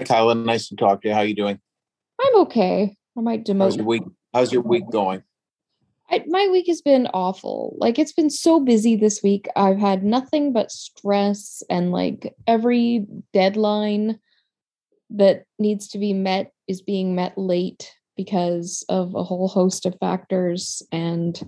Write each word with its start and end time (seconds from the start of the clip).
Hi, 0.00 0.04
Kyla. 0.04 0.34
Nice 0.34 0.68
to 0.68 0.76
talk 0.76 1.02
to 1.02 1.08
you. 1.08 1.14
How 1.14 1.20
are 1.20 1.26
you 1.26 1.34
doing? 1.34 1.60
I'm 2.18 2.36
okay. 2.36 2.96
I 3.18 3.20
might 3.20 3.44
demote. 3.44 3.64
How's 3.64 3.76
your 3.76 3.84
week? 3.84 4.02
How's 4.32 4.50
your 4.50 4.62
week 4.62 4.84
going? 4.90 5.22
I, 6.10 6.24
my 6.26 6.48
week 6.50 6.68
has 6.68 6.80
been 6.80 7.06
awful. 7.12 7.76
Like, 7.76 7.98
it's 7.98 8.14
been 8.14 8.30
so 8.30 8.60
busy 8.60 8.96
this 8.96 9.22
week. 9.22 9.46
I've 9.56 9.78
had 9.78 10.02
nothing 10.02 10.54
but 10.54 10.70
stress, 10.70 11.62
and 11.68 11.92
like 11.92 12.34
every 12.46 13.04
deadline 13.34 14.18
that 15.10 15.44
needs 15.58 15.88
to 15.88 15.98
be 15.98 16.14
met 16.14 16.50
is 16.66 16.80
being 16.80 17.14
met 17.14 17.36
late 17.36 17.92
because 18.16 18.82
of 18.88 19.14
a 19.14 19.22
whole 19.22 19.48
host 19.48 19.86
of 19.86 19.96
factors 19.98 20.82
and 20.92 21.42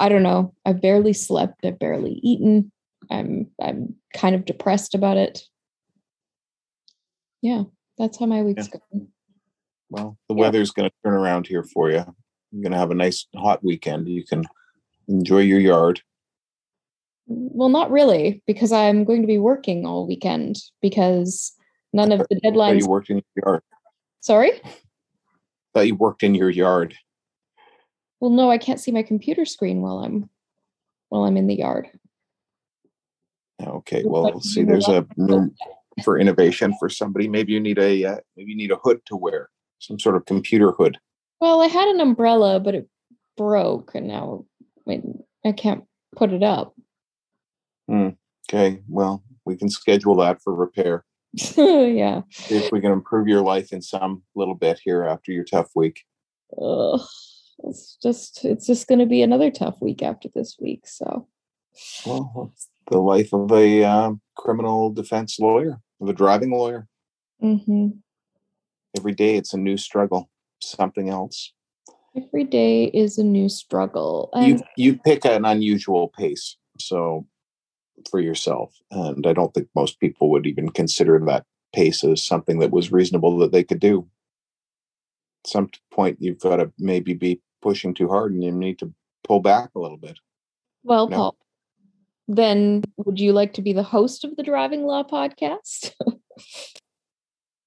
i 0.00 0.08
don't 0.08 0.24
know 0.24 0.52
i've 0.66 0.82
barely 0.82 1.12
slept 1.12 1.64
i've 1.64 1.78
barely 1.78 2.18
eaten 2.22 2.70
i'm 3.10 3.46
i'm 3.62 3.94
kind 4.12 4.34
of 4.34 4.44
depressed 4.44 4.94
about 4.94 5.16
it 5.16 5.44
yeah 7.42 7.62
that's 7.98 8.18
how 8.18 8.26
my 8.26 8.42
week's 8.42 8.68
Yeah. 8.72 8.80
going 8.90 9.08
Well, 9.88 10.18
the 10.28 10.34
Yeah. 10.34 10.40
weather's 10.42 10.70
going 10.72 10.88
to 10.90 10.94
turn 11.04 11.14
around 11.14 11.46
here 11.46 11.62
for 11.62 11.90
you. 11.90 12.04
You're 12.50 12.62
going 12.62 12.72
to 12.72 12.78
have 12.78 12.90
a 12.90 12.94
nice 12.94 13.26
hot 13.36 13.62
weekend. 13.62 14.08
You 14.08 14.24
can 14.24 14.44
enjoy 15.08 15.40
your 15.40 15.60
yard. 15.60 16.00
well 17.28 17.68
not 17.68 17.90
really 17.90 18.40
because 18.46 18.70
i'm 18.70 19.02
going 19.02 19.20
to 19.20 19.26
be 19.26 19.38
working 19.38 19.84
all 19.84 20.06
weekend 20.06 20.54
because 20.80 21.52
none 21.92 22.12
of 22.12 22.20
the 22.30 22.40
deadlines 22.40 22.78
you 22.80 22.86
worked 22.88 23.10
in 23.10 23.16
your 23.16 23.44
yard. 23.44 23.62
sorry 24.20 24.52
Thought 25.74 25.88
you 25.88 25.96
worked 25.96 26.22
in 26.22 26.34
your 26.36 26.50
yard. 26.50 26.94
well 28.20 28.30
no 28.30 28.48
i 28.48 28.58
can't 28.58 28.78
see 28.80 28.92
my 28.92 29.02
computer 29.02 29.44
screen 29.44 29.80
while 29.82 29.98
i'm 29.98 30.30
while 31.08 31.24
i'm 31.24 31.36
in 31.36 31.46
the 31.48 31.56
yard 31.56 31.88
Okay. 33.60 34.04
Well, 34.04 34.40
see. 34.42 34.62
There's 34.64 34.88
a 34.88 35.06
room 35.16 35.54
for 36.04 36.18
innovation 36.18 36.74
for 36.78 36.88
somebody. 36.88 37.28
Maybe 37.28 37.52
you 37.52 37.60
need 37.60 37.78
a 37.78 38.04
uh, 38.04 38.16
maybe 38.36 38.52
you 38.52 38.56
need 38.56 38.70
a 38.70 38.78
hood 38.82 39.00
to 39.06 39.16
wear, 39.16 39.50
some 39.78 39.98
sort 39.98 40.16
of 40.16 40.26
computer 40.26 40.72
hood. 40.72 40.98
Well, 41.40 41.60
I 41.62 41.66
had 41.66 41.88
an 41.88 42.00
umbrella, 42.00 42.60
but 42.60 42.74
it 42.74 42.88
broke, 43.36 43.94
and 43.94 44.08
now 44.08 44.46
I, 44.88 45.02
I 45.44 45.52
can't 45.52 45.84
put 46.14 46.32
it 46.32 46.42
up. 46.42 46.74
Okay. 48.48 48.80
Well, 48.88 49.22
we 49.44 49.56
can 49.56 49.68
schedule 49.68 50.16
that 50.16 50.40
for 50.42 50.54
repair. 50.54 51.04
yeah. 51.56 52.22
See 52.30 52.56
if 52.56 52.72
we 52.72 52.80
can 52.80 52.92
improve 52.92 53.28
your 53.28 53.42
life 53.42 53.72
in 53.72 53.82
some 53.82 54.22
little 54.34 54.54
bit 54.54 54.80
here 54.82 55.04
after 55.04 55.32
your 55.32 55.44
tough 55.44 55.70
week. 55.74 56.04
Ugh. 56.60 57.00
It's 57.64 57.96
just 58.02 58.44
it's 58.44 58.66
just 58.66 58.86
going 58.86 58.98
to 58.98 59.06
be 59.06 59.22
another 59.22 59.50
tough 59.50 59.80
week 59.80 60.02
after 60.02 60.28
this 60.34 60.56
week. 60.60 60.86
So 60.86 61.26
Well, 62.04 62.52
the 62.90 62.98
life 62.98 63.32
of 63.32 63.50
a 63.50 63.82
um, 63.82 64.20
criminal 64.36 64.92
defense 64.92 65.38
lawyer, 65.40 65.80
of 66.00 66.08
a 66.08 66.12
driving 66.12 66.50
lawyer. 66.50 66.88
hmm 67.40 67.88
Every 68.96 69.12
day 69.12 69.36
it's 69.36 69.52
a 69.52 69.58
new 69.58 69.76
struggle, 69.76 70.30
something 70.62 71.10
else. 71.10 71.52
every 72.16 72.44
day 72.44 72.84
is 72.84 73.18
a 73.18 73.24
new 73.24 73.48
struggle. 73.48 74.30
You 74.34 74.54
And 74.54 74.64
you 74.76 74.96
pick 74.96 75.24
an 75.26 75.44
unusual 75.44 76.08
pace, 76.08 76.56
so 76.78 77.26
for 78.10 78.20
yourself, 78.20 78.74
and 78.90 79.26
I 79.26 79.32
don't 79.32 79.52
think 79.52 79.68
most 79.74 80.00
people 80.00 80.30
would 80.30 80.46
even 80.46 80.70
consider 80.70 81.18
that 81.26 81.44
pace 81.74 82.04
as 82.04 82.22
something 82.22 82.58
that 82.60 82.70
was 82.70 82.92
reasonable 82.92 83.36
that 83.38 83.52
they 83.52 83.64
could 83.64 83.80
do. 83.80 84.08
At 85.44 85.50
some 85.50 85.70
point, 85.90 86.18
you've 86.20 86.40
got 86.40 86.56
to 86.56 86.72
maybe 86.78 87.12
be 87.14 87.40
pushing 87.60 87.92
too 87.94 88.08
hard, 88.08 88.32
and 88.32 88.42
you 88.42 88.52
need 88.52 88.78
to 88.78 88.92
pull 89.24 89.40
back 89.40 89.70
a 89.74 89.78
little 89.78 89.98
bit. 89.98 90.18
well, 90.84 91.08
no. 91.08 91.16
Paul, 91.16 91.36
then 92.28 92.82
would 92.98 93.18
you 93.20 93.32
like 93.32 93.52
to 93.54 93.62
be 93.62 93.72
the 93.72 93.82
host 93.82 94.24
of 94.24 94.36
the 94.36 94.42
Driving 94.42 94.82
Law 94.84 95.02
podcast? 95.04 95.92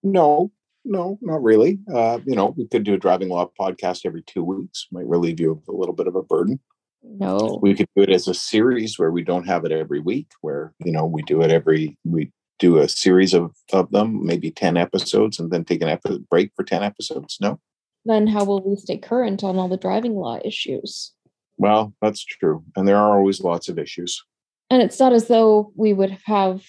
No, 0.03 0.51
no, 0.85 1.17
not 1.21 1.43
really. 1.43 1.79
Uh, 1.93 2.19
you 2.25 2.35
know, 2.35 2.53
we 2.57 2.67
could 2.67 2.83
do 2.83 2.93
a 2.93 2.97
driving 2.97 3.29
law 3.29 3.49
podcast 3.59 4.05
every 4.05 4.23
two 4.23 4.43
weeks. 4.43 4.87
Might 4.91 5.07
relieve 5.07 5.39
you 5.39 5.51
of 5.51 5.67
a 5.67 5.77
little 5.77 5.95
bit 5.95 6.07
of 6.07 6.15
a 6.15 6.23
burden. 6.23 6.59
no. 7.03 7.59
We 7.61 7.73
could 7.75 7.87
do 7.95 8.03
it 8.03 8.09
as 8.09 8.27
a 8.27 8.33
series 8.33 8.97
where 8.97 9.11
we 9.11 9.23
don't 9.23 9.47
have 9.47 9.65
it 9.65 9.71
every 9.71 9.99
week, 9.99 10.31
where 10.41 10.73
you 10.83 10.91
know 10.91 11.05
we 11.05 11.21
do 11.23 11.41
it 11.41 11.51
every 11.51 11.97
we 12.05 12.31
do 12.59 12.77
a 12.77 12.87
series 12.89 13.33
of 13.33 13.51
of 13.73 13.91
them, 13.91 14.25
maybe 14.25 14.51
ten 14.51 14.77
episodes, 14.77 15.39
and 15.39 15.51
then 15.51 15.65
take 15.65 15.81
an 15.81 15.89
epi- 15.89 16.19
break 16.29 16.51
for 16.55 16.63
ten 16.63 16.83
episodes. 16.83 17.37
No, 17.41 17.59
Then 18.05 18.27
how 18.27 18.45
will 18.45 18.61
we 18.61 18.75
stay 18.77 18.97
current 18.97 19.43
on 19.43 19.57
all 19.57 19.67
the 19.67 19.77
driving 19.77 20.15
law 20.15 20.39
issues? 20.45 21.13
well, 21.57 21.93
that's 22.01 22.23
true, 22.23 22.63
and 22.77 22.87
there 22.87 22.95
are 22.97 23.17
always 23.17 23.41
lots 23.41 23.67
of 23.67 23.77
issues. 23.77 24.23
And 24.69 24.81
it's 24.81 24.99
not 24.99 25.13
as 25.13 25.27
though 25.27 25.71
we 25.75 25.93
would 25.93 26.17
have, 26.25 26.63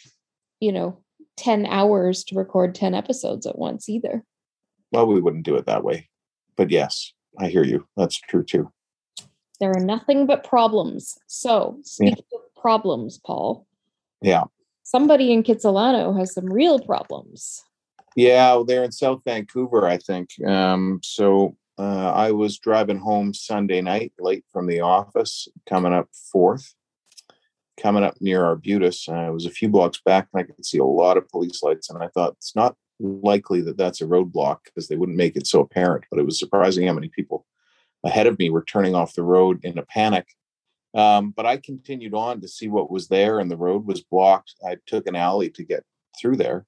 you 0.60 0.72
know, 0.72 0.98
10 1.36 1.66
hours 1.66 2.24
to 2.24 2.34
record 2.34 2.74
10 2.74 2.94
episodes 2.94 3.46
at 3.46 3.58
once 3.58 3.88
either. 3.88 4.24
Well, 4.92 5.06
we 5.06 5.20
wouldn't 5.20 5.44
do 5.44 5.56
it 5.56 5.66
that 5.66 5.84
way, 5.84 6.08
but 6.56 6.70
yes, 6.70 7.12
I 7.38 7.48
hear 7.48 7.64
you. 7.64 7.86
That's 7.96 8.18
true 8.18 8.42
too. 8.42 8.70
There 9.60 9.70
are 9.70 9.80
nothing 9.80 10.26
but 10.26 10.42
problems. 10.44 11.18
So, 11.26 11.78
speaking 11.82 12.24
of 12.34 12.40
problems, 12.60 13.18
Paul, 13.24 13.66
Yeah. 14.22 14.44
somebody 14.82 15.32
in 15.32 15.42
Kitsilano 15.42 16.18
has 16.18 16.32
some 16.34 16.46
real 16.46 16.78
problems. 16.80 17.62
Yeah, 18.16 18.62
they're 18.66 18.84
in 18.84 18.92
South 18.92 19.22
Vancouver, 19.24 19.86
I 19.86 19.98
think. 19.98 20.30
Um, 20.44 21.00
so 21.02 21.56
uh, 21.78 22.12
I 22.12 22.32
was 22.32 22.58
driving 22.58 22.98
home 22.98 23.32
Sunday 23.32 23.80
night, 23.80 24.12
late 24.18 24.44
from 24.52 24.66
the 24.66 24.80
office, 24.80 25.46
coming 25.68 25.92
up 25.92 26.08
fourth, 26.32 26.74
coming 27.80 28.04
up 28.04 28.14
near 28.20 28.44
Arbutus. 28.44 29.08
Uh, 29.08 29.12
I 29.12 29.30
was 29.30 29.46
a 29.46 29.50
few 29.50 29.68
blocks 29.68 30.00
back, 30.04 30.28
and 30.32 30.40
I 30.40 30.44
could 30.44 30.64
see 30.64 30.78
a 30.78 30.84
lot 30.84 31.16
of 31.16 31.28
police 31.28 31.62
lights. 31.62 31.90
And 31.90 32.02
I 32.02 32.08
thought 32.08 32.34
it's 32.38 32.54
not 32.56 32.76
likely 32.98 33.60
that 33.62 33.76
that's 33.76 34.00
a 34.00 34.06
roadblock 34.06 34.58
because 34.64 34.88
they 34.88 34.96
wouldn't 34.96 35.18
make 35.18 35.36
it 35.36 35.46
so 35.46 35.60
apparent. 35.60 36.04
But 36.10 36.20
it 36.20 36.26
was 36.26 36.38
surprising 36.38 36.86
how 36.86 36.92
many 36.92 37.08
people 37.08 37.46
ahead 38.04 38.26
of 38.26 38.38
me 38.38 38.50
were 38.50 38.64
turning 38.64 38.94
off 38.94 39.14
the 39.14 39.22
road 39.22 39.64
in 39.64 39.78
a 39.78 39.84
panic. 39.84 40.26
Um, 40.94 41.30
but 41.30 41.46
I 41.46 41.56
continued 41.56 42.14
on 42.14 42.40
to 42.40 42.48
see 42.48 42.68
what 42.68 42.90
was 42.90 43.08
there, 43.08 43.38
and 43.38 43.50
the 43.50 43.56
road 43.56 43.86
was 43.86 44.02
blocked. 44.02 44.54
I 44.66 44.76
took 44.86 45.06
an 45.06 45.16
alley 45.16 45.50
to 45.50 45.64
get 45.64 45.84
through 46.20 46.36
there 46.36 46.66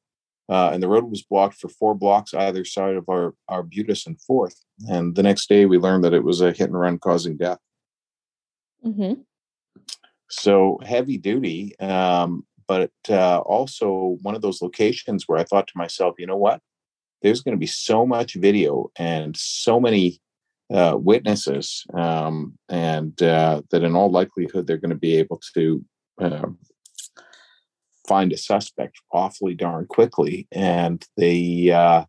uh, 0.48 0.70
and 0.72 0.82
the 0.82 0.88
road 0.88 1.04
was 1.04 1.22
blocked 1.22 1.54
for 1.54 1.68
four 1.68 1.94
blocks 1.94 2.34
either 2.34 2.64
side 2.64 2.96
of 2.96 3.08
our 3.08 3.34
Arbutus 3.48 4.06
and 4.06 4.20
Fourth. 4.20 4.62
And 4.88 5.14
the 5.14 5.22
next 5.22 5.48
day, 5.48 5.66
we 5.66 5.78
learned 5.78 6.04
that 6.04 6.14
it 6.14 6.24
was 6.24 6.42
a 6.42 6.52
hit 6.52 6.68
and 6.68 6.78
run 6.78 6.98
causing 6.98 7.36
death. 7.36 7.58
Mm 8.84 8.94
hmm 8.94 9.20
So 10.32 10.80
heavy 10.82 11.18
duty, 11.18 11.78
um, 11.78 12.44
but 12.66 12.90
uh, 13.08 13.40
also 13.40 14.16
one 14.22 14.34
of 14.34 14.42
those 14.42 14.62
locations 14.62 15.28
where 15.28 15.38
I 15.38 15.44
thought 15.44 15.66
to 15.68 15.76
myself, 15.76 16.14
you 16.18 16.26
know 16.26 16.38
what? 16.38 16.60
There's 17.20 17.42
going 17.42 17.54
to 17.54 17.60
be 17.60 17.66
so 17.66 18.06
much 18.06 18.34
video 18.34 18.90
and 18.96 19.36
so 19.36 19.78
many 19.78 20.20
uh, 20.72 20.96
witnesses, 20.98 21.84
um, 21.94 22.58
and 22.68 23.22
uh, 23.22 23.62
that 23.70 23.84
in 23.84 23.94
all 23.94 24.10
likelihood 24.10 24.66
they're 24.66 24.78
going 24.78 24.90
to 24.90 24.96
be 24.96 25.16
able 25.16 25.40
to 25.54 25.84
um 26.18 26.58
find 28.06 28.32
a 28.32 28.36
suspect 28.36 29.00
awfully 29.12 29.54
darn 29.54 29.86
quickly. 29.86 30.48
And 30.52 31.04
they, 31.16 31.70
uh, 31.70 32.04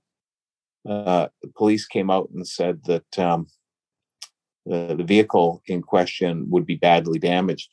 uh, 0.88 1.28
the 1.42 1.52
police 1.56 1.86
came 1.86 2.10
out 2.10 2.30
and 2.34 2.48
said 2.48 2.84
that 2.86 3.20
um, 3.20 3.48
the, 4.66 4.96
the 4.98 5.04
vehicle 5.04 5.62
in 5.68 5.82
question 5.82 6.50
would 6.50 6.66
be 6.66 6.76
badly 6.76 7.20
damaged. 7.20 7.70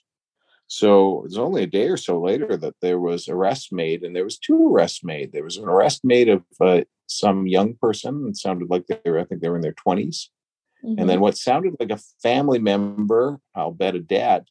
So 0.73 1.19
it 1.19 1.25
was 1.25 1.39
only 1.39 1.65
a 1.65 1.67
day 1.67 1.89
or 1.89 1.97
so 1.97 2.21
later 2.21 2.57
that 2.57 2.77
there 2.81 3.01
was 3.01 3.29
arrests 3.29 3.73
made, 3.73 4.05
and 4.05 4.15
there 4.15 4.23
was 4.23 4.39
two 4.39 4.69
arrests 4.69 5.03
made. 5.03 5.33
There 5.33 5.43
was 5.43 5.57
an 5.57 5.69
arrest 5.69 6.03
made 6.05 6.29
of 6.29 6.45
uh, 6.61 6.83
some 7.09 7.49
young 7.49 7.75
person. 7.75 8.27
It 8.29 8.37
sounded 8.37 8.71
like 8.71 8.87
they 8.87 9.11
were, 9.11 9.19
I 9.19 9.25
think 9.25 9.41
they 9.43 9.49
were 9.49 9.57
in 9.57 9.63
their 9.63 9.73
twenties, 9.85 10.31
Mm-hmm. 10.83 10.99
and 10.99 11.11
then 11.11 11.21
what 11.21 11.37
sounded 11.37 11.75
like 11.79 11.91
a 11.91 12.01
family 12.23 12.59
member, 12.59 13.39
I'll 13.55 13.71
bet 13.71 13.95
a 13.95 14.01
dad 14.01 14.45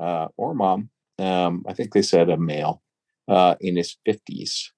uh, 0.00 0.28
or 0.38 0.54
mom. 0.54 0.88
Um, 1.18 1.62
I 1.68 1.74
think 1.74 1.92
they 1.92 2.00
said 2.00 2.30
a 2.30 2.38
male 2.38 2.80
uh, 3.28 3.56
in 3.60 3.76
his 3.76 3.94
fifties, 4.06 4.72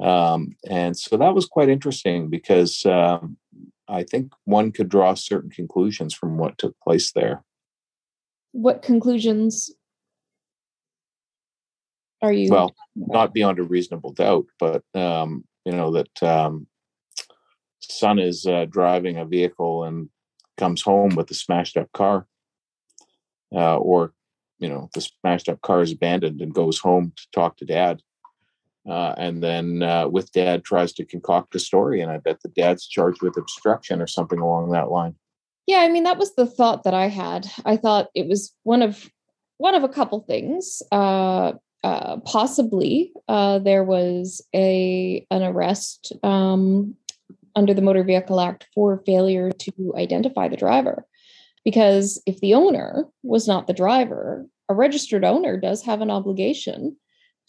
um, 0.00 0.54
and 0.70 0.96
so 0.96 1.16
that 1.16 1.34
was 1.34 1.46
quite 1.46 1.68
interesting 1.68 2.30
because 2.30 2.86
um, 2.86 3.36
I 3.88 4.04
think 4.04 4.32
one 4.44 4.70
could 4.70 4.88
draw 4.88 5.14
certain 5.14 5.50
conclusions 5.50 6.14
from 6.14 6.38
what 6.38 6.56
took 6.58 6.76
place 6.86 7.10
there. 7.12 7.42
what 8.52 8.82
conclusions 8.82 9.74
are 12.24 12.32
you? 12.32 12.50
Well, 12.50 12.74
not 12.96 13.34
beyond 13.34 13.58
a 13.58 13.62
reasonable 13.62 14.12
doubt, 14.12 14.46
but 14.58 14.82
um, 14.94 15.44
you 15.64 15.72
know 15.72 15.92
that 15.92 16.22
um, 16.22 16.66
son 17.80 18.18
is 18.18 18.46
uh, 18.46 18.66
driving 18.68 19.18
a 19.18 19.24
vehicle 19.24 19.84
and 19.84 20.08
comes 20.56 20.82
home 20.82 21.14
with 21.14 21.30
a 21.30 21.34
smashed 21.34 21.76
up 21.76 21.92
car, 21.92 22.26
uh, 23.54 23.76
or 23.76 24.12
you 24.58 24.68
know 24.68 24.88
the 24.94 25.00
smashed 25.00 25.48
up 25.48 25.60
car 25.62 25.82
is 25.82 25.92
abandoned 25.92 26.40
and 26.40 26.54
goes 26.54 26.78
home 26.78 27.12
to 27.16 27.26
talk 27.32 27.56
to 27.58 27.64
dad, 27.64 28.00
uh, 28.88 29.14
and 29.16 29.42
then 29.42 29.82
uh, 29.82 30.08
with 30.08 30.32
dad 30.32 30.64
tries 30.64 30.92
to 30.94 31.04
concoct 31.04 31.54
a 31.54 31.58
story, 31.58 32.00
and 32.00 32.10
I 32.10 32.18
bet 32.18 32.40
the 32.42 32.48
dad's 32.50 32.86
charged 32.86 33.22
with 33.22 33.36
obstruction 33.36 34.00
or 34.00 34.06
something 34.06 34.38
along 34.38 34.70
that 34.70 34.90
line. 34.90 35.14
Yeah, 35.66 35.78
I 35.78 35.88
mean 35.88 36.04
that 36.04 36.18
was 36.18 36.34
the 36.34 36.46
thought 36.46 36.84
that 36.84 36.94
I 36.94 37.08
had. 37.08 37.50
I 37.64 37.76
thought 37.76 38.08
it 38.14 38.28
was 38.28 38.52
one 38.62 38.82
of 38.82 39.10
one 39.58 39.74
of 39.74 39.84
a 39.84 39.88
couple 39.88 40.20
things. 40.20 40.82
Uh, 40.92 41.52
uh, 41.84 42.16
possibly 42.24 43.12
uh, 43.28 43.58
there 43.58 43.84
was 43.84 44.44
a 44.54 45.24
an 45.30 45.42
arrest 45.42 46.12
um, 46.22 46.96
under 47.54 47.74
the 47.74 47.82
Motor 47.82 48.02
Vehicle 48.02 48.40
Act 48.40 48.66
for 48.74 49.02
failure 49.06 49.50
to 49.52 49.94
identify 49.96 50.48
the 50.48 50.56
driver, 50.56 51.06
because 51.64 52.20
if 52.26 52.40
the 52.40 52.54
owner 52.54 53.04
was 53.22 53.46
not 53.46 53.66
the 53.66 53.74
driver, 53.74 54.46
a 54.68 54.74
registered 54.74 55.24
owner 55.24 55.60
does 55.60 55.84
have 55.84 56.00
an 56.00 56.10
obligation 56.10 56.96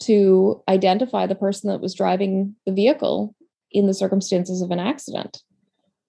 to 0.00 0.62
identify 0.68 1.26
the 1.26 1.34
person 1.34 1.70
that 1.70 1.80
was 1.80 1.94
driving 1.94 2.54
the 2.66 2.72
vehicle 2.72 3.34
in 3.72 3.86
the 3.86 3.94
circumstances 3.94 4.60
of 4.60 4.70
an 4.70 4.78
accident. 4.78 5.42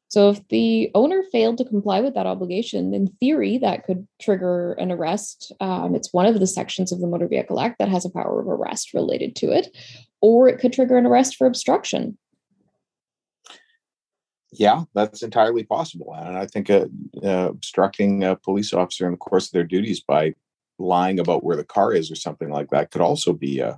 So 0.09 0.30
if 0.30 0.48
the 0.48 0.89
owner 0.95 1.21
failed 1.31 1.57
to 1.57 1.65
comply 1.65 2.00
with 2.00 2.13
that 2.13 2.25
obligation, 2.25 2.94
in 2.94 3.07
theory, 3.19 3.57
that 3.57 3.86
could 3.86 4.07
trigger 4.21 4.74
an 4.74 4.92
arrest. 4.92 5.51
Um, 5.59 5.95
it's 5.95 6.13
one 6.13 6.25
of 6.25 6.39
the 6.39 6.48
sections 6.48 6.92
of 6.92 7.01
the 7.01 7.07
Motor 7.07 7.27
Vehicle 7.27 7.59
Act 7.59 7.80
that 7.80 7.89
has 7.89 8.06
a 8.06 8.09
power 8.09 8.39
of 8.39 8.48
arrest 8.48 8.94
related 8.94 9.36
to 9.38 9.51
it, 9.51 9.75
or 10.21 10.48
it 10.48 10.59
could 10.59 10.71
trigger 10.71 10.98
an 10.98 11.06
arrest 11.06 11.36
for 11.36 11.45
obstruction. 11.45 12.18
Yeah, 14.54 14.83
that's 14.94 15.24
entirely 15.24 15.65
possible, 15.65 16.15
and 16.18 16.38
I 16.38 16.45
think 16.45 16.69
uh, 16.69 16.86
uh, 17.21 17.50
obstructing 17.50 18.24
a 18.24 18.38
police 18.38 18.71
officer 18.74 19.06
in 19.06 19.12
the 19.12 19.18
course 19.18 19.48
of 19.48 19.51
their 19.51 19.65
duties 19.65 20.01
by 20.01 20.33
lying 20.80 21.19
about 21.19 21.44
where 21.44 21.57
the 21.57 21.65
car 21.65 21.92
is 21.92 22.09
or 22.09 22.15
something 22.15 22.50
like 22.50 22.69
that 22.69 22.92
could 22.92 23.01
also 23.01 23.33
be 23.33 23.59
a, 23.59 23.77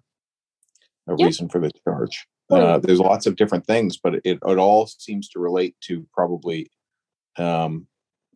a 1.08 1.16
yep. 1.18 1.26
reason 1.26 1.50
for 1.50 1.60
the 1.60 1.72
charge. 1.84 2.28
Uh, 2.50 2.80
there's 2.80 3.00
lots 3.00 3.28
of 3.28 3.36
different 3.36 3.66
things, 3.66 3.98
but 3.98 4.16
it, 4.16 4.40
it 4.46 4.58
all 4.58 4.88
seems 4.88 5.30
to 5.30 5.40
relate 5.40 5.76
to 5.82 6.06
probably 6.14 6.72
um, 7.38 7.86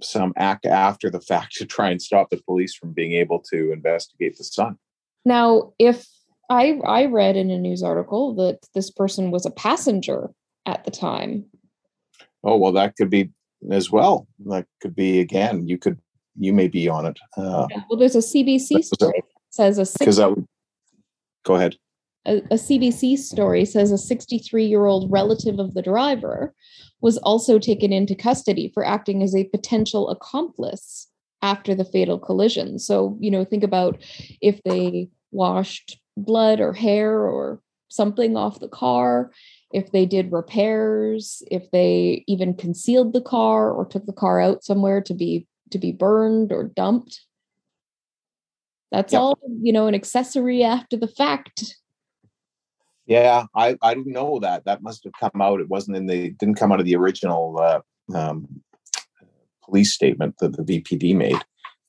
some 0.02 0.34
act 0.38 0.66
after 0.66 1.10
the 1.10 1.22
fact 1.30 1.54
to 1.56 1.66
try 1.66 1.90
and 1.90 2.02
stop 2.02 2.30
the 2.30 2.42
police 2.46 2.76
from 2.76 2.94
being 2.94 3.14
able 3.14 3.40
to 3.40 3.72
investigate 3.72 4.38
the 4.38 4.44
son. 4.44 4.78
Now, 5.26 5.74
if 5.80 6.06
I 6.50 6.80
I 6.86 7.06
read 7.06 7.36
in 7.38 7.50
a 7.50 7.58
news 7.58 7.82
article 7.82 8.36
that 8.36 8.60
this 8.76 8.92
person 8.92 9.32
was 9.32 9.46
a 9.46 9.52
passenger 9.52 10.30
at 10.66 10.84
the 10.84 10.92
time. 10.92 11.46
Oh 12.44 12.58
well, 12.58 12.74
that 12.74 12.96
could 12.98 13.10
be 13.10 13.32
as 13.72 13.90
well. 13.90 14.28
That 14.46 14.68
could 14.82 14.96
be 14.96 15.22
again. 15.22 15.68
You 15.68 15.78
could 15.78 15.98
you 16.38 16.52
may 16.52 16.68
be 16.68 16.90
on 16.90 17.06
it. 17.06 17.18
Uh, 17.38 17.68
yeah, 17.72 17.84
well, 17.90 17.98
there's 17.98 18.16
a 18.16 18.20
CBC 18.20 18.84
story 18.84 19.24
says 19.54 19.78
a 19.78 19.86
that 20.16 20.30
would 20.30 20.48
go 21.46 21.56
ahead 21.56 21.76
a, 22.26 22.38
a 22.38 22.56
CBC 22.56 23.18
story 23.18 23.66
says 23.66 23.92
a 23.92 23.98
63 23.98 24.66
year 24.66 24.86
old 24.86 25.12
relative 25.12 25.60
of 25.60 25.74
the 25.74 25.82
driver 25.82 26.54
was 27.02 27.18
also 27.20 27.60
taken 27.60 27.92
into 27.92 28.16
custody 28.16 28.72
for 28.74 28.86
acting 28.86 29.22
as 29.22 29.36
a 29.36 29.44
potential 29.46 30.10
accomplice 30.10 31.10
after 31.42 31.76
the 31.76 31.86
fatal 31.86 32.18
collision. 32.18 32.80
So, 32.80 33.18
you 33.20 33.30
know, 33.30 33.44
think 33.44 33.64
about 33.64 34.02
if 34.42 34.62
they 34.64 35.10
washed 35.32 36.00
blood 36.16 36.62
or 36.62 36.72
hair 36.72 37.20
or 37.20 37.62
something 37.90 38.38
off 38.38 38.62
the 38.62 38.70
car, 38.70 39.32
if 39.74 39.92
they 39.92 40.06
did 40.06 40.32
repairs, 40.32 41.44
if 41.52 41.70
they 41.72 42.24
even 42.28 42.54
concealed 42.54 43.12
the 43.12 43.22
car 43.22 43.70
or 43.70 43.86
took 43.86 44.06
the 44.06 44.14
car 44.14 44.40
out 44.40 44.64
somewhere 44.64 45.02
to 45.02 45.14
be 45.14 45.46
to 45.72 45.78
be 45.80 45.92
burned 45.92 46.52
or 46.52 46.64
dumped. 46.64 47.22
That's 48.92 49.12
yep. 49.12 49.22
all, 49.22 49.40
you 49.62 49.74
know, 49.74 49.88
an 49.88 49.96
accessory 49.96 50.64
after 50.64 50.96
the 50.96 51.08
fact 51.08 51.76
yeah, 53.06 53.46
I, 53.56 53.78
I 53.82 53.94
didn't 53.94 54.14
know 54.14 54.40
that. 54.40 54.66
That 54.66 54.82
must 54.82 55.04
have 55.04 55.14
come 55.20 55.42
out. 55.42 55.60
It 55.60 55.70
wasn't 55.70 55.98
in 55.98 56.06
the 56.06 56.32
didn't 56.32 56.56
come 56.56 56.72
out 56.72 56.80
of 56.80 56.86
the 56.86 56.96
original 56.96 57.60
uh, 57.60 57.82
um, 58.16 58.48
police 59.64 59.94
statement 59.94 60.36
that 60.40 60.56
the 60.56 60.64
VPD 60.64 61.16
made. 61.16 61.40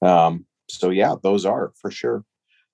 Um, 0.03 0.47
so 0.69 0.91
yeah, 0.91 1.15
those 1.23 1.45
are 1.45 1.73
for 1.81 1.91
sure. 1.91 2.25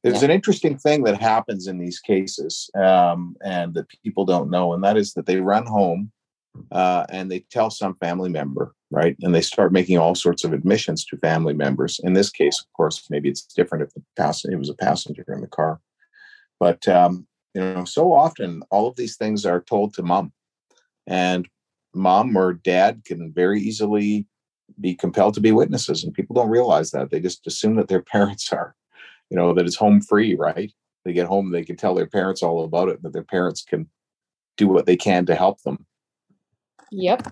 There's 0.02 0.22
yeah. 0.22 0.26
an 0.26 0.30
interesting 0.30 0.78
thing 0.78 1.04
that 1.04 1.20
happens 1.20 1.66
in 1.66 1.78
these 1.78 1.98
cases, 1.98 2.70
um, 2.74 3.36
and 3.44 3.74
that 3.74 3.86
people 4.02 4.24
don't 4.24 4.50
know, 4.50 4.72
and 4.72 4.82
that 4.82 4.96
is 4.96 5.12
that 5.12 5.26
they 5.26 5.40
run 5.40 5.66
home 5.66 6.10
uh, 6.72 7.04
and 7.10 7.30
they 7.30 7.40
tell 7.50 7.70
some 7.70 7.94
family 7.96 8.30
member, 8.30 8.74
right? 8.90 9.16
And 9.20 9.34
they 9.34 9.42
start 9.42 9.72
making 9.72 9.98
all 9.98 10.14
sorts 10.14 10.42
of 10.42 10.54
admissions 10.54 11.04
to 11.06 11.18
family 11.18 11.52
members. 11.52 12.00
In 12.02 12.14
this 12.14 12.30
case, 12.30 12.58
of 12.60 12.72
course, 12.72 13.06
maybe 13.10 13.28
it's 13.28 13.42
different 13.42 13.84
if 13.84 13.92
the 13.92 14.02
passenger 14.16 14.54
it 14.54 14.58
was 14.58 14.70
a 14.70 14.74
passenger 14.74 15.24
in 15.28 15.42
the 15.42 15.48
car, 15.48 15.80
but 16.58 16.88
um, 16.88 17.26
you 17.54 17.60
know 17.60 17.84
so 17.84 18.12
often 18.12 18.62
all 18.70 18.86
of 18.86 18.96
these 18.96 19.16
things 19.16 19.44
are 19.46 19.60
told 19.60 19.94
to 19.94 20.02
mom. 20.02 20.32
And 21.06 21.48
mom 21.94 22.36
or 22.36 22.54
dad 22.54 23.02
can 23.04 23.32
very 23.32 23.60
easily 23.60 24.26
be 24.80 24.94
compelled 24.94 25.34
to 25.34 25.40
be 25.40 25.52
witnesses 25.52 26.04
and 26.04 26.14
people 26.14 26.34
don't 26.34 26.50
realize 26.50 26.92
that. 26.92 27.10
They 27.10 27.20
just 27.20 27.46
assume 27.46 27.76
that 27.76 27.88
their 27.88 28.02
parents 28.12 28.52
are 28.52 28.74
you 29.30 29.36
know 29.36 29.54
that 29.54 29.66
it's 29.66 29.76
home 29.76 30.00
free 30.00 30.34
right? 30.34 30.72
They 31.04 31.12
get 31.12 31.26
home 31.26 31.50
they 31.50 31.64
can 31.64 31.76
tell 31.76 31.94
their 31.94 32.06
parents 32.06 32.42
all 32.42 32.64
about 32.64 32.88
it 32.88 33.02
that 33.02 33.12
their 33.12 33.24
parents 33.24 33.62
can 33.62 33.88
do 34.56 34.68
what 34.68 34.86
they 34.86 34.96
can 34.96 35.26
to 35.26 35.34
help 35.34 35.62
them. 35.62 35.86
Yep. 36.92 37.30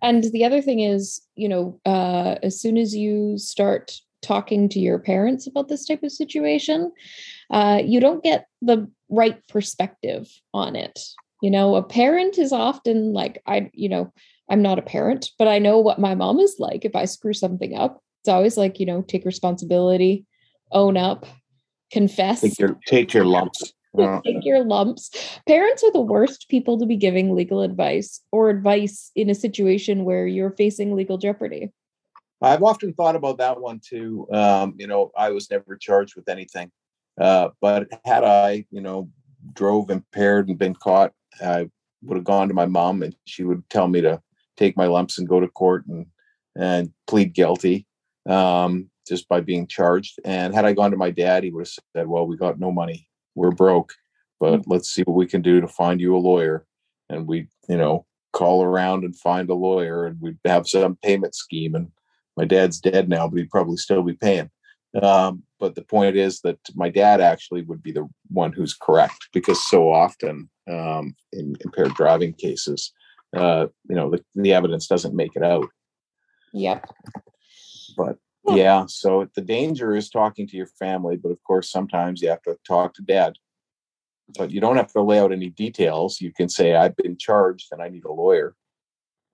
And 0.00 0.24
the 0.24 0.44
other 0.44 0.62
thing 0.62 0.80
is 0.80 1.20
you 1.36 1.48
know 1.48 1.80
uh, 1.84 2.36
as 2.42 2.60
soon 2.60 2.76
as 2.76 2.94
you 2.94 3.38
start 3.38 4.00
talking 4.22 4.68
to 4.68 4.78
your 4.78 4.98
parents 4.98 5.46
about 5.46 5.68
this 5.68 5.84
type 5.84 6.02
of 6.02 6.12
situation 6.12 6.92
uh, 7.52 7.82
you 7.84 8.00
don't 8.00 8.24
get 8.24 8.46
the 8.62 8.90
right 9.10 9.46
perspective 9.48 10.28
on 10.54 10.74
it. 10.74 10.98
You 11.42 11.50
know, 11.50 11.74
a 11.74 11.82
parent 11.82 12.38
is 12.38 12.52
often 12.52 13.12
like, 13.12 13.42
I, 13.46 13.70
you 13.74 13.88
know, 13.88 14.12
I'm 14.50 14.62
not 14.62 14.78
a 14.78 14.82
parent, 14.82 15.30
but 15.38 15.48
I 15.48 15.58
know 15.58 15.78
what 15.78 15.98
my 15.98 16.14
mom 16.14 16.38
is 16.38 16.56
like 16.58 16.84
if 16.84 16.96
I 16.96 17.04
screw 17.04 17.34
something 17.34 17.76
up. 17.76 18.00
It's 18.22 18.28
always 18.28 18.56
like, 18.56 18.80
you 18.80 18.86
know, 18.86 19.02
take 19.02 19.24
responsibility, 19.24 20.24
own 20.70 20.96
up, 20.96 21.26
confess. 21.90 22.40
Take 22.40 22.58
your, 22.58 22.78
take 22.86 23.12
your 23.12 23.24
lumps. 23.24 23.72
take 24.24 24.44
your 24.44 24.64
lumps. 24.64 25.10
Parents 25.46 25.82
are 25.82 25.92
the 25.92 26.00
worst 26.00 26.46
people 26.48 26.78
to 26.78 26.86
be 26.86 26.96
giving 26.96 27.34
legal 27.34 27.60
advice 27.60 28.20
or 28.30 28.48
advice 28.48 29.10
in 29.14 29.28
a 29.28 29.34
situation 29.34 30.04
where 30.04 30.26
you're 30.26 30.52
facing 30.52 30.94
legal 30.94 31.18
jeopardy. 31.18 31.70
I've 32.42 32.62
often 32.62 32.92
thought 32.92 33.16
about 33.16 33.38
that 33.38 33.60
one 33.60 33.80
too. 33.80 34.26
Um, 34.32 34.74
you 34.78 34.86
know, 34.86 35.12
I 35.16 35.30
was 35.30 35.50
never 35.50 35.76
charged 35.76 36.16
with 36.16 36.28
anything. 36.28 36.70
Uh, 37.20 37.50
but 37.60 37.88
had 38.04 38.24
I, 38.24 38.66
you 38.70 38.80
know, 38.80 39.10
drove 39.54 39.90
impaired 39.90 40.48
and 40.48 40.58
been 40.58 40.74
caught, 40.74 41.12
I 41.40 41.68
would 42.02 42.16
have 42.16 42.24
gone 42.24 42.48
to 42.48 42.54
my 42.54 42.66
mom 42.66 43.02
and 43.02 43.14
she 43.24 43.44
would 43.44 43.68
tell 43.70 43.88
me 43.88 44.00
to 44.00 44.20
take 44.56 44.76
my 44.76 44.86
lumps 44.86 45.18
and 45.18 45.28
go 45.28 45.40
to 45.40 45.48
court 45.48 45.86
and 45.86 46.06
and 46.54 46.92
plead 47.06 47.32
guilty 47.32 47.86
um, 48.28 48.90
just 49.08 49.28
by 49.28 49.40
being 49.40 49.66
charged. 49.66 50.18
And 50.24 50.54
had 50.54 50.64
I 50.64 50.72
gone 50.74 50.90
to 50.90 50.96
my 50.96 51.10
dad, 51.10 51.44
he 51.44 51.50
would 51.50 51.66
have 51.66 51.78
said, 51.96 52.06
"Well, 52.06 52.26
we 52.26 52.36
got 52.36 52.60
no 52.60 52.70
money, 52.70 53.08
we're 53.34 53.52
broke, 53.52 53.94
but 54.38 54.60
mm. 54.60 54.64
let's 54.66 54.90
see 54.90 55.02
what 55.02 55.16
we 55.16 55.26
can 55.26 55.42
do 55.42 55.60
to 55.60 55.68
find 55.68 56.00
you 56.00 56.16
a 56.16 56.18
lawyer." 56.18 56.66
And 57.08 57.26
we, 57.26 57.48
you 57.68 57.76
know, 57.76 58.06
call 58.32 58.62
around 58.62 59.04
and 59.04 59.16
find 59.16 59.48
a 59.48 59.54
lawyer, 59.54 60.06
and 60.06 60.20
we'd 60.20 60.38
have 60.44 60.68
some 60.68 60.96
payment 61.02 61.34
scheme. 61.34 61.74
And 61.74 61.90
my 62.36 62.44
dad's 62.44 62.80
dead 62.80 63.08
now, 63.08 63.28
but 63.28 63.38
he'd 63.38 63.50
probably 63.50 63.76
still 63.76 64.02
be 64.02 64.14
paying. 64.14 64.50
Um, 65.00 65.42
but 65.58 65.74
the 65.74 65.82
point 65.82 66.16
is 66.16 66.40
that 66.40 66.58
my 66.74 66.90
dad 66.90 67.20
actually 67.20 67.62
would 67.62 67.82
be 67.82 67.92
the 67.92 68.08
one 68.28 68.52
who's 68.52 68.74
correct 68.74 69.28
because 69.32 69.66
so 69.68 69.90
often 69.90 70.50
um, 70.70 71.14
in 71.32 71.56
impaired 71.64 71.94
driving 71.94 72.34
cases, 72.34 72.92
uh, 73.34 73.66
you 73.88 73.96
know, 73.96 74.10
the, 74.10 74.22
the 74.34 74.52
evidence 74.52 74.86
doesn't 74.86 75.16
make 75.16 75.34
it 75.34 75.42
out. 75.42 75.66
Yep. 76.52 76.84
But 77.96 78.18
yeah, 78.48 78.84
so 78.86 79.28
the 79.34 79.40
danger 79.40 79.94
is 79.94 80.10
talking 80.10 80.46
to 80.48 80.56
your 80.56 80.66
family, 80.66 81.16
but 81.16 81.30
of 81.30 81.42
course, 81.44 81.70
sometimes 81.70 82.20
you 82.20 82.28
have 82.28 82.42
to 82.42 82.56
talk 82.66 82.94
to 82.94 83.02
dad. 83.02 83.34
But 84.36 84.50
you 84.50 84.60
don't 84.60 84.76
have 84.76 84.92
to 84.92 85.02
lay 85.02 85.20
out 85.20 85.32
any 85.32 85.50
details. 85.50 86.20
You 86.20 86.32
can 86.32 86.48
say, 86.48 86.74
I've 86.74 86.96
been 86.96 87.16
charged 87.18 87.68
and 87.70 87.82
I 87.82 87.88
need 87.88 88.04
a 88.04 88.12
lawyer. 88.12 88.54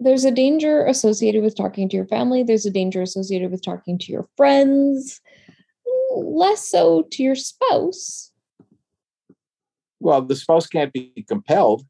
There's 0.00 0.24
a 0.24 0.30
danger 0.30 0.84
associated 0.86 1.42
with 1.42 1.56
talking 1.56 1.88
to 1.88 1.96
your 1.96 2.06
family. 2.06 2.42
There's 2.42 2.66
a 2.66 2.70
danger 2.70 3.02
associated 3.02 3.50
with 3.50 3.64
talking 3.64 3.98
to 3.98 4.12
your 4.12 4.28
friends 4.36 5.20
less 6.14 6.66
so 6.66 7.06
to 7.10 7.22
your 7.22 7.34
spouse. 7.34 8.32
Well, 10.00 10.22
the 10.22 10.36
spouse 10.36 10.66
can't 10.66 10.92
be 10.92 11.24
compelled, 11.28 11.84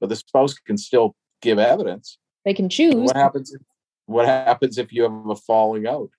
but 0.00 0.08
the 0.08 0.16
spouse 0.16 0.54
can 0.54 0.78
still 0.78 1.14
give 1.42 1.58
evidence. 1.58 2.18
They 2.44 2.54
can 2.54 2.68
choose. 2.68 2.94
What 2.94 3.16
happens? 3.16 3.52
If, 3.52 3.60
what 4.06 4.26
happens 4.26 4.78
if 4.78 4.92
you 4.92 5.02
have 5.02 5.12
a 5.28 5.36
falling 5.36 5.86
out? 5.86 6.10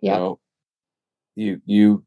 Yeah. 0.00 0.14
You 0.14 0.18
know, 0.18 0.40
you 1.36 1.62
you 1.64 2.04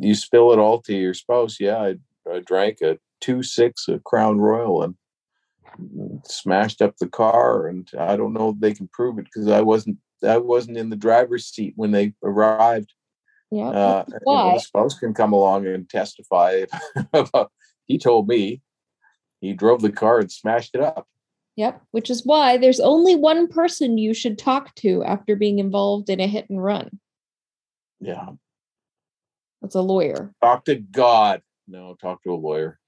you 0.00 0.14
spill 0.14 0.52
it 0.52 0.58
all 0.58 0.80
to 0.82 0.94
your 0.94 1.14
spouse. 1.14 1.60
Yeah, 1.60 1.76
I, 1.76 1.96
I 2.30 2.40
drank 2.40 2.80
a 2.80 2.98
two 3.20 3.42
six 3.42 3.86
a 3.88 3.98
Crown 3.98 4.38
Royal 4.38 4.82
and 4.82 4.94
smashed 6.24 6.82
up 6.82 6.96
the 6.96 7.08
car, 7.08 7.68
and 7.68 7.88
I 7.98 8.16
don't 8.16 8.32
know 8.32 8.50
if 8.50 8.60
they 8.60 8.74
can 8.74 8.88
prove 8.92 9.18
it 9.18 9.24
because 9.26 9.48
I 9.48 9.60
wasn't 9.60 9.98
I 10.26 10.38
wasn't 10.38 10.78
in 10.78 10.90
the 10.90 10.96
driver's 10.96 11.46
seat 11.46 11.74
when 11.76 11.90
they 11.90 12.14
arrived. 12.22 12.92
Yeah. 13.50 13.68
Uh, 13.68 14.04
the 14.24 14.58
spouse 14.58 14.98
can 14.98 15.14
come 15.14 15.32
along 15.32 15.66
and 15.66 15.88
testify. 15.88 16.64
about- 17.12 17.52
he 17.86 17.98
told 17.98 18.26
me 18.26 18.62
he 19.40 19.52
drove 19.52 19.80
the 19.82 19.92
car 19.92 20.18
and 20.18 20.32
smashed 20.32 20.74
it 20.74 20.80
up. 20.80 21.06
Yep. 21.54 21.80
Which 21.92 22.10
is 22.10 22.26
why 22.26 22.56
there's 22.58 22.80
only 22.80 23.14
one 23.14 23.46
person 23.48 23.96
you 23.96 24.12
should 24.12 24.38
talk 24.38 24.74
to 24.76 25.04
after 25.04 25.36
being 25.36 25.58
involved 25.58 26.10
in 26.10 26.18
a 26.20 26.26
hit 26.26 26.50
and 26.50 26.62
run. 26.62 26.98
Yeah, 28.00 28.30
That's 29.62 29.74
a 29.74 29.80
lawyer. 29.80 30.34
talk 30.42 30.64
to 30.66 30.74
God. 30.74 31.42
No, 31.68 31.94
talk 31.94 32.22
to 32.24 32.32
a 32.32 32.36
lawyer. 32.36 32.78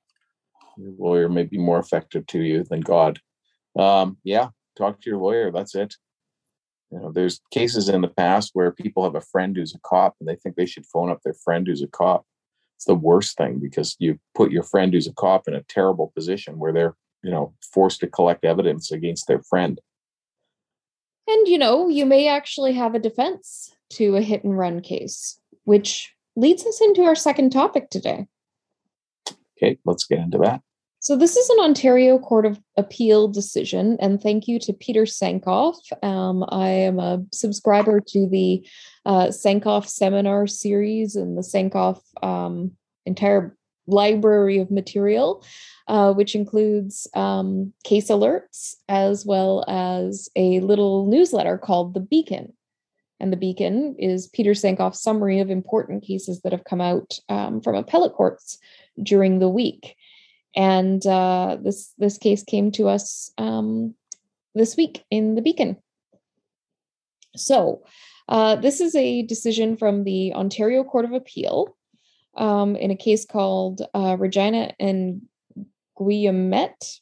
Your 0.79 0.93
lawyer 0.99 1.29
may 1.29 1.43
be 1.43 1.59
more 1.59 1.79
effective 1.79 2.27
to 2.29 2.41
you 2.41 2.65
than 2.65 2.81
God. 2.81 3.21
Um, 3.77 4.19
yeah, 4.23 4.49
talk 4.77 5.01
to 5.01 5.11
your 5.11 5.19
lawyer. 5.19 5.51
That's 5.51 5.75
it. 5.75 5.95
You 6.91 7.01
know, 7.01 7.13
there's 7.13 7.41
cases 7.51 7.89
in 7.89 8.01
the 8.01 8.09
past 8.09 8.51
where 8.55 8.71
people 8.71 9.05
have 9.05 9.15
a 9.15 9.21
friend 9.21 9.57
who's 9.57 9.75
a 9.75 9.81
cop 9.81 10.15
and 10.21 10.29
they 10.29 10.37
think 10.37 10.57
they 10.57 10.67
should 10.67 10.87
phone 10.87 11.11
up 11.11 11.21
their 11.23 11.35
friend 11.35 11.67
who's 11.67 11.83
a 11.83 11.89
cop. 11.89 12.25
It's 12.77 12.85
the 12.85 12.95
worst 12.95 13.37
thing 13.37 13.59
because 13.59 13.97
you 13.99 14.19
put 14.35 14.53
your 14.53 14.63
friend 14.63 14.93
who's 14.93 15.09
a 15.09 15.13
cop 15.13 15.49
in 15.49 15.55
a 15.55 15.65
terrible 15.65 16.13
position 16.15 16.59
where 16.59 16.73
they're, 16.73 16.95
you 17.23 17.31
know, 17.31 17.55
forced 17.75 18.01
to 18.01 18.07
collect 18.07 18.45
evidence 18.45 18.93
against 18.93 19.27
their 19.27 19.43
friend. 19.43 19.81
And 21.27 21.49
you 21.49 21.59
know, 21.59 21.89
you 21.89 22.07
may 22.07 22.29
actually 22.29 22.73
have 22.75 22.95
a 22.95 23.01
defense 23.01 23.75
to 23.91 24.17
a 24.17 24.23
hit 24.23 24.45
and 24.45 24.57
run 24.57 24.81
case, 24.81 25.39
which 25.65 26.15
leads 26.37 26.65
us 26.65 26.81
into 26.81 27.03
our 27.03 27.17
second 27.17 27.51
topic 27.51 27.91
today. 27.91 28.29
Okay, 29.57 29.79
let's 29.85 30.07
get 30.07 30.21
into 30.21 30.39
that. 30.39 30.63
So, 31.01 31.17
this 31.17 31.37
is 31.37 31.49
an 31.51 31.61
Ontario 31.61 32.19
Court 32.19 32.45
of 32.45 32.61
Appeal 32.77 33.29
decision, 33.29 33.97
and 34.01 34.21
thank 34.21 34.49
you 34.49 34.59
to 34.59 34.73
Peter 34.73 35.03
Sankoff. 35.03 35.77
Um, 36.03 36.45
I 36.49 36.71
am 36.71 36.99
a 36.99 37.23
subscriber 37.33 38.01
to 38.01 38.29
the 38.29 38.67
uh, 39.07 39.29
Sankoff 39.29 39.87
seminar 39.87 40.49
series 40.49 41.15
and 41.15 41.39
the 41.39 41.43
Sankoff 41.43 42.01
um, 42.21 42.73
entire 43.07 43.57
library 43.87 44.59
of 44.59 44.73
material, 44.73 45.45
uh, 45.87 46.13
which 46.15 46.35
includes 46.35 47.07
um, 47.15 47.73
case 47.85 48.09
alerts 48.09 48.75
as 48.89 49.25
well 49.25 49.65
as 49.69 50.29
a 50.35 50.59
little 50.61 51.07
newsletter 51.07 51.59
called 51.59 51.95
The 51.95 52.01
Beacon. 52.01 52.53
And 53.21 53.33
The 53.33 53.37
Beacon 53.37 53.95
is 54.01 54.27
Peter 54.27 54.51
Sankoff's 54.51 55.03
summary 55.03 55.39
of 55.39 55.49
important 55.49 56.03
cases 56.03 56.41
that 56.43 56.53
have 56.53 56.65
come 56.65 56.81
out 56.81 57.21
um, 57.29 57.61
from 57.61 57.77
appellate 57.77 58.15
courts 58.15 58.59
during 59.01 59.39
the 59.39 59.49
week 59.49 59.95
and 60.57 61.07
uh, 61.07 61.57
this 61.63 61.93
this 61.99 62.19
case 62.19 62.43
came 62.43 62.71
to 62.73 62.89
us 62.89 63.33
um, 63.39 63.95
this 64.55 64.77
week 64.77 65.05
in 65.11 65.35
the 65.35 65.43
Beacon. 65.43 65.77
So, 67.37 67.83
uh, 68.29 68.57
this 68.57 68.81
is 68.81 68.95
a 68.95 69.23
decision 69.23 69.77
from 69.77 70.05
the 70.05 70.33
Ontario 70.35 70.85
Court 70.85 71.05
of 71.05 71.13
Appeal 71.13 71.77
um, 72.37 72.77
in 72.77 72.91
a 72.91 72.97
case 72.97 73.25
called 73.25 73.83
uh, 73.95 74.17
Regina 74.19 74.73
and 74.81 75.23
Guillemette. 75.99 77.01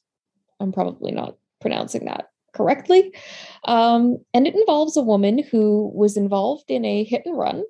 I'm 0.60 0.72
probably 0.72 1.12
not 1.12 1.36
pronouncing 1.60 2.06
that 2.06 2.30
correctly. 2.54 3.14
Um, 3.64 4.18
and 4.32 4.46
it 4.46 4.54
involves 4.54 4.96
a 4.96 5.02
woman 5.02 5.42
who 5.50 5.90
was 5.94 6.16
involved 6.16 6.70
in 6.70 6.84
a 6.84 7.04
hit 7.04 7.22
and 7.26 7.36
run 7.36 7.64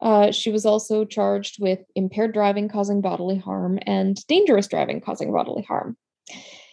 uh, 0.00 0.30
she 0.30 0.50
was 0.50 0.66
also 0.66 1.04
charged 1.04 1.60
with 1.60 1.80
impaired 1.94 2.32
driving 2.32 2.68
causing 2.68 3.00
bodily 3.00 3.38
harm 3.38 3.78
and 3.82 4.24
dangerous 4.26 4.66
driving 4.66 5.00
causing 5.00 5.32
bodily 5.32 5.62
harm. 5.62 5.96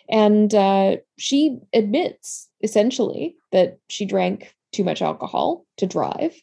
And 0.09 0.53
uh, 0.53 0.97
she 1.17 1.59
admits 1.73 2.49
essentially 2.61 3.35
that 3.51 3.79
she 3.89 4.05
drank 4.05 4.53
too 4.73 4.83
much 4.83 5.01
alcohol 5.01 5.65
to 5.77 5.87
drive. 5.87 6.35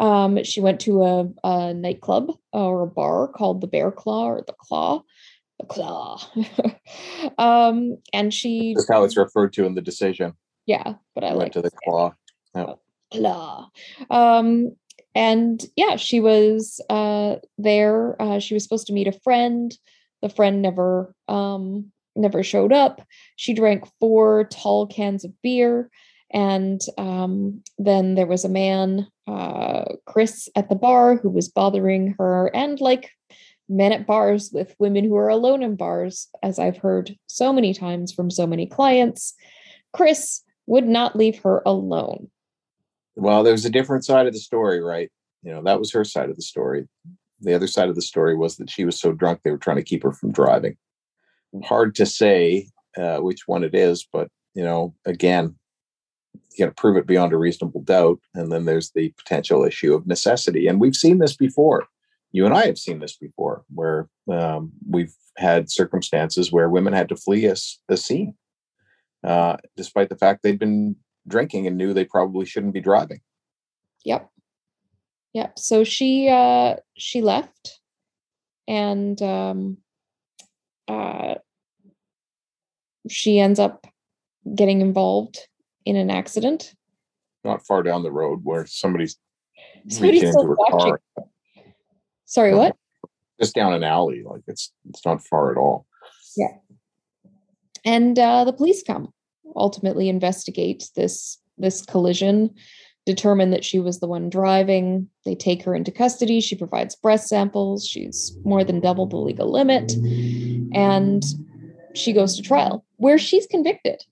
Um, 0.00 0.42
she 0.42 0.60
went 0.60 0.80
to 0.80 1.02
a, 1.02 1.28
a 1.44 1.74
nightclub 1.74 2.32
or 2.52 2.82
a 2.82 2.86
bar 2.86 3.28
called 3.28 3.60
the 3.60 3.68
Bear 3.68 3.92
Claw 3.92 4.26
or 4.26 4.42
the 4.44 4.54
Claw. 4.54 5.02
The 5.60 5.66
Claw. 5.66 6.20
um, 7.38 7.98
and 8.12 8.34
she. 8.34 8.74
That's 8.74 8.90
how 8.90 9.04
it's 9.04 9.16
referred 9.16 9.52
to 9.52 9.66
in 9.66 9.74
the 9.74 9.80
decision. 9.80 10.34
Yeah, 10.66 10.94
but 11.14 11.22
I 11.22 11.28
I 11.28 11.30
like 11.30 11.38
went 11.38 11.52
to 11.52 11.62
the 11.62 11.68
it. 11.68 11.74
claw. 11.84 12.14
Claw. 13.12 13.70
Um, 14.10 14.74
and 15.14 15.64
yeah, 15.76 15.96
she 15.96 16.20
was 16.20 16.80
uh, 16.90 17.36
there. 17.58 18.20
Uh, 18.20 18.38
she 18.38 18.54
was 18.54 18.62
supposed 18.62 18.86
to 18.88 18.92
meet 18.92 19.06
a 19.06 19.20
friend. 19.20 19.72
The 20.22 20.28
friend 20.28 20.62
never 20.62 21.14
um, 21.28 21.92
never 22.16 22.42
showed 22.42 22.72
up. 22.72 23.06
She 23.36 23.54
drank 23.54 23.84
four 24.00 24.44
tall 24.44 24.86
cans 24.86 25.24
of 25.24 25.32
beer, 25.42 25.90
and 26.32 26.80
um, 26.98 27.62
then 27.78 28.14
there 28.16 28.26
was 28.26 28.44
a 28.44 28.48
man, 28.48 29.06
uh, 29.26 29.84
Chris, 30.06 30.48
at 30.56 30.68
the 30.68 30.74
bar 30.74 31.16
who 31.16 31.30
was 31.30 31.48
bothering 31.48 32.16
her. 32.18 32.50
And 32.54 32.80
like 32.80 33.10
men 33.68 33.92
at 33.92 34.06
bars 34.06 34.50
with 34.52 34.74
women 34.78 35.04
who 35.04 35.16
are 35.16 35.28
alone 35.28 35.62
in 35.62 35.76
bars, 35.76 36.28
as 36.42 36.58
I've 36.58 36.78
heard 36.78 37.16
so 37.26 37.52
many 37.52 37.72
times 37.72 38.12
from 38.12 38.30
so 38.30 38.46
many 38.46 38.66
clients, 38.66 39.34
Chris 39.92 40.42
would 40.66 40.86
not 40.86 41.16
leave 41.16 41.38
her 41.42 41.62
alone. 41.64 42.30
Well, 43.16 43.42
there's 43.42 43.64
a 43.64 43.70
different 43.70 44.04
side 44.04 44.26
of 44.26 44.32
the 44.32 44.38
story, 44.38 44.80
right? 44.80 45.10
You 45.42 45.52
know, 45.52 45.62
that 45.62 45.78
was 45.78 45.92
her 45.92 46.04
side 46.04 46.30
of 46.30 46.36
the 46.36 46.42
story. 46.42 46.88
The 47.40 47.54
other 47.54 47.66
side 47.66 47.88
of 47.88 47.94
the 47.94 48.02
story 48.02 48.36
was 48.36 48.56
that 48.56 48.70
she 48.70 48.84
was 48.84 48.98
so 48.98 49.12
drunk 49.12 49.40
they 49.42 49.50
were 49.50 49.58
trying 49.58 49.76
to 49.76 49.82
keep 49.82 50.02
her 50.02 50.12
from 50.12 50.32
driving. 50.32 50.76
Hard 51.64 51.94
to 51.96 52.06
say 52.06 52.68
uh, 52.96 53.18
which 53.18 53.46
one 53.46 53.62
it 53.62 53.74
is, 53.74 54.06
but 54.12 54.28
you 54.54 54.64
know, 54.64 54.94
again, 55.04 55.54
you 56.32 56.64
got 56.64 56.70
to 56.70 56.80
prove 56.80 56.96
it 56.96 57.06
beyond 57.06 57.32
a 57.32 57.36
reasonable 57.36 57.82
doubt, 57.82 58.20
and 58.34 58.50
then 58.50 58.64
there's 58.64 58.90
the 58.92 59.12
potential 59.16 59.64
issue 59.64 59.94
of 59.94 60.06
necessity. 60.06 60.66
And 60.66 60.80
we've 60.80 60.96
seen 60.96 61.18
this 61.18 61.36
before. 61.36 61.86
You 62.32 62.46
and 62.46 62.54
I 62.54 62.66
have 62.66 62.78
seen 62.78 62.98
this 62.98 63.16
before, 63.16 63.64
where 63.72 64.08
um, 64.32 64.72
we've 64.88 65.14
had 65.36 65.70
circumstances 65.70 66.52
where 66.52 66.68
women 66.68 66.92
had 66.92 67.08
to 67.10 67.16
flee 67.16 67.48
us 67.48 67.78
the 67.88 67.96
scene, 67.96 68.34
uh, 69.24 69.56
despite 69.76 70.08
the 70.08 70.16
fact 70.16 70.42
they'd 70.42 70.58
been 70.58 70.96
drinking 71.28 71.66
and 71.66 71.76
knew 71.76 71.92
they 71.92 72.04
probably 72.04 72.44
shouldn't 72.46 72.74
be 72.74 72.80
driving. 72.80 73.20
Yep. 74.04 74.28
Yep. 75.32 75.58
So 75.58 75.84
she 75.84 76.28
uh 76.28 76.76
she 76.96 77.20
left 77.22 77.80
and 78.68 79.20
um 79.22 79.78
uh 80.88 81.34
she 83.08 83.38
ends 83.38 83.58
up 83.58 83.86
getting 84.54 84.80
involved 84.80 85.38
in 85.84 85.96
an 85.96 86.10
accident. 86.10 86.74
Not 87.44 87.66
far 87.66 87.82
down 87.82 88.02
the 88.02 88.12
road 88.12 88.40
where 88.42 88.66
somebody's 88.66 89.18
Somebody's 89.88 90.22
into 90.22 90.46
her 90.46 90.54
watching. 90.56 90.78
car, 90.78 91.00
Sorry, 92.24 92.52
No. 92.52 92.58
what? 92.58 92.76
just 93.40 93.54
down 93.54 93.72
an 93.74 93.82
alley. 93.84 94.22
Like 94.24 94.42
it's 94.46 94.72
it's 94.88 95.04
not 95.04 95.22
far 95.26 95.50
at 95.52 95.58
all. 95.58 95.86
Yeah. 96.36 96.56
And 97.84 98.18
uh 98.18 98.44
the 98.44 98.52
police 98.52 98.82
come 98.82 99.12
ultimately 99.56 100.08
investigate 100.08 100.90
this 100.96 101.38
this 101.56 101.82
collision, 101.82 102.50
determine 103.06 103.50
that 103.50 103.64
she 103.64 103.78
was 103.78 104.00
the 104.00 104.08
one 104.08 104.28
driving. 104.28 105.08
They 105.24 105.34
take 105.34 105.62
her 105.64 105.74
into 105.74 105.92
custody. 105.92 106.40
She 106.40 106.56
provides 106.56 106.96
breath 106.96 107.22
samples. 107.22 107.86
She's 107.86 108.36
more 108.44 108.64
than 108.64 108.80
double 108.80 109.06
the 109.06 109.16
legal 109.16 109.52
limit. 109.52 109.92
And 110.74 111.24
she 111.94 112.12
goes 112.12 112.36
to 112.36 112.42
trial 112.42 112.84
where 112.96 113.18
she's 113.18 113.46
convicted. 113.46 114.04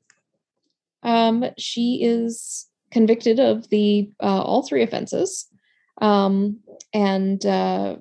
Um, 1.03 1.47
she 1.59 2.01
is 2.03 2.69
convicted 2.93 3.41
of 3.41 3.69
the 3.71 4.09
uh, 4.23 4.43
all 4.43 4.63
three 4.63 4.83
offenses 4.83 5.49
um, 6.01 6.61
and 6.95 7.45
uh, 7.45 7.97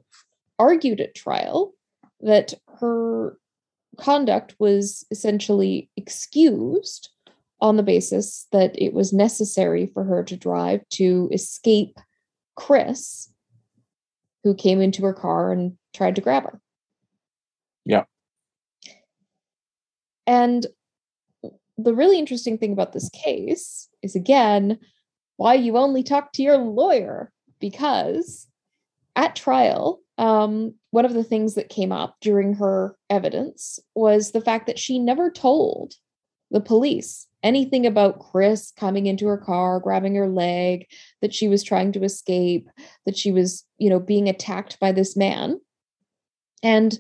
argued 0.60 1.02
at 1.02 1.16
trial 1.16 1.74
that 2.20 2.54
her 2.80 3.38
conduct 3.98 4.56
was 4.60 5.06
essentially 5.12 5.90
excused 5.98 7.10
on 7.62 7.78
the 7.78 7.84
basis 7.84 8.48
that 8.52 8.74
it 8.76 8.94
was 8.94 9.14
necessary 9.14 9.86
for 9.94 10.04
her 10.04 10.24
to 10.24 10.36
drive 10.36 10.82
to 10.90 11.30
escape 11.32 11.98
Chris, 12.56 13.32
who 14.44 14.56
came 14.56 14.82
into 14.82 15.04
her 15.04 15.14
car 15.14 15.52
and 15.52 15.78
tried 15.94 16.16
to 16.16 16.22
grab 16.22 16.44
her. 16.44 16.60
Yeah. 17.86 18.04
And 20.26 20.66
the 21.78 21.94
really 21.94 22.20
interesting 22.20 22.58
thing 22.58 22.74
about 22.74 22.94
this 22.94 23.10
case 23.10 23.90
is 24.02 24.16
again 24.16 24.80
why 25.38 25.56
you 25.56 25.78
only 25.78 26.04
talk 26.04 26.32
to 26.34 26.44
your 26.44 26.58
lawyer 26.58 27.32
because 27.60 28.48
at 29.16 29.36
trial 29.36 30.00
um, 30.18 30.76
one 30.92 31.06
of 31.06 31.14
the 31.14 31.24
things 31.24 31.56
that 31.56 31.70
came 31.70 31.92
up 31.92 32.16
during 32.22 32.54
her 32.56 32.96
evidence 33.10 33.80
was 33.96 34.32
the 34.32 34.42
fact 34.42 34.68
that 34.68 34.78
she 34.78 35.00
never 35.00 35.32
told 35.32 35.96
the 36.52 36.62
police 36.62 37.28
anything 37.44 37.86
about 37.86 38.20
Chris 38.20 38.72
coming 38.72 39.08
into 39.08 39.28
her 39.28 39.38
car, 39.38 39.80
grabbing 39.80 40.16
her 40.16 40.30
leg, 40.30 40.88
that 41.22 41.34
she 41.34 41.48
was 41.48 41.64
trying 41.64 41.92
to 41.94 42.04
escape, 42.04 42.70
that 43.06 43.18
she 43.18 43.32
was, 43.32 43.66
you 43.78 43.90
know, 43.90 44.00
being 44.00 44.30
attacked 44.30 44.80
by 44.80 44.92
this 44.92 45.18
man. 45.18 45.60
And 46.64 47.00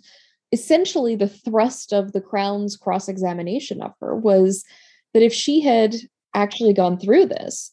essentially 0.52 1.16
the 1.16 1.28
thrust 1.28 1.94
of 1.94 2.12
the 2.12 2.22
crown's 2.22 2.76
cross 2.76 3.08
examination 3.08 3.82
of 3.82 3.94
her 4.02 4.16
was 4.16 4.66
that 5.14 5.24
if 5.24 5.34
she 5.34 5.62
had 5.62 5.96
actually 6.34 6.74
gone 6.74 6.98
through 6.98 7.28
this, 7.28 7.72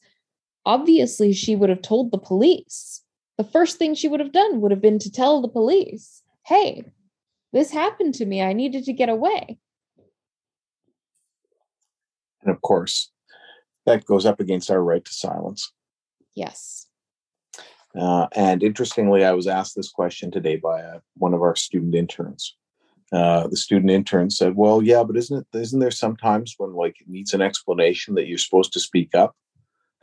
obviously 0.67 1.33
she 1.33 1.57
would 1.57 1.71
have 1.71 1.83
told 1.83 2.11
the 2.11 2.19
police. 2.19 3.03
The 3.39 3.45
first 3.45 3.79
thing 3.79 3.95
she 3.95 4.09
would 4.09 4.21
have 4.21 4.33
done 4.33 4.61
would 4.61 4.73
have 4.73 4.83
been 4.83 4.99
to 4.99 5.11
tell 5.11 5.41
the 5.41 5.49
police, 5.49 6.23
hey, 6.45 6.85
this 7.53 7.71
happened 7.71 8.15
to 8.17 8.27
me. 8.27 8.43
I 8.43 8.53
needed 8.53 8.85
to 8.85 8.93
get 8.93 9.09
away. 9.09 9.59
And 12.49 12.57
of 12.57 12.63
course, 12.63 13.11
that 13.85 14.07
goes 14.07 14.25
up 14.25 14.41
against 14.41 14.71
our 14.71 14.83
right 14.83 15.05
to 15.05 15.13
silence. 15.13 15.71
Yes. 16.35 16.87
Uh, 17.95 18.27
and 18.35 18.63
interestingly, 18.63 19.23
I 19.23 19.33
was 19.33 19.47
asked 19.47 19.77
this 19.77 19.91
question 19.91 20.31
today 20.31 20.57
by 20.57 20.81
a, 20.81 20.97
uh, 20.97 21.01
one 21.19 21.35
of 21.35 21.43
our 21.43 21.55
student 21.55 21.95
interns. 21.95 22.57
Uh, 23.13 23.49
the 23.49 23.57
student 23.57 23.91
intern 23.91 24.31
said, 24.31 24.57
"Well, 24.57 24.83
yeah, 24.83 25.03
but 25.03 25.19
isn't 25.19 25.47
it? 25.53 25.59
Isn't 25.59 25.81
there 25.81 25.91
sometimes 25.91 26.55
when 26.57 26.73
like 26.73 26.99
it 27.03 27.09
needs 27.09 27.35
an 27.35 27.43
explanation 27.43 28.15
that 28.15 28.27
you're 28.27 28.39
supposed 28.39 28.73
to 28.73 28.81
speak 28.81 29.15
up?" 29.15 29.37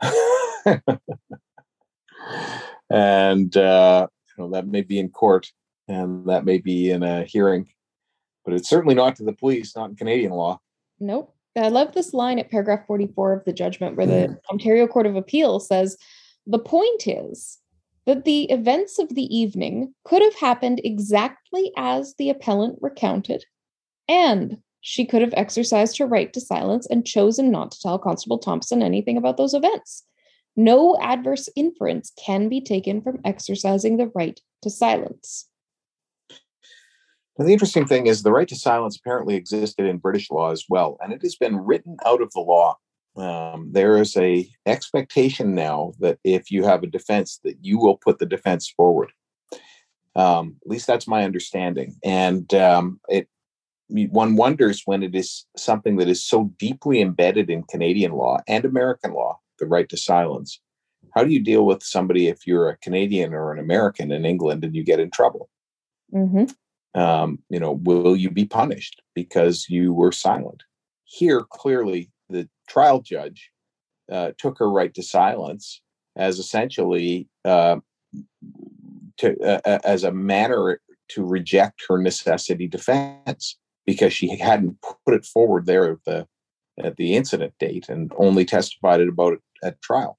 and 2.90 3.56
uh, 3.56 4.06
you 4.28 4.44
know 4.44 4.50
that 4.50 4.68
may 4.68 4.82
be 4.82 5.00
in 5.00 5.08
court, 5.08 5.50
and 5.88 6.26
that 6.28 6.44
may 6.44 6.58
be 6.58 6.90
in 6.92 7.02
a 7.02 7.24
hearing, 7.24 7.66
but 8.44 8.54
it's 8.54 8.68
certainly 8.68 8.94
not 8.94 9.16
to 9.16 9.24
the 9.24 9.32
police, 9.32 9.74
not 9.74 9.90
in 9.90 9.96
Canadian 9.96 10.32
law. 10.32 10.60
Nope. 11.00 11.35
I 11.56 11.68
love 11.68 11.92
this 11.92 12.12
line 12.12 12.38
at 12.38 12.50
paragraph 12.50 12.86
44 12.86 13.32
of 13.32 13.44
the 13.44 13.52
judgment 13.52 13.96
where 13.96 14.06
the 14.06 14.12
mm. 14.12 14.38
Ontario 14.50 14.86
Court 14.86 15.06
of 15.06 15.16
Appeal 15.16 15.60
says 15.60 15.96
the 16.46 16.58
point 16.58 17.06
is 17.06 17.58
that 18.04 18.24
the 18.24 18.44
events 18.44 18.98
of 18.98 19.14
the 19.14 19.36
evening 19.36 19.94
could 20.04 20.22
have 20.22 20.36
happened 20.36 20.80
exactly 20.84 21.72
as 21.76 22.14
the 22.18 22.30
appellant 22.30 22.78
recounted, 22.80 23.44
and 24.08 24.58
she 24.80 25.04
could 25.04 25.22
have 25.22 25.34
exercised 25.36 25.98
her 25.98 26.06
right 26.06 26.32
to 26.32 26.40
silence 26.40 26.86
and 26.86 27.04
chosen 27.04 27.50
not 27.50 27.72
to 27.72 27.80
tell 27.80 27.98
Constable 27.98 28.38
Thompson 28.38 28.82
anything 28.82 29.16
about 29.16 29.36
those 29.36 29.54
events. 29.54 30.04
No 30.54 30.96
adverse 31.00 31.48
inference 31.56 32.12
can 32.16 32.48
be 32.48 32.60
taken 32.60 33.02
from 33.02 33.20
exercising 33.24 33.96
the 33.96 34.10
right 34.14 34.40
to 34.62 34.70
silence. 34.70 35.48
And 37.38 37.46
the 37.46 37.52
interesting 37.52 37.86
thing 37.86 38.06
is, 38.06 38.22
the 38.22 38.32
right 38.32 38.48
to 38.48 38.56
silence 38.56 38.96
apparently 38.96 39.34
existed 39.34 39.86
in 39.86 39.98
British 39.98 40.30
law 40.30 40.52
as 40.52 40.64
well, 40.68 40.96
and 41.02 41.12
it 41.12 41.20
has 41.22 41.36
been 41.36 41.56
written 41.56 41.96
out 42.06 42.22
of 42.22 42.32
the 42.32 42.40
law. 42.40 42.76
Um, 43.16 43.70
there 43.72 43.96
is 43.98 44.16
a 44.16 44.48
expectation 44.66 45.54
now 45.54 45.92
that 46.00 46.18
if 46.24 46.50
you 46.50 46.64
have 46.64 46.82
a 46.82 46.86
defense, 46.86 47.40
that 47.44 47.56
you 47.60 47.78
will 47.78 47.96
put 47.96 48.18
the 48.18 48.26
defense 48.26 48.72
forward. 48.74 49.12
Um, 50.14 50.56
at 50.64 50.70
least 50.70 50.86
that's 50.86 51.06
my 51.06 51.24
understanding, 51.24 51.96
and 52.02 52.52
um, 52.54 53.00
it 53.08 53.28
one 53.88 54.34
wonders 54.34 54.82
when 54.84 55.02
it 55.02 55.14
is 55.14 55.46
something 55.56 55.96
that 55.96 56.08
is 56.08 56.24
so 56.24 56.50
deeply 56.58 57.00
embedded 57.00 57.50
in 57.50 57.62
Canadian 57.64 58.12
law 58.12 58.38
and 58.48 58.64
American 58.64 59.12
law, 59.12 59.38
the 59.58 59.66
right 59.66 59.88
to 59.90 59.96
silence. 59.96 60.60
How 61.14 61.22
do 61.22 61.30
you 61.30 61.40
deal 61.40 61.64
with 61.64 61.84
somebody 61.84 62.26
if 62.26 62.46
you're 62.46 62.68
a 62.68 62.78
Canadian 62.78 63.32
or 63.32 63.52
an 63.52 63.60
American 63.60 64.10
in 64.10 64.24
England 64.24 64.64
and 64.64 64.74
you 64.74 64.82
get 64.82 64.98
in 64.98 65.10
trouble? 65.10 65.48
Mm-hmm 66.12 66.46
um, 66.96 67.38
you 67.50 67.60
know, 67.60 67.72
will 67.72 68.16
you 68.16 68.30
be 68.30 68.46
punished 68.46 69.02
because 69.14 69.66
you 69.68 69.92
were 69.92 70.12
silent? 70.12 70.62
Here, 71.04 71.42
clearly, 71.42 72.10
the 72.28 72.48
trial 72.68 73.00
judge 73.00 73.50
uh, 74.10 74.32
took 74.38 74.58
her 74.58 74.70
right 74.70 74.92
to 74.94 75.02
silence 75.02 75.82
as 76.16 76.38
essentially 76.38 77.28
uh, 77.44 77.76
to 79.18 79.38
uh, 79.40 79.78
as 79.84 80.04
a 80.04 80.12
manner 80.12 80.80
to 81.08 81.24
reject 81.24 81.84
her 81.88 81.98
necessity 81.98 82.66
defense 82.66 83.58
because 83.84 84.12
she 84.12 84.36
hadn't 84.36 84.78
put 84.80 85.14
it 85.14 85.24
forward 85.24 85.66
there 85.66 85.92
at 85.92 86.04
the 86.06 86.26
at 86.78 86.96
the 86.96 87.14
incident 87.14 87.54
date 87.58 87.88
and 87.88 88.12
only 88.18 88.44
testified 88.44 89.00
about 89.00 89.34
it 89.34 89.40
at 89.62 89.80
trial. 89.82 90.18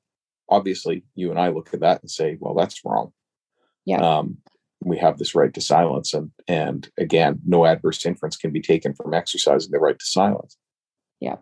Obviously, 0.49 1.03
you 1.15 1.29
and 1.31 1.39
I 1.39 1.49
look 1.49 1.73
at 1.73 1.81
that 1.81 2.01
and 2.01 2.09
say, 2.09 2.37
"Well, 2.39 2.53
that's 2.53 2.85
wrong." 2.85 3.11
Yeah. 3.85 3.99
Um, 3.99 4.37
we 4.87 4.97
have 4.97 5.17
this 5.17 5.35
right 5.35 5.53
to 5.53 5.61
silence 5.61 6.13
and 6.13 6.31
and 6.47 6.89
again 6.97 7.39
no 7.45 7.65
adverse 7.65 8.05
inference 8.05 8.37
can 8.37 8.51
be 8.51 8.61
taken 8.61 8.93
from 8.93 9.13
exercising 9.13 9.71
the 9.71 9.79
right 9.79 9.99
to 9.99 10.05
silence. 10.05 10.57
Yeah 11.19 11.37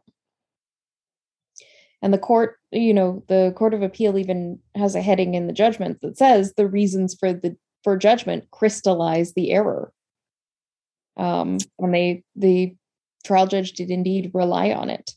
and 2.06 2.14
the 2.14 2.20
court 2.20 2.60
you 2.72 2.94
know 2.94 3.24
the 3.28 3.52
court 3.56 3.74
of 3.74 3.82
appeal 3.82 4.18
even 4.18 4.60
has 4.76 4.96
a 4.96 5.02
heading 5.02 5.34
in 5.34 5.48
the 5.48 5.54
judgment 5.54 6.00
that 6.02 6.18
says 6.18 6.54
the 6.54 6.68
reasons 6.68 7.16
for 7.20 7.34
the 7.34 7.58
for 7.84 7.98
judgment 7.98 8.50
crystallize 8.52 9.34
the 9.34 9.52
error. 9.52 9.92
Um 11.18 11.58
and 11.80 11.94
they 11.94 12.24
the 12.36 12.76
trial 13.24 13.48
judge 13.48 13.72
did 13.74 13.90
indeed 13.90 14.32
rely 14.36 14.72
on 14.72 14.92
it. 14.92 15.12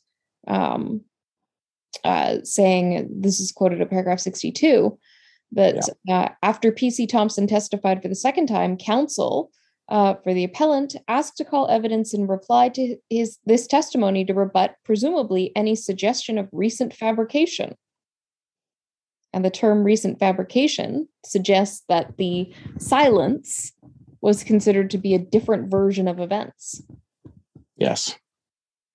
Um 0.47 1.03
uh 2.05 2.39
saying 2.43 3.09
this 3.11 3.39
is 3.39 3.53
quoted 3.53 3.83
at 3.83 3.91
paragraph 3.91 4.21
62 4.21 4.99
that 5.53 5.89
yeah. 6.05 6.21
uh, 6.21 6.29
after 6.43 6.73
PC 6.73 7.09
Thompson 7.09 7.47
testified 7.47 8.03
for 8.03 8.09
the 8.09 8.15
second 8.15 8.47
time, 8.47 8.77
counsel 8.77 9.51
uh, 9.89 10.15
for 10.23 10.35
the 10.35 10.45
appellant 10.45 10.97
asked 11.09 11.37
to 11.39 11.45
call 11.45 11.69
evidence 11.69 12.13
in 12.13 12.27
reply 12.27 12.69
to 12.69 12.97
his 13.09 13.39
this 13.47 13.67
testimony 13.67 14.25
to 14.25 14.35
rebut 14.35 14.75
presumably 14.85 15.51
any 15.57 15.75
suggestion 15.75 16.39
of 16.39 16.49
recent 16.53 16.93
fabrication. 16.93 17.75
And 19.33 19.45
the 19.45 19.51
term 19.51 19.85
recent 19.85 20.19
fabrication 20.19 21.09
suggests 21.25 21.85
that 21.89 22.17
the 22.17 22.53
silence 22.79 23.73
was 24.21 24.45
considered 24.45 24.91
to 24.91 24.99
be 24.99 25.15
a 25.15 25.19
different 25.19 25.71
version 25.71 26.09
of 26.09 26.19
events. 26.19 26.83
Yes. 27.77 28.19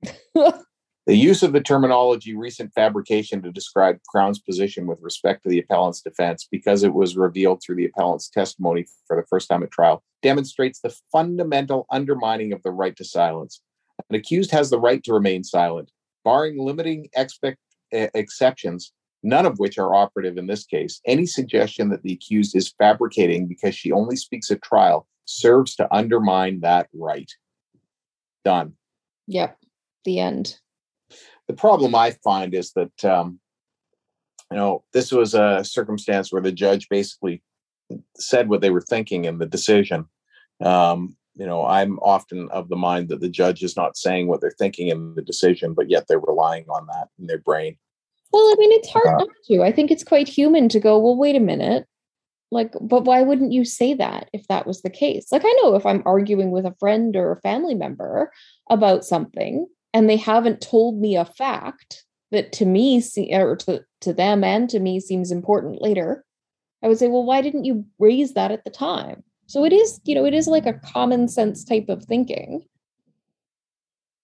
The 1.05 1.17
use 1.17 1.43
of 1.43 1.51
the 1.51 1.59
terminology 1.59 2.33
recent 2.33 2.71
fabrication 2.73 3.41
to 3.41 3.51
describe 3.51 3.99
Crown's 4.07 4.39
position 4.39 4.87
with 4.87 4.99
respect 5.01 5.43
to 5.43 5.49
the 5.49 5.59
appellant's 5.59 6.01
defense, 6.01 6.47
because 6.49 6.81
it 6.81 6.93
was 6.93 7.17
revealed 7.17 7.61
through 7.61 7.75
the 7.75 7.85
appellant's 7.85 8.29
testimony 8.29 8.85
for 9.05 9.17
the 9.17 9.27
first 9.27 9.49
time 9.49 9.63
at 9.63 9.71
trial, 9.71 10.01
demonstrates 10.21 10.79
the 10.79 10.95
fundamental 11.11 11.85
undermining 11.91 12.53
of 12.53 12.63
the 12.63 12.71
right 12.71 12.95
to 12.95 13.03
silence. 13.03 13.61
An 14.09 14.15
accused 14.15 14.51
has 14.51 14.69
the 14.69 14.79
right 14.79 15.03
to 15.03 15.13
remain 15.13 15.43
silent, 15.43 15.91
barring 16.23 16.57
limiting 16.57 17.09
expect, 17.17 17.57
uh, 17.93 18.07
exceptions, 18.13 18.93
none 19.23 19.45
of 19.45 19.59
which 19.59 19.77
are 19.77 19.93
operative 19.93 20.37
in 20.37 20.47
this 20.47 20.65
case. 20.65 21.01
Any 21.05 21.25
suggestion 21.25 21.89
that 21.89 22.03
the 22.03 22.13
accused 22.13 22.55
is 22.55 22.73
fabricating 22.77 23.47
because 23.47 23.75
she 23.75 23.91
only 23.91 24.15
speaks 24.15 24.49
at 24.51 24.61
trial 24.61 25.05
serves 25.25 25.75
to 25.75 25.93
undermine 25.93 26.61
that 26.61 26.87
right. 26.93 27.29
Done. 28.45 28.73
Yep. 29.27 29.57
The 30.05 30.19
end 30.19 30.59
the 31.53 31.59
problem 31.59 31.93
I 31.93 32.11
find 32.23 32.55
is 32.55 32.71
that 32.73 33.05
um, 33.05 33.39
you 34.49 34.57
know 34.57 34.83
this 34.91 35.11
was 35.11 35.35
a 35.35 35.63
circumstance 35.63 36.31
where 36.31 36.41
the 36.41 36.51
judge 36.51 36.89
basically 36.89 37.43
said 38.17 38.49
what 38.49 38.61
they 38.61 38.71
were 38.71 38.81
thinking 38.81 39.25
in 39.25 39.37
the 39.37 39.45
decision. 39.45 40.05
Um, 40.61 41.15
you 41.35 41.45
know, 41.45 41.65
I'm 41.65 41.99
often 41.99 42.49
of 42.49 42.69
the 42.69 42.75
mind 42.75 43.09
that 43.09 43.21
the 43.21 43.29
judge 43.29 43.63
is 43.63 43.75
not 43.75 43.97
saying 43.97 44.27
what 44.27 44.41
they're 44.41 44.51
thinking 44.57 44.87
in 44.87 45.13
the 45.15 45.21
decision, 45.21 45.73
but 45.73 45.89
yet 45.89 46.05
they're 46.07 46.19
relying 46.19 46.65
on 46.69 46.87
that 46.87 47.09
in 47.19 47.27
their 47.27 47.39
brain. 47.39 47.77
Well, 48.31 48.51
I 48.51 48.55
mean, 48.57 48.71
it's 48.71 48.89
hard 48.89 49.07
uh, 49.07 49.17
not 49.17 49.29
to. 49.47 49.61
I 49.61 49.71
think 49.71 49.91
it's 49.91 50.03
quite 50.03 50.27
human 50.27 50.69
to 50.69 50.79
go, 50.79 50.97
well, 50.97 51.15
wait 51.15 51.35
a 51.35 51.39
minute. 51.39 51.85
Like, 52.51 52.73
but 52.81 53.05
why 53.05 53.21
wouldn't 53.21 53.51
you 53.51 53.65
say 53.65 53.93
that 53.95 54.29
if 54.33 54.47
that 54.47 54.65
was 54.65 54.81
the 54.81 54.89
case? 54.89 55.31
Like, 55.31 55.43
I 55.45 55.53
know 55.61 55.75
if 55.75 55.85
I'm 55.85 56.03
arguing 56.05 56.51
with 56.51 56.65
a 56.65 56.75
friend 56.79 57.15
or 57.15 57.31
a 57.31 57.41
family 57.41 57.75
member 57.75 58.31
about 58.69 59.05
something, 59.05 59.67
and 59.93 60.09
they 60.09 60.17
haven't 60.17 60.61
told 60.61 60.99
me 60.99 61.15
a 61.15 61.25
fact 61.25 62.05
that 62.31 62.51
to 62.53 62.65
me 62.65 63.01
or 63.31 63.55
to, 63.55 63.83
to 64.01 64.13
them 64.13 64.43
and 64.43 64.69
to 64.69 64.79
me 64.79 64.99
seems 64.99 65.31
important 65.31 65.81
later 65.81 66.25
i 66.83 66.87
would 66.87 66.97
say 66.97 67.07
well 67.07 67.23
why 67.23 67.41
didn't 67.41 67.65
you 67.65 67.85
raise 67.99 68.33
that 68.33 68.51
at 68.51 68.63
the 68.63 68.71
time? 68.71 69.23
So 69.47 69.63
it 69.65 69.73
is 69.73 69.99
you 70.03 70.15
know 70.15 70.25
it 70.25 70.33
is 70.33 70.47
like 70.47 70.65
a 70.65 70.73
common 70.73 71.27
sense 71.27 71.63
type 71.63 71.89
of 71.89 72.03
thinking. 72.05 72.63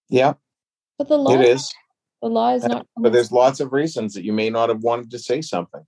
Yeah. 0.08 0.34
But 0.98 1.08
the 1.08 1.18
law 1.18 1.34
it 1.34 1.40
is. 1.40 1.72
the 2.20 2.28
law 2.28 2.52
is 2.52 2.64
not 2.64 2.86
but 2.96 3.12
there's 3.12 3.32
lots 3.32 3.60
of 3.60 3.72
reasons 3.72 4.14
that 4.14 4.24
you 4.24 4.32
may 4.32 4.50
not 4.50 4.68
have 4.68 4.82
wanted 4.82 5.10
to 5.12 5.18
say 5.18 5.40
something. 5.40 5.86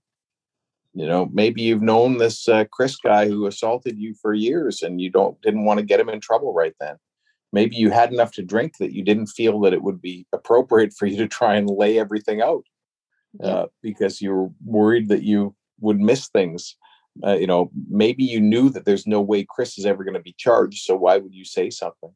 You 0.93 1.07
know 1.07 1.29
maybe 1.33 1.61
you've 1.61 1.81
known 1.81 2.19
this 2.19 2.47
uh, 2.47 2.65
chris 2.71 2.95
guy 2.95 3.27
who 3.27 3.47
assaulted 3.47 3.97
you 3.97 4.13
for 4.21 4.33
years 4.33 4.81
and 4.81 5.01
you 5.01 5.09
don't 5.09 5.39
didn't 5.41 5.65
want 5.65 5.79
to 5.79 5.85
get 5.85 5.99
him 5.99 6.09
in 6.09 6.19
trouble 6.19 6.53
right 6.53 6.75
then 6.79 6.95
maybe 7.53 7.75
you 7.75 7.91
had 7.91 8.11
enough 8.11 8.31
to 8.33 8.41
drink 8.41 8.77
that 8.79 8.93
you 8.93 9.03
didn't 9.03 9.27
feel 9.27 9.61
that 9.61 9.73
it 9.73 9.83
would 9.83 10.01
be 10.01 10.25
appropriate 10.33 10.91
for 10.93 11.05
you 11.05 11.15
to 11.17 11.27
try 11.27 11.55
and 11.55 11.69
lay 11.69 11.99
everything 11.99 12.41
out 12.41 12.65
uh, 13.41 13.67
because 13.81 14.21
you 14.21 14.31
were 14.33 14.49
worried 14.65 15.07
that 15.07 15.23
you 15.23 15.55
would 15.79 15.99
miss 15.99 16.27
things. 16.27 16.75
Uh, 17.25 17.35
you 17.35 17.45
know, 17.45 17.71
maybe 17.87 18.23
you 18.23 18.41
knew 18.41 18.69
that 18.69 18.85
there's 18.85 19.05
no 19.05 19.21
way 19.21 19.45
Chris 19.47 19.77
is 19.77 19.85
ever 19.85 20.03
going 20.03 20.15
to 20.15 20.19
be 20.19 20.35
charged. 20.37 20.83
So 20.83 20.95
why 20.95 21.17
would 21.17 21.33
you 21.33 21.45
say 21.45 21.69
something? 21.69 22.11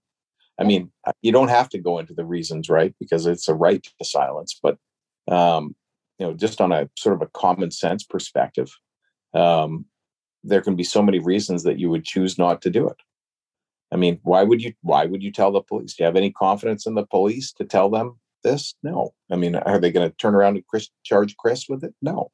I 0.59 0.63
mean, 0.63 0.91
uh, 1.05 1.11
you 1.21 1.31
don't 1.31 1.49
have 1.49 1.69
to 1.69 1.77
go 1.77 1.99
into 1.99 2.15
the 2.15 2.25
reasons, 2.25 2.67
right? 2.67 2.95
Because 2.99 3.27
it's 3.27 3.47
a 3.47 3.53
right 3.53 3.83
to 3.83 4.05
silence. 4.05 4.59
But, 4.61 4.77
um, 5.31 5.75
you 6.17 6.25
know, 6.25 6.33
just 6.33 6.59
on 6.61 6.71
a 6.71 6.89
sort 6.97 7.15
of 7.15 7.21
a 7.21 7.27
common 7.27 7.69
sense 7.69 8.03
perspective, 8.03 8.71
um, 9.35 9.85
there 10.43 10.61
can 10.61 10.75
be 10.75 10.83
so 10.83 11.03
many 11.03 11.19
reasons 11.19 11.61
that 11.63 11.77
you 11.77 11.91
would 11.91 12.05
choose 12.05 12.39
not 12.39 12.63
to 12.63 12.71
do 12.71 12.87
it. 12.87 12.97
I 13.91 13.95
mean, 13.95 14.19
why 14.23 14.43
would 14.43 14.61
you 14.61 14.73
why 14.81 15.05
would 15.05 15.23
you 15.23 15.31
tell 15.31 15.51
the 15.51 15.61
police? 15.61 15.95
Do 15.95 16.03
you 16.03 16.05
have 16.05 16.15
any 16.15 16.31
confidence 16.31 16.85
in 16.85 16.95
the 16.95 17.05
police 17.05 17.53
to 17.53 17.65
tell 17.65 17.89
them 17.89 18.19
this? 18.43 18.75
No. 18.83 19.13
I 19.31 19.35
mean, 19.35 19.55
are 19.55 19.79
they 19.79 19.91
going 19.91 20.09
to 20.09 20.15
turn 20.17 20.35
around 20.35 20.55
and 20.55 20.67
Chris, 20.67 20.89
charge 21.03 21.37
Chris 21.37 21.67
with 21.69 21.83
it? 21.83 21.93
No. 22.01 22.31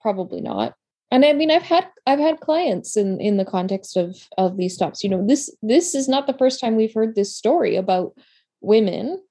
Probably 0.00 0.40
not. 0.40 0.74
And 1.10 1.24
I 1.24 1.32
mean, 1.32 1.50
I've 1.50 1.62
had 1.62 1.86
I've 2.06 2.18
had 2.18 2.40
clients 2.40 2.96
in 2.96 3.20
in 3.20 3.36
the 3.36 3.44
context 3.44 3.96
of 3.96 4.16
of 4.38 4.56
these 4.56 4.74
stops. 4.74 5.04
You 5.04 5.10
know, 5.10 5.26
this 5.26 5.54
this 5.62 5.94
is 5.94 6.08
not 6.08 6.26
the 6.26 6.36
first 6.36 6.60
time 6.60 6.76
we've 6.76 6.94
heard 6.94 7.14
this 7.14 7.34
story 7.34 7.76
about 7.76 8.14
women 8.60 9.22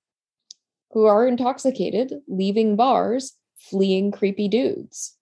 who 0.91 1.05
are 1.05 1.27
intoxicated 1.27 2.13
leaving 2.27 2.75
bars, 2.75 3.33
fleeing 3.57 4.11
creepy 4.11 4.47
dudes. 4.47 5.17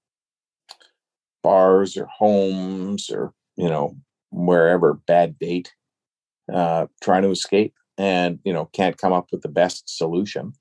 Bars 1.42 1.98
or 1.98 2.06
homes 2.06 3.10
or 3.10 3.34
you 3.56 3.70
know 3.70 3.96
wherever 4.32 4.94
bad 4.94 5.38
date, 5.38 5.74
uh, 6.52 6.88
trying 7.02 7.24
to 7.24 7.30
escape 7.30 7.74
and 7.98 8.40
you 8.44 8.54
know 8.54 8.66
can't 8.74 8.98
come 8.98 9.14
up 9.14 9.28
with 9.32 9.42
the 9.42 9.50
best 9.50 9.98
solution. 9.98 10.54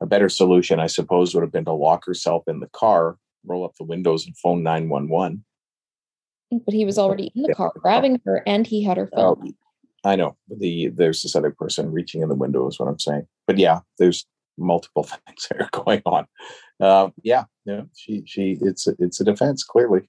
A 0.00 0.06
better 0.06 0.28
solution 0.28 0.80
i 0.80 0.86
suppose 0.86 1.34
would 1.34 1.42
have 1.42 1.52
been 1.52 1.64
to 1.64 1.72
lock 1.72 2.04
herself 2.04 2.42
in 2.46 2.60
the 2.60 2.68
car 2.68 3.16
roll 3.46 3.64
up 3.64 3.74
the 3.78 3.84
windows 3.84 4.26
and 4.26 4.36
phone 4.36 4.62
911 4.62 5.44
but 6.66 6.74
he 6.74 6.84
was 6.84 6.98
already 6.98 7.32
in 7.34 7.42
the 7.42 7.54
car 7.54 7.72
grabbing 7.78 8.20
her 8.24 8.42
and 8.46 8.66
he 8.66 8.82
had 8.82 8.96
her 8.96 9.08
phone. 9.14 9.36
Oh, 10.04 10.10
i 10.10 10.14
know. 10.16 10.36
The 10.48 10.88
there's 10.88 11.22
this 11.22 11.34
other 11.34 11.50
person 11.50 11.90
reaching 11.90 12.22
in 12.22 12.28
the 12.28 12.34
window 12.34 12.66
is 12.68 12.78
what 12.78 12.88
i'm 12.88 12.98
saying. 12.98 13.26
But 13.46 13.58
yeah 13.58 13.80
there's 13.98 14.26
multiple 14.58 15.02
things 15.26 15.48
that 15.48 15.60
are 15.60 15.70
going 15.72 16.02
on. 16.04 16.26
Um, 16.80 17.12
yeah 17.22 17.44
yeah 17.64 17.82
she 17.96 18.22
she 18.26 18.58
it's 18.60 18.86
a, 18.86 18.94
it's 18.98 19.20
a 19.20 19.24
defense 19.24 19.64
clearly. 19.64 20.08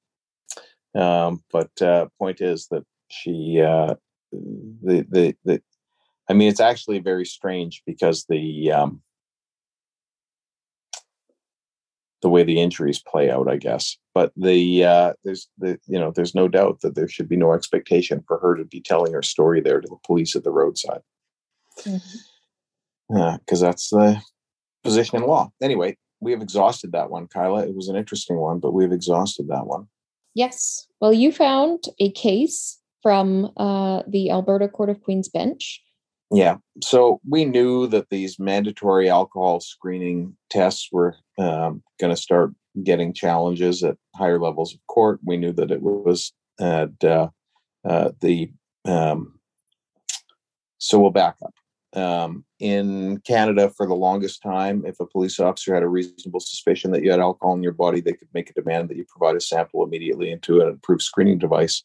Um, 0.94 1.44
but 1.52 1.82
uh, 1.82 2.08
point 2.20 2.42
is 2.42 2.68
that 2.72 2.84
she 3.10 3.62
uh, 3.62 3.96
the 4.32 5.06
the 5.10 5.36
the 5.46 5.62
I 6.30 6.34
mean, 6.34 6.50
it's 6.50 6.60
actually 6.60 7.00
very 7.00 7.26
strange 7.26 7.84
because 7.86 8.26
the 8.28 8.72
um, 8.72 9.02
the 12.22 12.30
way 12.30 12.44
the 12.44 12.60
injuries 12.60 13.00
play 13.00 13.30
out, 13.30 13.48
I 13.48 13.58
guess. 13.58 13.98
But 14.14 14.32
the 14.36 14.84
uh, 14.84 15.14
there's 15.24 15.48
the 15.58 15.80
you 15.88 16.00
know 16.00 16.12
there's 16.12 16.36
no 16.36 16.48
doubt 16.48 16.82
that 16.82 16.96
there 16.96 17.08
should 17.08 17.30
be 17.30 17.38
no 17.38 17.54
expectation 17.54 18.24
for 18.28 18.40
her 18.40 18.56
to 18.56 18.66
be 18.66 18.82
telling 18.82 19.14
her 19.14 19.22
story 19.22 19.62
there 19.62 19.82
to 19.82 19.88
the 19.88 19.98
police 20.06 20.36
at 20.36 20.44
the 20.44 20.52
roadside, 20.52 21.02
yeah 21.86 22.00
because 23.10 23.60
mm-hmm. 23.62 23.66
uh, 23.66 23.68
that's 23.68 23.90
the 23.90 24.22
position 24.84 25.18
in 25.18 25.28
law. 25.28 25.52
Anyway, 25.62 25.98
we 26.20 26.32
have 26.32 26.42
exhausted 26.42 26.92
that 26.94 27.12
one, 27.12 27.28
Kyla. 27.28 27.68
It 27.68 27.76
was 27.76 27.90
an 27.90 27.96
interesting 27.96 28.38
one, 28.38 28.60
but 28.60 28.74
we've 28.74 28.92
exhausted 28.92 29.48
that 29.50 29.68
one. 29.68 29.88
Yes. 30.34 30.88
Well, 31.00 31.14
you 31.14 31.32
found 31.32 31.86
a 32.00 32.12
case 32.12 32.80
from 33.06 33.52
uh, 33.58 34.02
the 34.08 34.32
Alberta 34.32 34.68
Court 34.68 34.90
of 34.90 35.00
Queen's 35.04 35.30
Bench 35.30 35.82
yeah. 36.32 36.58
So 36.84 37.22
we 37.28 37.46
knew 37.46 37.88
that 37.88 38.10
these 38.10 38.40
mandatory 38.40 39.10
alcohol 39.10 39.60
screening 39.60 40.36
tests 40.50 40.90
were 40.92 41.16
um, 41.38 41.84
going 42.00 42.14
to 42.14 42.22
start 42.22 42.52
getting 42.84 43.14
challenges 43.14 43.84
at 43.84 43.98
higher 44.16 44.40
levels 44.40 44.74
of 44.74 44.80
court. 44.88 45.20
We 45.24 45.38
knew 45.38 45.54
that 45.54 45.72
it 45.72 45.82
was 45.82 46.34
at 46.60 47.04
uh, 47.04 47.30
uh, 47.88 48.12
the. 48.22 48.52
Um, 48.86 49.40
so 50.78 51.00
we'll 51.00 51.12
back 51.12 51.38
up. 51.44 51.54
Um, 52.00 52.44
in 52.60 53.22
Canada, 53.26 53.70
for 53.70 53.88
the 53.88 53.96
longest 53.96 54.42
time, 54.42 54.84
if 54.86 55.00
a 55.00 55.06
police 55.06 55.40
officer 55.40 55.74
had 55.74 55.84
a 55.84 55.88
reasonable 55.88 56.42
suspicion 56.42 56.92
that 56.92 57.04
you 57.04 57.12
had 57.12 57.22
alcohol 57.22 57.56
in 57.56 57.64
your 57.64 57.72
body, 57.72 58.02
they 58.02 58.14
could 58.14 58.28
make 58.34 58.50
a 58.50 58.54
demand 58.54 58.90
that 58.90 58.98
you 58.98 59.06
provide 59.08 59.36
a 59.36 59.42
sample 59.42 59.84
immediately 59.84 60.32
into 60.32 60.60
an 60.60 60.68
approved 60.68 61.02
screening 61.02 61.38
device 61.38 61.84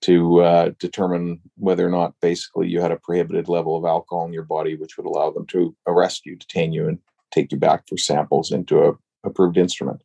to 0.00 0.40
uh, 0.40 0.70
determine 0.78 1.40
whether 1.56 1.86
or 1.86 1.90
not 1.90 2.14
basically 2.22 2.68
you 2.68 2.80
had 2.80 2.92
a 2.92 2.96
prohibited 2.96 3.48
level 3.48 3.76
of 3.76 3.84
alcohol 3.84 4.26
in 4.26 4.32
your 4.32 4.44
body, 4.44 4.76
which 4.76 4.96
would 4.96 5.06
allow 5.06 5.30
them 5.30 5.46
to 5.46 5.74
arrest 5.86 6.24
you, 6.24 6.36
detain 6.36 6.72
you, 6.72 6.88
and 6.88 6.98
take 7.32 7.50
you 7.50 7.58
back 7.58 7.88
for 7.88 7.98
samples 7.98 8.52
into 8.52 8.84
a 8.84 8.92
approved 9.24 9.56
instrument. 9.56 10.02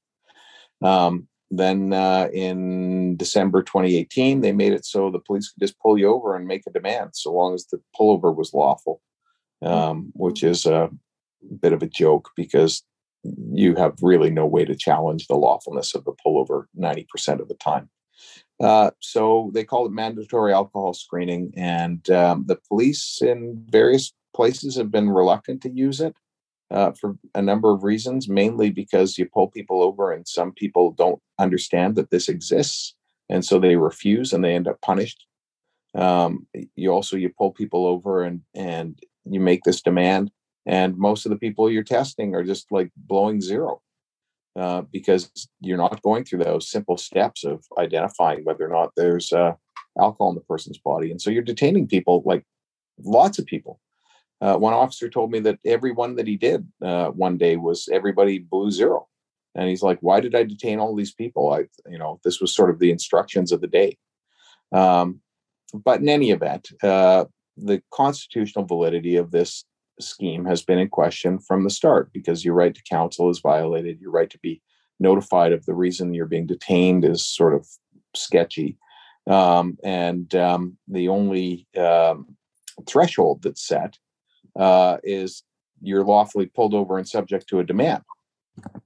Um, 0.82 1.28
then 1.52 1.94
uh, 1.94 2.30
in 2.34 3.16
December 3.16 3.62
2018, 3.62 4.42
they 4.42 4.52
made 4.52 4.74
it 4.74 4.86
so 4.86 5.12
the 5.12 5.20
police 5.20 5.52
could 5.52 5.62
just 5.62 5.80
pull 5.80 5.98
you 5.98 6.08
over 6.08 6.36
and 6.36 6.48
make 6.48 6.64
a 6.68 6.72
demand, 6.72 7.12
so 7.14 7.32
long 7.32 7.54
as 7.54 7.66
the 7.68 7.80
pullover 7.98 8.36
was 8.36 8.54
lawful, 8.54 9.02
um, 9.62 10.12
which 10.16 10.44
is 10.44 10.66
a 10.66 10.90
bit 11.62 11.74
of 11.74 11.84
a 11.84 11.88
joke 11.88 12.32
because 12.36 12.84
you 13.24 13.76
have 13.76 13.94
really 14.02 14.30
no 14.30 14.46
way 14.46 14.66
to 14.66 14.76
challenge 14.76 15.28
the 15.28 15.36
lawfulness 15.36 15.94
of 15.94 16.04
the 16.06 16.14
pullover 16.26 16.66
90% 16.78 17.40
of 17.40 17.48
the 17.48 17.56
time. 17.56 17.90
Uh, 18.60 18.92
so 19.00 19.52
they 19.54 19.64
call 19.64 19.86
it 19.86 19.92
mandatory 19.92 20.54
alcohol 20.54 20.94
screening, 20.94 21.54
and 21.58 22.10
um, 22.10 22.46
the 22.48 22.60
police 22.68 23.22
in 23.22 23.64
various 23.70 24.14
places 24.36 24.76
have 24.76 24.92
been 24.92 25.10
reluctant 25.10 25.62
to 25.62 25.70
use 25.70 26.00
it 26.00 26.16
uh, 26.72 26.92
for 26.92 27.16
a 27.36 27.42
number 27.42 27.72
of 27.72 27.84
reasons. 27.84 28.30
Mainly 28.30 28.70
because 28.70 29.18
you 29.18 29.26
pull 29.26 29.48
people 29.48 29.82
over, 29.82 30.12
and 30.12 30.28
some 30.28 30.52
people 30.52 30.92
don't 30.92 31.22
understand 31.40 31.96
that 31.96 32.12
this 32.12 32.30
exists, 32.30 32.96
and 33.30 33.44
so 33.44 33.60
they 33.60 33.76
refuse, 33.76 34.34
and 34.34 34.44
they 34.44 34.56
end 34.56 34.68
up 34.68 34.80
punished. 34.82 35.26
Um, 35.96 36.48
you 36.76 36.92
also 36.92 37.18
you 37.18 37.30
pull 37.30 37.52
people 37.52 37.88
over, 37.88 38.24
and 38.24 38.42
and 38.54 39.00
you 39.26 39.40
make 39.40 39.64
this 39.64 39.82
demand, 39.82 40.32
and 40.66 40.98
most 40.98 41.26
of 41.26 41.32
the 41.32 41.38
people 41.38 41.72
you're 41.72 41.84
testing 41.84 42.36
are 42.36 42.44
just 42.44 42.72
like 42.72 42.92
blowing 42.96 43.42
zero 43.42 43.82
uh, 44.56 44.82
because 44.92 45.32
you're 45.62 45.78
not 45.78 46.02
going 46.02 46.24
through 46.24 46.44
those 46.44 46.70
simple 46.70 46.98
steps 46.98 47.44
of 47.44 47.64
identifying 47.78 48.44
whether 48.44 48.66
or 48.66 48.74
not 48.74 48.92
there's 48.96 49.34
uh, 49.34 49.54
alcohol 50.00 50.30
in 50.30 50.36
the 50.36 50.42
person's 50.42 50.78
body. 50.78 51.12
And 51.12 51.22
so 51.22 51.30
you're 51.30 51.44
detaining 51.44 51.88
people, 51.88 52.24
like 52.26 52.46
lots 53.04 53.40
of 53.40 53.46
people. 53.46 53.80
Uh, 54.42 54.58
one 54.58 54.74
officer 54.74 55.10
told 55.10 55.32
me 55.32 55.40
that 55.40 55.60
every 55.66 55.92
one 55.92 56.16
that 56.16 56.28
he 56.28 56.36
did 56.36 56.68
uh, 56.84 57.08
one 57.10 57.38
day 57.38 57.56
was 57.56 57.88
everybody 57.92 58.40
blew 58.40 58.70
zero. 58.72 59.08
And 59.56 59.70
he's 59.70 59.84
like, 59.84 60.00
why 60.02 60.20
did 60.20 60.36
I 60.36 60.44
detain 60.44 60.80
all 60.80 60.96
these 60.96 61.14
people? 61.14 61.54
I, 61.54 61.66
you 61.88 61.98
know, 61.98 62.20
this 62.24 62.42
was 62.42 62.54
sort 62.54 62.70
of 62.70 62.80
the 62.80 62.92
instructions 62.92 63.52
of 63.52 63.62
the 63.62 63.68
day. 63.68 63.98
Um, 64.72 65.22
but 65.74 66.02
in 66.02 66.10
any 66.10 66.32
event, 66.32 66.70
uh, 66.82 67.26
the 67.58 67.82
constitutional 67.92 68.66
validity 68.66 69.16
of 69.16 69.32
this 69.32 69.64
scheme 70.00 70.46
has 70.46 70.64
been 70.64 70.80
in 70.80 70.90
question 70.90 71.40
from 71.40 71.64
the 71.64 71.70
start 71.70 72.12
because 72.14 72.44
your 72.44 72.54
right 72.54 72.74
to 72.74 72.82
counsel 72.90 73.30
is 73.30 73.40
violated. 73.40 74.00
Your 74.00 74.12
right 74.12 74.30
to 74.30 74.40
be 74.40 74.62
notified 75.00 75.52
of 75.52 75.66
the 75.66 75.74
reason 75.74 76.14
you're 76.14 76.26
being 76.26 76.48
detained 76.48 77.06
is 77.06 77.26
sort 77.26 77.54
of 77.54 77.68
sketchy. 78.16 78.78
Um, 79.28 79.78
and 79.84 80.34
um, 80.36 80.78
the 80.88 81.08
only 81.10 81.68
um, 81.78 82.36
threshold 82.88 83.44
that's 83.44 83.66
set 83.66 83.98
uh, 84.60 84.98
is 85.04 85.44
you're 85.82 86.04
lawfully 86.04 86.46
pulled 86.46 86.74
over 86.74 86.98
and 86.98 87.08
subject 87.08 87.48
to 87.50 87.60
a 87.60 87.64
demand. 87.64 88.04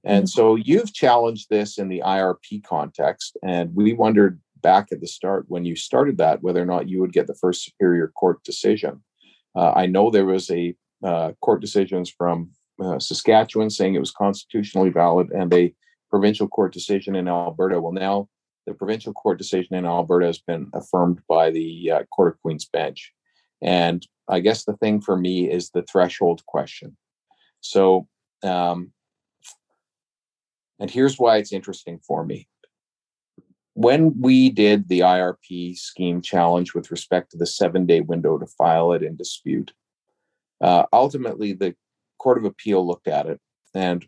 And 0.04 0.24
mm-hmm. 0.24 0.28
so 0.28 0.56
you've 0.56 0.94
challenged 0.94 1.50
this 1.50 1.78
in 1.78 1.90
the 1.90 2.02
IRP 2.06 2.64
context. 2.64 3.38
And 3.44 3.76
we 3.76 3.94
wondered 3.94 4.40
back 4.62 4.88
at 4.92 5.02
the 5.02 5.08
start 5.08 5.46
when 5.48 5.66
you 5.66 5.76
started 5.76 6.18
that 6.18 6.42
whether 6.42 6.62
or 6.62 6.66
not 6.66 6.90
you 6.90 7.00
would 7.00 7.14
get 7.14 7.28
the 7.28 7.36
first 7.36 7.64
Superior 7.64 8.08
Court 8.08 8.44
decision. 8.44 9.04
Uh, 9.56 9.72
I 9.76 9.86
know 9.86 10.10
there 10.10 10.26
was 10.26 10.50
a 10.52 10.76
uh, 11.04 11.32
court 11.42 11.62
decisions 11.62 12.10
from 12.10 12.52
uh, 12.82 13.00
Saskatchewan 13.00 13.70
saying 13.70 13.96
it 13.96 14.00
was 14.00 14.12
constitutionally 14.12 14.90
valid 14.90 15.32
and 15.32 15.54
a 15.54 15.74
provincial 16.10 16.48
court 16.48 16.74
decision 16.74 17.16
in 17.16 17.28
Alberta. 17.28 17.82
Well, 17.82 17.94
now 17.94 18.28
the 18.66 18.74
provincial 18.74 19.14
court 19.14 19.38
decision 19.38 19.76
in 19.76 19.86
Alberta 19.86 20.28
has 20.28 20.40
been 20.40 20.70
affirmed 20.74 21.22
by 21.28 21.50
the 21.52 21.92
uh, 21.92 22.04
Court 22.14 22.34
of 22.34 22.42
Queen's 22.42 22.66
Bench. 22.66 23.14
And 23.62 24.06
I 24.28 24.42
guess 24.42 24.66
the 24.66 24.76
thing 24.78 25.02
for 25.02 25.18
me 25.18 25.50
is 25.50 25.70
the 25.70 25.84
threshold 25.84 26.46
question. 26.46 26.98
So, 27.62 28.08
um, 28.44 28.92
and 30.80 30.92
here's 30.92 31.18
why 31.18 31.38
it's 31.38 31.54
interesting 31.54 32.00
for 32.06 32.24
me. 32.24 32.48
When 33.74 34.20
we 34.20 34.50
did 34.50 34.90
the 34.90 35.00
IRP 35.00 35.78
scheme 35.78 36.22
challenge 36.22 36.74
with 36.74 36.92
respect 36.92 37.32
to 37.32 37.38
the 37.38 37.46
seven 37.46 37.86
day 37.86 38.02
window 38.02 38.38
to 38.38 38.46
file 38.46 38.92
it 38.92 39.02
in 39.02 39.16
dispute, 39.16 39.72
uh, 40.62 40.84
ultimately, 40.92 41.54
the 41.54 41.76
Court 42.20 42.38
of 42.38 42.46
Appeal 42.46 42.86
looked 42.86 43.08
at 43.08 43.28
it, 43.28 43.40
and 43.74 44.08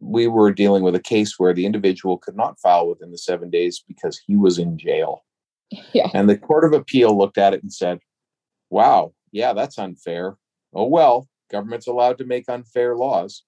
we 0.00 0.26
were 0.26 0.52
dealing 0.52 0.82
with 0.82 0.94
a 0.94 1.00
case 1.00 1.38
where 1.38 1.54
the 1.54 1.66
individual 1.66 2.18
could 2.18 2.36
not 2.36 2.60
file 2.60 2.88
within 2.88 3.10
the 3.10 3.18
seven 3.18 3.50
days 3.50 3.82
because 3.86 4.20
he 4.26 4.36
was 4.36 4.58
in 4.58 4.78
jail. 4.78 5.24
Yeah. 5.92 6.08
And 6.14 6.28
the 6.28 6.38
Court 6.38 6.64
of 6.64 6.72
Appeal 6.72 7.16
looked 7.16 7.38
at 7.38 7.54
it 7.54 7.62
and 7.62 7.72
said, 7.72 8.00
wow, 8.70 9.12
yeah, 9.32 9.52
that's 9.52 9.78
unfair. 9.78 10.36
Oh, 10.74 10.86
well, 10.86 11.28
government's 11.50 11.86
allowed 11.86 12.18
to 12.18 12.24
make 12.24 12.48
unfair 12.48 12.96
laws. 12.96 13.42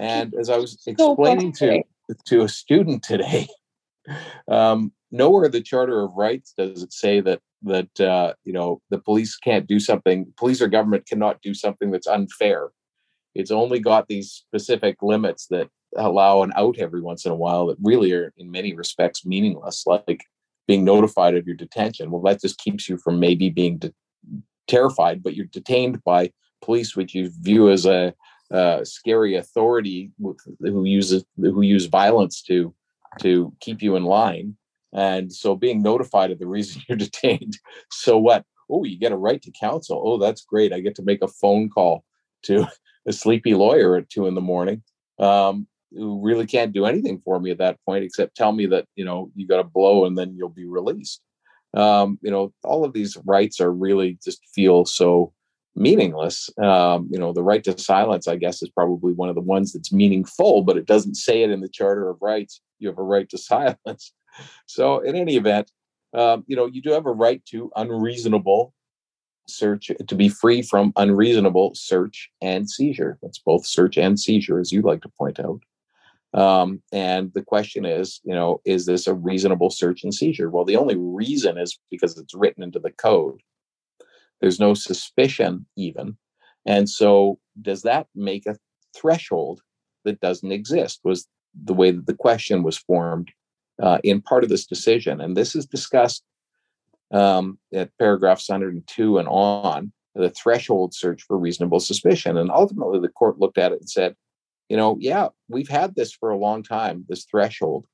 And 0.00 0.34
as 0.34 0.50
I 0.50 0.58
was 0.58 0.80
explaining 0.86 1.52
to, 1.54 1.82
to 2.26 2.42
a 2.42 2.48
student 2.48 3.02
today, 3.02 3.48
um, 4.48 4.92
nowhere 5.10 5.46
in 5.46 5.52
the 5.52 5.60
Charter 5.60 6.00
of 6.02 6.14
Rights 6.14 6.54
does 6.56 6.82
it 6.82 6.92
say 6.92 7.20
that 7.20 7.40
that 7.62 8.00
uh, 8.00 8.32
you 8.44 8.52
know 8.52 8.80
the 8.90 8.98
police 8.98 9.36
can't 9.36 9.66
do 9.66 9.80
something 9.80 10.32
police 10.36 10.62
or 10.62 10.68
government 10.68 11.06
cannot 11.06 11.40
do 11.42 11.54
something 11.54 11.90
that's 11.90 12.06
unfair 12.06 12.70
it's 13.34 13.50
only 13.50 13.78
got 13.78 14.08
these 14.08 14.30
specific 14.32 14.96
limits 15.02 15.46
that 15.48 15.68
allow 15.96 16.42
an 16.42 16.52
out 16.56 16.78
every 16.78 17.00
once 17.00 17.24
in 17.24 17.32
a 17.32 17.36
while 17.36 17.66
that 17.66 17.76
really 17.82 18.12
are 18.12 18.32
in 18.36 18.50
many 18.50 18.74
respects 18.74 19.24
meaningless 19.24 19.84
like 19.86 20.22
being 20.66 20.84
notified 20.84 21.34
of 21.34 21.46
your 21.46 21.56
detention. 21.56 22.10
Well, 22.10 22.22
that 22.22 22.40
just 22.40 22.58
keeps 22.58 22.88
you 22.88 22.98
from 22.98 23.18
maybe 23.18 23.48
being 23.48 23.78
de- 23.78 23.94
terrified, 24.68 25.22
but 25.22 25.34
you're 25.34 25.46
detained 25.46 26.04
by 26.04 26.30
police, 26.62 26.94
which 26.94 27.14
you 27.14 27.30
view 27.40 27.70
as 27.70 27.86
a, 27.86 28.12
a 28.50 28.80
scary 28.84 29.34
authority 29.34 30.12
who 30.60 30.84
uses 30.84 31.24
who 31.38 31.62
use 31.62 31.86
violence 31.86 32.42
to 32.42 32.74
to 33.20 33.52
keep 33.60 33.82
you 33.82 33.96
in 33.96 34.04
line. 34.04 34.56
And 34.92 35.32
so 35.32 35.54
being 35.54 35.82
notified 35.82 36.30
of 36.30 36.38
the 36.38 36.46
reason 36.46 36.82
you're 36.88 36.98
detained. 36.98 37.58
So 37.90 38.18
what? 38.18 38.44
Oh, 38.70 38.84
you 38.84 38.98
get 38.98 39.12
a 39.12 39.16
right 39.16 39.40
to 39.42 39.50
counsel. 39.50 40.02
Oh, 40.04 40.18
that's 40.18 40.44
great. 40.44 40.72
I 40.72 40.80
get 40.80 40.94
to 40.96 41.02
make 41.02 41.22
a 41.22 41.28
phone 41.28 41.70
call 41.70 42.04
to 42.44 42.66
a 43.06 43.12
sleepy 43.12 43.54
lawyer 43.54 43.96
at 43.96 44.10
two 44.10 44.26
in 44.26 44.34
the 44.34 44.40
morning. 44.40 44.82
Um, 45.18 45.66
who 45.92 46.20
really 46.22 46.46
can't 46.46 46.72
do 46.72 46.84
anything 46.84 47.20
for 47.24 47.40
me 47.40 47.50
at 47.50 47.58
that 47.58 47.78
point 47.84 48.04
except 48.04 48.36
tell 48.36 48.52
me 48.52 48.66
that 48.66 48.84
you 48.94 49.04
know 49.04 49.30
you 49.34 49.46
got 49.46 49.60
a 49.60 49.64
blow 49.64 50.04
and 50.04 50.18
then 50.18 50.34
you'll 50.36 50.48
be 50.48 50.66
released 50.66 51.22
um, 51.74 52.18
you 52.22 52.30
know 52.30 52.52
all 52.62 52.84
of 52.84 52.92
these 52.92 53.16
rights 53.24 53.60
are 53.60 53.72
really 53.72 54.18
just 54.22 54.40
feel 54.54 54.84
so 54.84 55.32
meaningless 55.78 56.50
um, 56.62 57.08
you 57.10 57.18
know 57.18 57.32
the 57.32 57.42
right 57.42 57.64
to 57.64 57.78
silence 57.78 58.28
i 58.28 58.36
guess 58.36 58.62
is 58.62 58.70
probably 58.70 59.12
one 59.12 59.28
of 59.28 59.34
the 59.34 59.40
ones 59.40 59.72
that's 59.72 59.92
meaningful 59.92 60.62
but 60.62 60.76
it 60.76 60.86
doesn't 60.86 61.14
say 61.14 61.42
it 61.42 61.50
in 61.50 61.60
the 61.60 61.68
charter 61.68 62.08
of 62.08 62.16
rights 62.20 62.60
you 62.78 62.88
have 62.88 62.98
a 62.98 63.02
right 63.02 63.28
to 63.28 63.38
silence 63.38 64.12
so 64.66 65.00
in 65.00 65.16
any 65.16 65.36
event 65.36 65.70
um, 66.14 66.44
you 66.46 66.56
know 66.56 66.66
you 66.66 66.82
do 66.82 66.90
have 66.90 67.06
a 67.06 67.12
right 67.12 67.44
to 67.46 67.70
unreasonable 67.76 68.74
search 69.46 69.90
to 70.06 70.14
be 70.14 70.28
free 70.28 70.60
from 70.60 70.92
unreasonable 70.96 71.72
search 71.74 72.28
and 72.42 72.68
seizure 72.68 73.18
that's 73.22 73.38
both 73.38 73.66
search 73.66 73.96
and 73.96 74.20
seizure 74.20 74.60
as 74.60 74.72
you 74.72 74.82
like 74.82 75.00
to 75.00 75.08
point 75.18 75.40
out 75.40 75.60
um, 76.34 76.82
and 76.92 77.32
the 77.32 77.42
question 77.42 77.84
is, 77.86 78.20
you 78.22 78.34
know, 78.34 78.60
is 78.64 78.86
this 78.86 79.06
a 79.06 79.14
reasonable 79.14 79.70
search 79.70 80.04
and 80.04 80.12
seizure? 80.12 80.50
Well, 80.50 80.64
the 80.64 80.76
only 80.76 80.96
reason 80.96 81.56
is 81.56 81.78
because 81.90 82.18
it's 82.18 82.34
written 82.34 82.62
into 82.62 82.78
the 82.78 82.90
code. 82.90 83.40
There's 84.40 84.60
no 84.60 84.74
suspicion, 84.74 85.66
even. 85.76 86.16
And 86.66 86.88
so, 86.88 87.38
does 87.60 87.82
that 87.82 88.06
make 88.14 88.46
a 88.46 88.56
threshold 88.94 89.60
that 90.04 90.20
doesn't 90.20 90.52
exist? 90.52 91.00
Was 91.04 91.26
the 91.64 91.74
way 91.74 91.90
that 91.90 92.06
the 92.06 92.14
question 92.14 92.62
was 92.62 92.78
formed 92.78 93.30
uh, 93.82 93.98
in 94.04 94.20
part 94.20 94.44
of 94.44 94.50
this 94.50 94.66
decision. 94.66 95.20
And 95.20 95.36
this 95.36 95.54
is 95.54 95.66
discussed 95.66 96.22
um, 97.12 97.58
at 97.72 97.96
paragraphs 97.98 98.48
102 98.48 99.18
and 99.18 99.28
on 99.28 99.92
the 100.14 100.30
threshold 100.30 100.94
search 100.94 101.22
for 101.22 101.38
reasonable 101.38 101.80
suspicion. 101.80 102.36
And 102.36 102.50
ultimately, 102.50 103.00
the 103.00 103.08
court 103.08 103.38
looked 103.38 103.58
at 103.58 103.72
it 103.72 103.80
and 103.80 103.90
said, 103.90 104.16
you 104.68 104.76
know, 104.76 104.96
yeah, 105.00 105.28
we've 105.48 105.68
had 105.68 105.94
this 105.94 106.12
for 106.12 106.30
a 106.30 106.36
long 106.36 106.62
time, 106.62 107.04
this 107.08 107.24
threshold 107.24 107.86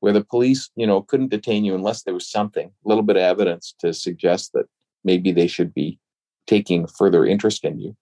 where 0.00 0.12
the 0.12 0.24
police, 0.24 0.70
you 0.76 0.86
know, 0.86 1.02
couldn't 1.02 1.30
detain 1.30 1.64
you 1.64 1.74
unless 1.74 2.02
there 2.02 2.14
was 2.14 2.28
something, 2.28 2.66
a 2.66 2.88
little 2.88 3.02
bit 3.02 3.16
of 3.16 3.22
evidence 3.22 3.74
to 3.80 3.92
suggest 3.92 4.52
that 4.52 4.66
maybe 5.06 5.32
they 5.32 5.46
should 5.46 5.72
be 5.72 5.98
taking 6.46 6.86
further 6.86 7.24
interest 7.24 7.64
in 7.64 7.78
you. 7.78 7.96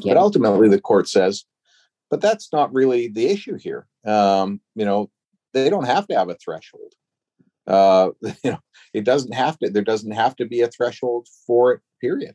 Yeah. 0.00 0.14
But 0.14 0.20
ultimately, 0.20 0.68
the 0.68 0.80
court 0.80 1.08
says, 1.08 1.44
but 2.10 2.20
that's 2.20 2.52
not 2.52 2.74
really 2.74 3.08
the 3.08 3.26
issue 3.26 3.56
here. 3.56 3.86
Um, 4.04 4.60
you 4.74 4.84
know, 4.84 5.10
they 5.54 5.70
don't 5.70 5.86
have 5.86 6.06
to 6.08 6.16
have 6.16 6.28
a 6.28 6.36
threshold. 6.44 6.92
Uh, 7.66 8.10
you 8.44 8.50
know, 8.50 8.58
it 8.92 9.04
doesn't 9.04 9.32
have 9.32 9.58
to. 9.60 9.70
There 9.70 9.82
doesn't 9.82 10.10
have 10.10 10.36
to 10.36 10.44
be 10.44 10.60
a 10.60 10.68
threshold 10.68 11.28
for 11.46 11.72
it. 11.72 11.80
Period. 12.00 12.34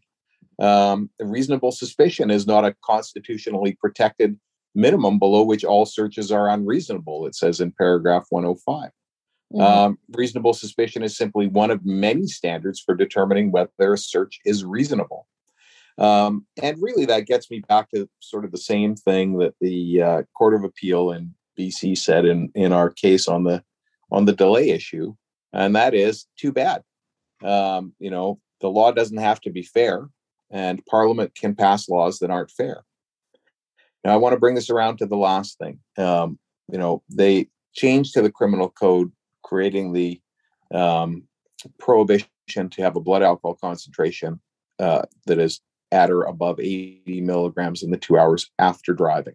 Um, 0.59 1.09
reasonable 1.19 1.71
suspicion 1.71 2.31
is 2.31 2.47
not 2.47 2.65
a 2.65 2.75
constitutionally 2.83 3.77
protected 3.79 4.39
minimum 4.75 5.19
below 5.19 5.43
which 5.43 5.63
all 5.63 5.85
searches 5.85 6.31
are 6.31 6.49
unreasonable, 6.49 7.25
it 7.25 7.35
says 7.35 7.61
in 7.61 7.71
paragraph 7.71 8.25
105. 8.29 8.91
Mm-hmm. 9.53 9.61
Um, 9.61 9.99
reasonable 10.11 10.53
suspicion 10.53 11.01
is 11.01 11.17
simply 11.17 11.47
one 11.47 11.71
of 11.71 11.85
many 11.85 12.27
standards 12.27 12.79
for 12.79 12.93
determining 12.93 13.51
whether 13.51 13.93
a 13.93 13.97
search 13.97 14.39
is 14.45 14.63
reasonable. 14.63 15.27
Um, 15.97 16.45
and 16.61 16.77
really, 16.81 17.05
that 17.05 17.25
gets 17.25 17.49
me 17.49 17.61
back 17.67 17.89
to 17.91 18.07
sort 18.19 18.45
of 18.45 18.51
the 18.51 18.57
same 18.57 18.95
thing 18.95 19.37
that 19.39 19.55
the 19.59 20.01
uh, 20.01 20.21
Court 20.37 20.53
of 20.53 20.63
Appeal 20.63 21.11
in 21.11 21.33
BC 21.59 21.97
said 21.97 22.25
in, 22.25 22.51
in 22.55 22.71
our 22.71 22.89
case 22.89 23.27
on 23.27 23.43
the 23.43 23.63
on 24.11 24.25
the 24.25 24.33
delay 24.33 24.69
issue, 24.69 25.13
and 25.53 25.75
that 25.75 25.93
is 25.93 26.25
too 26.37 26.51
bad. 26.51 26.83
Um, 27.43 27.93
you 27.99 28.09
know, 28.09 28.39
the 28.61 28.69
law 28.69 28.91
doesn't 28.91 29.17
have 29.17 29.41
to 29.41 29.51
be 29.51 29.61
fair, 29.61 30.07
and 30.49 30.85
Parliament 30.85 31.35
can 31.35 31.53
pass 31.53 31.89
laws 31.89 32.19
that 32.19 32.31
aren't 32.31 32.51
fair. 32.51 32.83
Now, 34.03 34.13
I 34.13 34.17
want 34.17 34.33
to 34.33 34.39
bring 34.39 34.55
this 34.55 34.69
around 34.69 34.97
to 34.97 35.05
the 35.05 35.17
last 35.17 35.57
thing. 35.57 35.79
Um, 35.97 36.39
you 36.71 36.77
know, 36.77 37.03
they 37.09 37.47
changed 37.73 38.13
to 38.13 38.21
the 38.21 38.31
criminal 38.31 38.69
code, 38.69 39.11
creating 39.49 39.93
the 39.93 40.21
um, 40.73 41.23
prohibition 41.79 42.29
to 42.69 42.81
have 42.83 42.95
a 42.95 43.01
blood 43.01 43.23
alcohol 43.23 43.57
concentration 43.59 44.39
uh, 44.77 45.01
that 45.25 45.39
is 45.39 45.59
at 45.91 46.11
or 46.11 46.23
above 46.23 46.59
80 46.59 47.21
milligrams 47.21 47.81
in 47.81 47.89
the 47.89 47.97
two 47.97 48.17
hours 48.17 48.51
after 48.59 48.93
driving. 48.93 49.33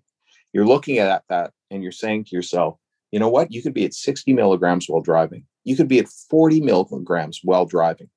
You're 0.53 0.67
looking 0.67 0.99
at 0.99 1.25
that 1.29 1.51
and 1.71 1.83
you're 1.83 1.91
saying 1.93 2.25
to 2.27 2.37
yourself, 2.37 2.79
you 3.11 3.19
know 3.19 3.29
what? 3.29 3.53
You 3.53 3.61
could 3.61 3.75
be 3.75 3.85
at 3.85 3.93
60 3.93 4.33
milligrams 4.33 4.87
while 4.89 5.03
driving. 5.03 5.47
You 5.65 5.75
could 5.77 5.89
be 5.89 5.99
at 5.99 6.09
40 6.09 6.61
milligrams 6.61 7.41
while 7.43 7.67
driving. 7.67 8.09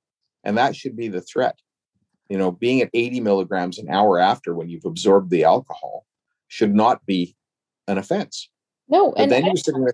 And 0.43 0.57
that 0.57 0.75
should 0.75 0.95
be 0.95 1.07
the 1.07 1.21
threat. 1.21 1.57
You 2.29 2.37
know, 2.37 2.51
being 2.51 2.81
at 2.81 2.91
80 2.93 3.21
milligrams 3.21 3.79
an 3.79 3.89
hour 3.89 4.19
after 4.19 4.53
when 4.53 4.69
you've 4.69 4.85
absorbed 4.85 5.31
the 5.31 5.45
alcohol 5.45 6.05
should 6.47 6.75
not 6.75 7.05
be 7.07 7.35
an 7.87 7.97
offense. 7.97 8.49
No, 8.87 9.11
but 9.11 9.21
and 9.21 9.31
then 9.31 9.43
I, 9.43 9.47
you're 9.47 9.55
sitting 9.55 9.83
there. 9.83 9.93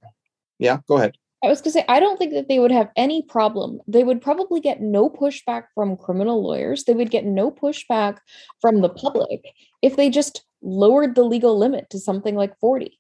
Yeah, 0.60 0.80
go 0.88 0.98
ahead. 0.98 1.16
I 1.44 1.48
was 1.48 1.60
going 1.60 1.74
to 1.74 1.80
say, 1.80 1.86
I 1.90 2.00
don't 2.00 2.18
think 2.18 2.34
that 2.34 2.48
they 2.48 2.60
would 2.60 2.72
have 2.72 2.90
any 2.96 3.22
problem. 3.22 3.82
They 3.86 4.06
would 4.06 4.22
probably 4.22 4.62
get 4.62 4.82
no 4.82 5.10
pushback 5.10 5.66
from 5.76 5.98
criminal 5.98 6.42
lawyers. 6.42 6.86
They 6.86 6.94
would 6.94 7.12
get 7.12 7.26
no 7.26 7.52
pushback 7.52 8.20
from 8.62 8.80
the 8.80 8.90
public 8.90 9.42
if 9.82 9.98
they 9.98 10.10
just 10.10 10.46
lowered 10.62 11.16
the 11.16 11.24
legal 11.24 11.58
limit 11.58 11.90
to 11.90 12.00
something 12.00 12.36
like 12.36 12.58
40. 12.60 12.98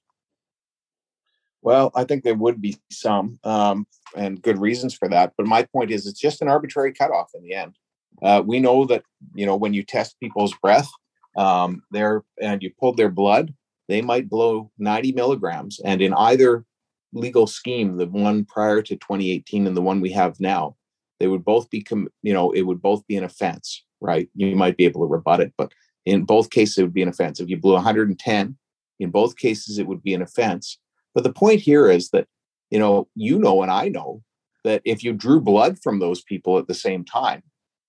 Well, 1.61 1.91
I 1.95 2.03
think 2.03 2.25
there 2.25 2.35
would 2.35 2.61
be 2.61 2.75
some, 2.91 3.39
um, 3.45 3.87
and 4.17 4.41
good 4.41 4.59
reasons 4.59 4.93
for 4.93 5.07
that. 5.07 5.31
But 5.37 5.47
my 5.47 5.63
point 5.63 5.91
is, 5.91 6.05
it's 6.05 6.19
just 6.19 6.41
an 6.41 6.49
arbitrary 6.49 6.91
cutoff 6.91 7.31
in 7.33 7.43
the 7.43 7.53
end. 7.53 7.77
Uh, 8.21 8.43
we 8.45 8.59
know 8.59 8.85
that 8.85 9.03
you 9.33 9.45
know 9.45 9.55
when 9.55 9.73
you 9.73 9.83
test 9.83 10.19
people's 10.19 10.53
breath, 10.61 10.89
um, 11.37 11.81
there 11.91 12.23
and 12.41 12.61
you 12.61 12.71
pulled 12.79 12.97
their 12.97 13.09
blood, 13.09 13.53
they 13.87 14.01
might 14.01 14.29
blow 14.29 14.71
90 14.77 15.13
milligrams. 15.13 15.79
And 15.83 16.01
in 16.01 16.13
either 16.13 16.65
legal 17.13 17.47
scheme, 17.47 17.97
the 17.97 18.07
one 18.07 18.45
prior 18.45 18.81
to 18.81 18.95
2018 18.95 19.67
and 19.67 19.77
the 19.77 19.81
one 19.81 20.01
we 20.01 20.11
have 20.11 20.39
now, 20.39 20.75
they 21.19 21.27
would 21.27 21.45
both 21.45 21.69
be, 21.69 21.85
you 22.21 22.33
know, 22.33 22.51
it 22.51 22.63
would 22.63 22.81
both 22.81 23.05
be 23.07 23.15
an 23.15 23.23
offense, 23.23 23.83
right? 24.01 24.29
You 24.35 24.55
might 24.55 24.77
be 24.77 24.85
able 24.85 25.01
to 25.01 25.11
rebut 25.11 25.39
it, 25.39 25.53
but 25.57 25.71
in 26.05 26.25
both 26.25 26.49
cases, 26.49 26.77
it 26.77 26.83
would 26.83 26.93
be 26.93 27.01
an 27.01 27.09
offense. 27.09 27.39
If 27.39 27.49
you 27.49 27.57
blew 27.57 27.73
110, 27.73 28.57
in 28.99 29.09
both 29.09 29.37
cases, 29.37 29.77
it 29.77 29.87
would 29.87 30.03
be 30.03 30.13
an 30.13 30.21
offense. 30.21 30.77
But 31.15 31.23
the 31.23 31.33
point 31.33 31.61
here 31.61 31.89
is 31.89 32.09
that, 32.09 32.27
you 32.69 32.79
know, 32.79 33.07
you 33.15 33.39
know, 33.39 33.61
and 33.61 33.71
I 33.71 33.87
know 33.89 34.21
that 34.63 34.81
if 34.85 35.03
you 35.03 35.13
drew 35.13 35.39
blood 35.39 35.77
from 35.81 35.99
those 35.99 36.21
people 36.23 36.57
at 36.57 36.67
the 36.67 36.73
same 36.73 37.05
time, 37.05 37.43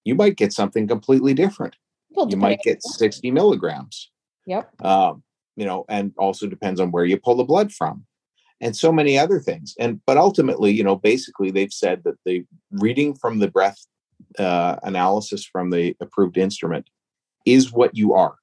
you 0.04 0.14
might 0.14 0.36
get 0.36 0.52
something 0.52 0.86
completely 0.86 1.34
different. 1.34 1.76
Well, 2.10 2.28
you 2.28 2.36
might 2.36 2.60
get 2.62 2.82
60 2.82 3.30
milligrams. 3.30 4.10
Yep. 4.46 4.70
Um, 4.84 5.22
you 5.56 5.64
know, 5.64 5.84
and 5.88 6.12
also 6.18 6.46
depends 6.46 6.80
on 6.80 6.90
where 6.90 7.04
you 7.04 7.18
pull 7.18 7.36
the 7.36 7.44
blood 7.44 7.72
from 7.72 8.04
and 8.60 8.76
so 8.76 8.92
many 8.92 9.18
other 9.18 9.40
things. 9.40 9.74
And, 9.78 10.00
but 10.06 10.16
ultimately, 10.16 10.72
you 10.72 10.84
know, 10.84 10.96
basically 10.96 11.50
they've 11.50 11.72
said 11.72 12.02
that 12.04 12.16
the 12.24 12.44
reading 12.70 13.14
from 13.14 13.38
the 13.38 13.50
breath 13.50 13.86
uh, 14.38 14.76
analysis 14.82 15.44
from 15.44 15.70
the 15.70 15.96
approved 16.00 16.38
instrument 16.38 16.88
is 17.44 17.72
what 17.72 17.96
you 17.96 18.14
are. 18.14 18.36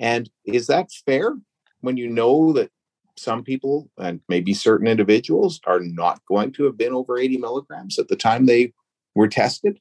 And 0.00 0.28
is 0.44 0.66
that 0.66 0.90
fair 1.04 1.36
when 1.80 1.96
you 1.96 2.08
know 2.08 2.52
that 2.52 2.70
some 3.16 3.42
people 3.42 3.88
and 3.98 4.20
maybe 4.28 4.52
certain 4.52 4.86
individuals 4.86 5.60
are 5.66 5.80
not 5.80 6.20
going 6.28 6.52
to 6.52 6.64
have 6.64 6.76
been 6.76 6.92
over 6.92 7.18
80 7.18 7.38
milligrams 7.38 7.98
at 7.98 8.08
the 8.08 8.16
time 8.16 8.46
they 8.46 8.72
were 9.14 9.28
tested? 9.28 9.78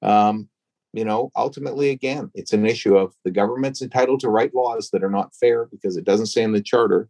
Um, 0.00 0.48
you 0.92 1.04
know, 1.04 1.30
ultimately, 1.36 1.90
again, 1.90 2.30
it's 2.34 2.52
an 2.52 2.66
issue 2.66 2.96
of 2.96 3.14
the 3.24 3.30
government's 3.30 3.80
entitled 3.80 4.20
to 4.20 4.28
write 4.28 4.54
laws 4.54 4.90
that 4.90 5.02
are 5.02 5.10
not 5.10 5.34
fair 5.34 5.66
because 5.66 5.96
it 5.96 6.04
doesn't 6.04 6.26
say 6.26 6.42
in 6.42 6.52
the 6.52 6.62
charter 6.62 7.08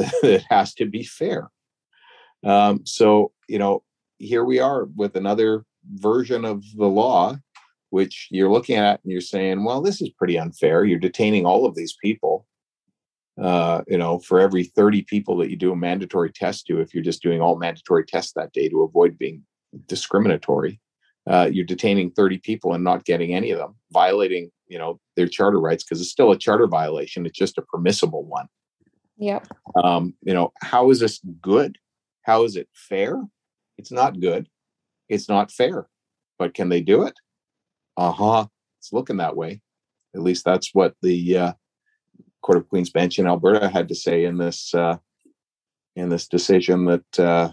it 0.22 0.44
has 0.48 0.74
to 0.74 0.86
be 0.86 1.04
fair. 1.04 1.50
Um, 2.44 2.86
so, 2.86 3.32
you 3.48 3.58
know, 3.58 3.82
here 4.18 4.44
we 4.44 4.58
are 4.58 4.84
with 4.96 5.16
another 5.16 5.64
version 5.94 6.44
of 6.44 6.64
the 6.76 6.86
law, 6.86 7.36
which 7.90 8.28
you're 8.30 8.50
looking 8.50 8.76
at 8.76 9.00
and 9.02 9.12
you're 9.12 9.20
saying, 9.20 9.64
well, 9.64 9.80
this 9.80 10.00
is 10.00 10.10
pretty 10.10 10.38
unfair. 10.38 10.84
You're 10.84 10.98
detaining 10.98 11.46
all 11.46 11.66
of 11.66 11.74
these 11.74 11.96
people. 12.02 12.46
Uh, 13.40 13.82
you 13.88 13.96
know, 13.96 14.18
for 14.18 14.38
every 14.38 14.64
30 14.64 15.02
people 15.02 15.36
that 15.38 15.50
you 15.50 15.56
do 15.56 15.72
a 15.72 15.76
mandatory 15.76 16.30
test 16.30 16.66
to, 16.66 16.80
if 16.80 16.92
you're 16.92 17.02
just 17.02 17.22
doing 17.22 17.40
all 17.40 17.56
mandatory 17.56 18.04
tests 18.04 18.32
that 18.34 18.52
day 18.52 18.68
to 18.68 18.82
avoid 18.82 19.16
being 19.16 19.42
discriminatory, 19.86 20.78
uh, 21.28 21.48
you're 21.50 21.64
detaining 21.64 22.10
30 22.10 22.38
people 22.38 22.74
and 22.74 22.84
not 22.84 23.04
getting 23.04 23.34
any 23.34 23.50
of 23.50 23.58
them, 23.58 23.76
violating, 23.92 24.50
you 24.68 24.78
know, 24.78 25.00
their 25.16 25.28
charter 25.28 25.60
rights 25.60 25.84
because 25.84 26.00
it's 26.00 26.10
still 26.10 26.32
a 26.32 26.38
charter 26.38 26.66
violation. 26.66 27.24
It's 27.24 27.38
just 27.38 27.58
a 27.58 27.62
permissible 27.62 28.24
one. 28.24 28.46
Yeah. 29.20 29.40
Um, 29.84 30.14
you 30.22 30.32
know, 30.32 30.52
how 30.62 30.90
is 30.90 30.98
this 30.98 31.20
good? 31.42 31.76
How 32.22 32.44
is 32.44 32.56
it 32.56 32.68
fair? 32.72 33.22
It's 33.76 33.92
not 33.92 34.18
good. 34.18 34.48
It's 35.10 35.28
not 35.28 35.52
fair. 35.52 35.88
But 36.38 36.54
can 36.54 36.70
they 36.70 36.80
do 36.80 37.02
it? 37.02 37.14
Uh 37.98 38.12
huh. 38.12 38.46
It's 38.78 38.94
looking 38.94 39.18
that 39.18 39.36
way. 39.36 39.60
At 40.14 40.22
least 40.22 40.44
that's 40.44 40.74
what 40.74 40.94
the 41.02 41.36
uh, 41.36 41.52
Court 42.42 42.58
of 42.58 42.68
Queen's 42.68 42.90
Bench 42.90 43.18
in 43.18 43.26
Alberta 43.26 43.68
had 43.68 43.88
to 43.88 43.94
say 43.94 44.24
in 44.24 44.38
this 44.38 44.74
uh, 44.74 44.96
in 45.96 46.08
this 46.08 46.26
decision 46.26 46.86
that 46.86 47.18
uh, 47.18 47.50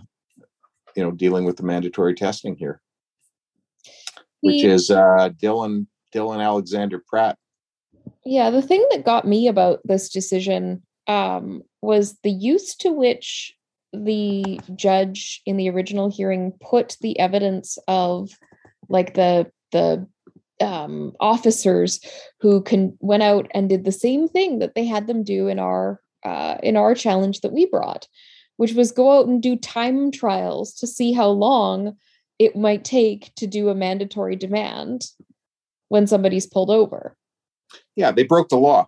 you 0.96 1.04
know 1.04 1.12
dealing 1.12 1.44
with 1.44 1.58
the 1.58 1.64
mandatory 1.64 2.16
testing 2.16 2.56
here, 2.56 2.82
which 4.40 4.64
is 4.64 4.90
uh, 4.90 5.30
Dylan 5.42 5.88
Dylan 6.16 6.42
Alexander 6.42 7.04
Pratt. 7.06 7.38
Yeah, 8.26 8.52
the 8.52 8.62
thing 8.62 8.86
that 8.92 9.04
got 9.04 9.28
me 9.28 9.50
about 9.50 9.82
this 9.84 10.08
decision 10.10 10.82
um, 11.08 11.64
was 11.82 12.18
the 12.24 12.32
use 12.32 12.76
to 12.78 12.92
which 12.92 13.54
the 13.94 14.60
judge 14.76 15.42
in 15.46 15.58
the 15.58 15.70
original 15.70 16.10
hearing 16.10 16.54
put 16.62 16.98
the 17.02 17.18
evidence 17.20 17.78
of 17.88 18.32
like 18.90 19.14
the 19.14 19.50
the 19.72 20.08
um, 20.60 21.14
officers 21.20 22.00
who 22.42 22.62
can 22.62 22.98
went 23.00 23.24
out 23.24 23.48
and 23.54 23.70
did 23.70 23.86
the 23.86 23.92
same 23.92 24.28
thing 24.28 24.60
that 24.60 24.76
they 24.76 24.86
had 24.86 25.08
them 25.08 25.24
do 25.24 25.48
in 25.48 25.60
our 25.60 26.02
uh, 26.24 26.58
in 26.64 26.76
our 26.76 26.96
challenge 26.96 27.42
that 27.42 27.54
we 27.54 27.66
brought, 27.66 28.08
which 28.58 28.74
was 28.74 28.92
go 28.92 29.18
out 29.20 29.28
and 29.28 29.42
do 29.42 29.56
time 29.56 30.12
trials 30.12 30.74
to 30.74 30.88
see 30.88 31.14
how 31.14 31.30
long 31.30 31.96
it 32.40 32.56
might 32.56 32.84
take 32.84 33.34
to 33.36 33.48
do 33.48 33.70
a 33.70 33.76
mandatory 33.76 34.36
demand 34.36 35.06
when 35.90 36.06
somebody's 36.06 36.46
pulled 36.46 36.70
over. 36.70 37.16
Yeah, 37.96 38.12
they 38.12 38.24
broke 38.24 38.50
the 38.50 38.58
law. 38.58 38.88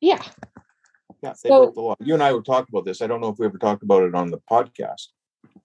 Yeah. 0.00 0.22
Yeah, 1.22 1.34
they 1.42 1.48
So- 1.48 1.64
broke 1.64 1.74
the 1.74 1.80
law. 1.80 1.94
You 2.00 2.14
and 2.14 2.22
I 2.22 2.32
were 2.32 2.42
talking 2.42 2.68
about 2.72 2.84
this. 2.84 3.02
I 3.02 3.06
don't 3.06 3.20
know 3.20 3.28
if 3.28 3.38
we 3.38 3.46
ever 3.46 3.58
talked 3.58 3.82
about 3.82 4.02
it 4.02 4.14
on 4.14 4.30
the 4.30 4.40
podcast, 4.50 5.08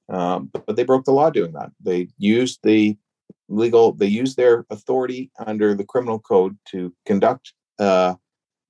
um, 0.09 0.49
but, 0.51 0.65
but 0.65 0.75
they 0.75 0.83
broke 0.83 1.05
the 1.05 1.11
law 1.11 1.29
doing 1.29 1.53
that. 1.53 1.71
They 1.81 2.09
used 2.17 2.59
the 2.63 2.97
legal. 3.49 3.93
They 3.93 4.07
used 4.07 4.37
their 4.37 4.65
authority 4.69 5.31
under 5.45 5.73
the 5.73 5.85
criminal 5.85 6.19
code 6.19 6.57
to 6.69 6.93
conduct 7.05 7.53
uh, 7.79 8.15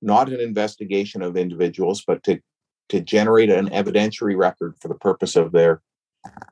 not 0.00 0.28
an 0.28 0.40
investigation 0.40 1.22
of 1.22 1.36
individuals, 1.36 2.02
but 2.06 2.22
to 2.24 2.40
to 2.88 3.00
generate 3.00 3.48
an 3.48 3.70
evidentiary 3.70 4.36
record 4.36 4.74
for 4.80 4.88
the 4.88 4.94
purpose 4.96 5.36
of 5.36 5.52
their 5.52 5.80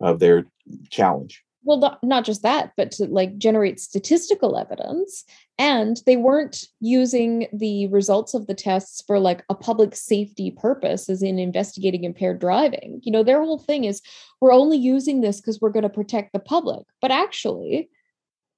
of 0.01 0.21
their 0.21 0.47
challenge. 0.91 1.45
Well, 1.63 1.79
not, 1.79 2.03
not 2.03 2.25
just 2.25 2.43
that, 2.43 2.73
but 2.77 2.91
to 2.93 3.05
like 3.05 3.37
generate 3.37 3.81
statistical 3.81 4.57
evidence. 4.57 5.25
And 5.59 6.01
they 6.07 6.17
weren't 6.17 6.65
using 6.81 7.49
the 7.53 7.87
results 7.89 8.33
of 8.33 8.47
the 8.47 8.55
tests 8.55 9.03
for 9.07 9.19
like 9.19 9.45
a 9.51 9.55
public 9.55 9.95
safety 9.95 10.51
purpose, 10.51 11.11
as 11.11 11.23
in 11.23 11.39
investigating 11.39 12.05
impaired 12.05 12.41
driving. 12.41 13.01
You 13.03 13.13
know, 13.13 13.23
their 13.23 13.43
whole 13.43 13.59
thing 13.59 13.85
is 13.85 14.01
we're 14.41 14.55
only 14.55 14.79
using 14.79 15.21
this 15.21 15.41
because 15.41 15.61
we're 15.61 15.69
going 15.71 15.83
to 15.83 15.91
protect 15.91 16.33
the 16.33 16.39
public. 16.39 16.87
But 17.03 17.11
actually, 17.11 17.91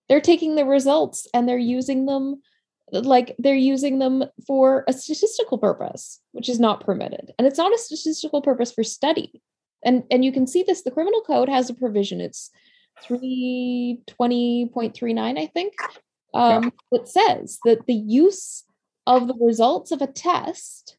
they're 0.08 0.20
taking 0.20 0.54
the 0.54 0.64
results 0.64 1.26
and 1.34 1.48
they're 1.48 1.58
using 1.58 2.06
them 2.06 2.40
like 2.92 3.34
they're 3.38 3.54
using 3.54 3.98
them 3.98 4.24
for 4.46 4.84
a 4.86 4.92
statistical 4.92 5.56
purpose 5.56 6.20
which 6.32 6.48
is 6.50 6.60
not 6.60 6.84
permitted 6.84 7.32
and 7.38 7.46
it's 7.46 7.56
not 7.56 7.72
a 7.72 7.78
statistical 7.78 8.42
purpose 8.42 8.70
for 8.70 8.84
study 8.84 9.40
and 9.82 10.04
and 10.10 10.22
you 10.24 10.30
can 10.30 10.46
see 10.46 10.62
this 10.62 10.82
the 10.82 10.90
criminal 10.90 11.22
code 11.22 11.48
has 11.48 11.70
a 11.70 11.74
provision 11.74 12.20
it's 12.20 12.50
320.39 13.04 15.38
i 15.38 15.46
think. 15.46 15.74
Um 16.34 16.72
that 16.90 17.08
says 17.08 17.58
that 17.64 17.86
the 17.86 17.94
use 17.94 18.64
of 19.06 19.28
the 19.28 19.34
results 19.40 19.90
of 19.90 20.00
a 20.00 20.06
test 20.06 20.96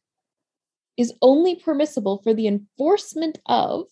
is 0.96 1.12
only 1.20 1.56
permissible 1.56 2.20
for 2.22 2.34
the 2.34 2.46
enforcement 2.46 3.38
of 3.46 3.86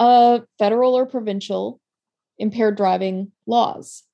uh 0.00 0.40
federal 0.58 0.94
or 0.94 1.06
provincial 1.06 1.80
impaired 2.38 2.76
driving 2.76 3.32
laws. 3.46 4.04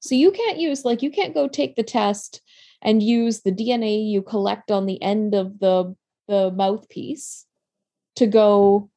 So 0.00 0.14
you 0.14 0.32
can't 0.32 0.58
use 0.58 0.84
like 0.84 1.02
you 1.02 1.10
can't 1.10 1.34
go 1.34 1.48
take 1.48 1.76
the 1.76 1.82
test 1.82 2.40
and 2.80 3.02
use 3.02 3.42
the 3.42 3.52
dna 3.52 4.10
you 4.10 4.22
collect 4.22 4.70
on 4.70 4.86
the 4.86 5.00
end 5.02 5.34
of 5.34 5.60
the 5.60 5.94
the 6.28 6.50
mouthpiece 6.50 7.46
to 8.16 8.26
go 8.26 8.90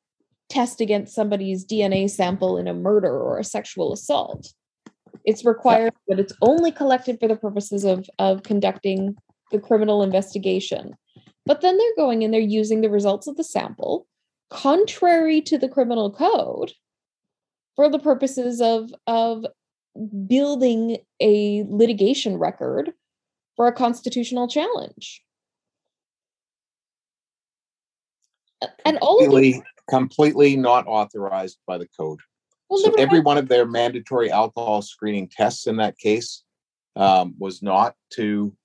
test 0.50 0.82
against 0.82 1.16
somebody's 1.16 1.66
DNA 1.66 2.10
sample 2.10 2.58
in 2.58 2.68
a 2.68 2.74
murder 2.74 3.12
or 3.12 3.40
a 3.40 3.44
sexual 3.44 3.94
assault. 3.94 4.54
It's 5.24 5.46
required 5.46 5.94
that 6.08 6.20
it's 6.20 6.34
only 6.42 6.72
collected 6.72 7.20
for 7.20 7.28
the 7.28 7.36
purposes 7.36 7.84
of, 7.84 8.08
of 8.20 8.44
conducting 8.44 9.16
the 9.52 9.60
criminal 9.60 10.04
investigation. 10.04 10.94
But 11.46 11.62
then 11.62 11.78
they're 11.78 11.96
going 11.96 12.24
and 12.24 12.34
they're 12.34 12.42
using 12.42 12.82
the 12.82 12.90
results 12.90 13.28
of 13.28 13.38
the 13.38 13.44
sample, 13.44 14.08
contrary 14.50 15.42
to 15.42 15.58
the 15.58 15.70
criminal 15.70 16.12
code, 16.12 16.74
for 17.76 17.90
the 17.90 18.00
purposes 18.00 18.62
of, 18.62 18.92
of 19.08 19.46
building 20.28 20.98
a 21.20 21.64
litigation 21.70 22.38
record 22.38 22.92
for 23.56 23.68
a 23.68 23.74
constitutional 23.74 24.48
challenge. 24.48 25.22
And 28.86 28.98
all 29.00 29.24
of 29.24 29.44
it 29.44 29.64
Completely, 29.88 30.56
not 30.56 30.88
authorized 30.88 31.60
by 31.68 31.78
the 31.78 31.88
code. 31.98 32.20
well, 32.70 32.80
so 32.80 32.94
every 32.98 33.20
one 33.20 33.38
of 33.38 33.48
their 33.48 33.66
mandatory 33.66 34.32
alcohol 34.32 34.82
screening 34.82 35.30
tests 35.30 35.68
in 35.68 35.78
that 35.78 35.98
case 35.98 36.44
um, 36.96 37.36
was 37.38 37.62
not 37.62 37.96
to 38.12 38.56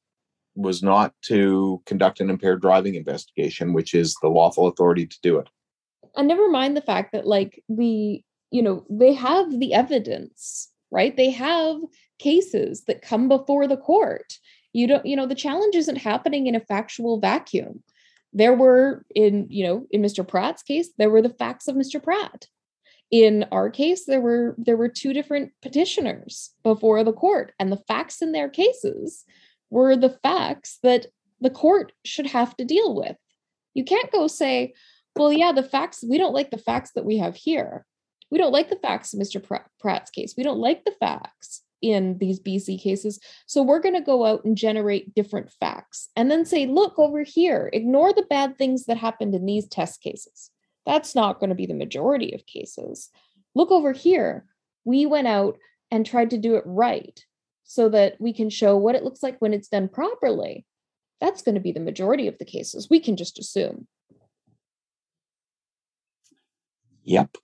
was 0.56 0.82
not 0.82 1.14
to 1.22 1.80
conduct 1.86 2.20
an 2.20 2.28
impaired 2.28 2.60
driving 2.60 2.94
investigation, 2.94 3.72
which 3.72 3.94
is 3.94 4.16
the 4.20 4.28
lawful 4.28 4.66
authority 4.66 5.06
to 5.06 5.16
do 5.22 5.38
it. 5.38 5.48
and 6.16 6.26
never 6.26 6.50
mind 6.50 6.76
the 6.76 6.82
fact 6.82 7.12
that 7.12 7.26
like 7.26 7.62
the 7.68 8.22
you 8.50 8.62
know 8.62 8.84
they 8.90 9.12
have 9.12 9.58
the 9.60 9.72
evidence 9.74 10.70
right 10.90 11.16
they 11.16 11.30
have 11.30 11.76
cases 12.18 12.84
that 12.86 13.02
come 13.02 13.28
before 13.28 13.66
the 13.66 13.76
court 13.76 14.38
you 14.72 14.86
don't 14.86 15.06
you 15.06 15.16
know 15.16 15.26
the 15.26 15.34
challenge 15.34 15.74
isn't 15.74 15.96
happening 15.96 16.46
in 16.46 16.54
a 16.54 16.60
factual 16.60 17.20
vacuum 17.20 17.82
there 18.32 18.54
were 18.54 19.04
in 19.14 19.46
you 19.50 19.64
know 19.64 19.86
in 19.90 20.02
mr 20.02 20.26
pratt's 20.26 20.62
case 20.62 20.90
there 20.98 21.10
were 21.10 21.22
the 21.22 21.34
facts 21.34 21.68
of 21.68 21.76
mr 21.76 22.02
pratt. 22.02 22.46
In 23.10 23.44
our 23.50 23.70
case 23.70 24.04
there 24.04 24.20
were 24.20 24.54
there 24.56 24.76
were 24.76 24.88
two 24.88 25.12
different 25.12 25.52
petitioners 25.62 26.50
before 26.62 27.02
the 27.02 27.12
court 27.12 27.52
and 27.58 27.72
the 27.72 27.82
facts 27.88 28.22
in 28.22 28.32
their 28.32 28.48
cases 28.48 29.24
were 29.68 29.96
the 29.96 30.16
facts 30.22 30.78
that 30.82 31.06
the 31.40 31.50
court 31.50 31.92
should 32.04 32.26
have 32.26 32.56
to 32.56 32.64
deal 32.64 32.94
with. 32.94 33.16
You 33.74 33.84
can't 33.84 34.12
go 34.12 34.26
say 34.26 34.74
well 35.16 35.32
yeah 35.32 35.52
the 35.52 35.62
facts 35.62 36.04
we 36.08 36.18
don't 36.18 36.34
like 36.34 36.50
the 36.50 36.58
facts 36.58 36.92
that 36.94 37.04
we 37.04 37.18
have 37.18 37.34
here. 37.34 37.84
We 38.30 38.38
don't 38.38 38.52
like 38.52 38.70
the 38.70 38.76
facts 38.76 39.12
in 39.12 39.20
mr 39.20 39.44
pratt's 39.80 40.10
case. 40.10 40.34
We 40.36 40.44
don't 40.44 40.60
like 40.60 40.84
the 40.84 40.94
facts 41.00 41.62
in 41.82 42.18
these 42.18 42.40
bc 42.40 42.80
cases. 42.80 43.18
So 43.46 43.62
we're 43.62 43.80
going 43.80 43.94
to 43.94 44.00
go 44.00 44.24
out 44.26 44.44
and 44.44 44.56
generate 44.56 45.14
different 45.14 45.50
facts 45.50 46.08
and 46.16 46.30
then 46.30 46.44
say 46.44 46.66
look 46.66 46.98
over 46.98 47.22
here 47.22 47.70
ignore 47.72 48.12
the 48.12 48.26
bad 48.28 48.58
things 48.58 48.86
that 48.86 48.96
happened 48.96 49.34
in 49.34 49.46
these 49.46 49.68
test 49.68 50.02
cases. 50.02 50.50
That's 50.86 51.14
not 51.14 51.40
going 51.40 51.50
to 51.50 51.56
be 51.56 51.66
the 51.66 51.74
majority 51.74 52.32
of 52.34 52.46
cases. 52.46 53.10
Look 53.54 53.70
over 53.70 53.92
here. 53.92 54.46
We 54.84 55.06
went 55.06 55.26
out 55.26 55.58
and 55.90 56.06
tried 56.06 56.30
to 56.30 56.38
do 56.38 56.56
it 56.56 56.64
right 56.66 57.24
so 57.64 57.88
that 57.88 58.16
we 58.20 58.32
can 58.32 58.50
show 58.50 58.76
what 58.76 58.94
it 58.94 59.04
looks 59.04 59.22
like 59.22 59.38
when 59.38 59.54
it's 59.54 59.68
done 59.68 59.88
properly. 59.88 60.66
That's 61.20 61.42
going 61.42 61.54
to 61.54 61.60
be 61.60 61.72
the 61.72 61.80
majority 61.80 62.26
of 62.26 62.38
the 62.38 62.44
cases. 62.44 62.88
We 62.90 62.98
can 62.98 63.16
just 63.16 63.38
assume. 63.38 63.86
Yep. 67.04 67.36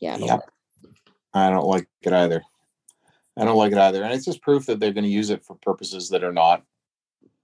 yeah 0.00 0.14
I 0.14 0.18
Yep. 0.18 0.50
I 1.34 1.50
don't 1.50 1.66
like 1.66 1.88
it 2.02 2.12
either. 2.12 2.42
I 3.36 3.44
don't 3.44 3.56
like 3.56 3.72
it 3.72 3.78
either. 3.78 4.02
And 4.04 4.12
it's 4.12 4.24
just 4.24 4.42
proof 4.42 4.66
that 4.66 4.78
they're 4.80 4.92
going 4.92 5.04
to 5.04 5.10
use 5.10 5.30
it 5.30 5.44
for 5.44 5.56
purposes 5.56 6.08
that 6.10 6.22
are 6.24 6.32
not, 6.32 6.62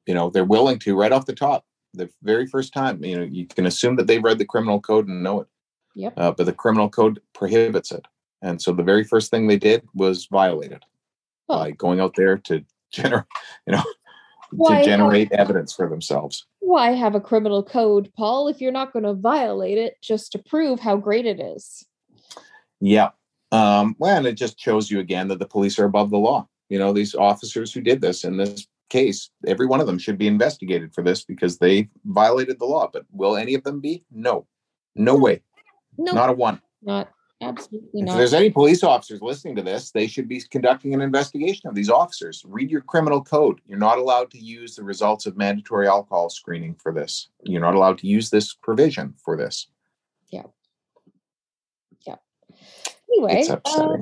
you 0.07 0.15
know, 0.15 0.31
they're 0.31 0.45
willing 0.45 0.79
to 0.81 0.97
right 0.97 1.13
off 1.13 1.27
the 1.27 1.35
top. 1.35 1.65
The 1.95 2.09
very 2.23 2.47
first 2.47 2.73
time, 2.73 3.03
you 3.05 3.17
know, 3.17 3.25
you 3.25 3.47
can 3.47 3.67
assume 3.67 3.97
that 3.97 4.07
they've 4.07 4.23
read 4.23 4.39
the 4.39 4.45
criminal 4.45 4.81
code 4.81 5.09
and 5.09 5.23
know 5.25 5.41
it. 5.41 5.49
Yep. 5.97 6.15
Uh, 6.17 6.31
but 6.31 6.47
the 6.47 6.53
criminal 6.53 6.89
code 6.89 7.21
prohibits 7.33 7.91
it. 7.91 8.07
And 8.43 8.63
so 8.63 8.73
the 8.73 8.85
very 8.85 9.03
first 9.05 9.31
thing 9.31 9.49
they 9.49 9.57
did 9.59 9.83
was 9.93 10.27
violate 10.31 10.71
it 10.73 10.85
Well, 11.49 11.59
by 11.59 11.73
going 11.73 11.99
out 12.01 12.15
there 12.15 12.39
to 12.39 12.65
generate, 12.93 13.25
you 13.67 13.73
know, 13.75 13.83
Why 14.53 14.69
to 14.71 14.77
have- 14.77 14.85
generate 14.85 15.33
evidence 15.33 15.73
for 15.75 15.89
themselves. 15.89 16.47
why 16.61 16.93
have 16.93 17.17
a 17.17 17.21
criminal 17.21 17.65
code, 17.65 18.13
Paul, 18.17 18.47
if 18.47 18.61
you're 18.61 18.71
not 18.73 18.93
going 18.93 19.05
to 19.05 19.15
violate 19.15 19.79
it 19.79 19.97
just 20.01 20.31
to 20.33 20.39
prove 20.39 20.79
how 20.79 20.97
great 20.97 21.27
it 21.27 21.41
is? 21.41 21.85
Yeah. 22.81 23.11
Um, 23.53 23.97
well, 23.99 24.17
and 24.17 24.27
it 24.27 24.35
just 24.35 24.61
shows 24.61 24.91
you 24.91 25.01
again 25.01 25.29
that 25.29 25.39
the 25.39 25.47
police 25.47 25.79
are 25.79 25.85
above 25.85 26.11
the 26.11 26.19
law. 26.19 26.49
You 26.69 26.79
know, 26.79 26.93
these 26.93 27.15
officers 27.15 27.73
who 27.73 27.81
did 27.81 28.01
this 28.01 28.25
in 28.25 28.37
this 28.37 28.67
case, 28.89 29.31
every 29.47 29.67
one 29.67 29.81
of 29.81 29.87
them 29.87 29.99
should 29.99 30.19
be 30.19 30.27
investigated 30.27 30.95
for 30.95 31.03
this 31.03 31.25
because 31.25 31.59
they 31.59 31.89
violated 32.05 32.59
the 32.59 32.67
law. 32.67 32.89
But 32.93 33.07
will 33.11 33.37
any 33.37 33.55
of 33.55 33.65
them 33.65 33.81
be? 33.81 34.05
No. 34.11 34.47
No 34.95 35.17
way. 35.17 35.43
No, 35.99 36.13
Not 36.13 36.31
a 36.31 36.33
one. 36.33 36.61
not 36.83 37.11
absolutely 37.43 38.03
If 38.03 38.09
there's 38.09 38.35
any 38.35 38.51
police 38.51 38.83
officers 38.83 39.23
listening 39.23 39.57
to 39.57 39.63
this, 39.63 39.91
they 39.91 40.07
should 40.07 40.29
be 40.29 40.41
conducting 40.51 40.95
an 40.95 41.01
investigation 41.01 41.69
of 41.69 41.75
these 41.75 41.91
officers. 41.91 42.45
Read 42.47 42.71
your 42.71 42.83
criminal 42.83 43.23
code. 43.23 43.61
You're 43.67 43.79
not 43.79 43.99
allowed 43.99 44.31
to 44.33 44.39
use 44.39 44.77
the 44.77 44.85
results 44.85 45.27
of 45.27 45.37
mandatory 45.37 45.89
alcohol 45.89 46.29
screening 46.29 46.75
for 46.75 46.93
this. 46.93 47.29
You're 47.45 47.61
not 47.61 47.75
allowed 47.75 47.99
to 47.99 48.07
use 48.07 48.31
this 48.31 48.55
provision 48.55 49.15
for 49.25 49.37
this. 49.37 49.69
Anyway, 53.13 53.41
it's 53.41 53.51
uh, 53.51 53.97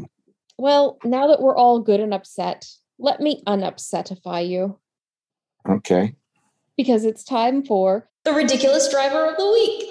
well, 0.58 0.98
now 1.04 1.28
that 1.28 1.40
we're 1.40 1.56
all 1.56 1.80
good 1.80 2.00
and 2.00 2.12
upset, 2.12 2.66
let 2.98 3.20
me 3.20 3.42
unupsetify 3.46 4.48
you 4.48 4.78
okay. 5.68 6.14
because 6.76 7.04
it's 7.04 7.22
time 7.22 7.64
for 7.64 8.08
The 8.24 8.32
ridiculous 8.32 8.90
driver 8.90 9.26
of 9.26 9.36
the 9.36 9.50
week. 9.50 9.84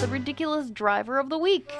The 0.00 0.08
ridiculous 0.08 0.70
driver 0.70 1.18
of 1.18 1.28
the 1.28 1.38
week. 1.38 1.70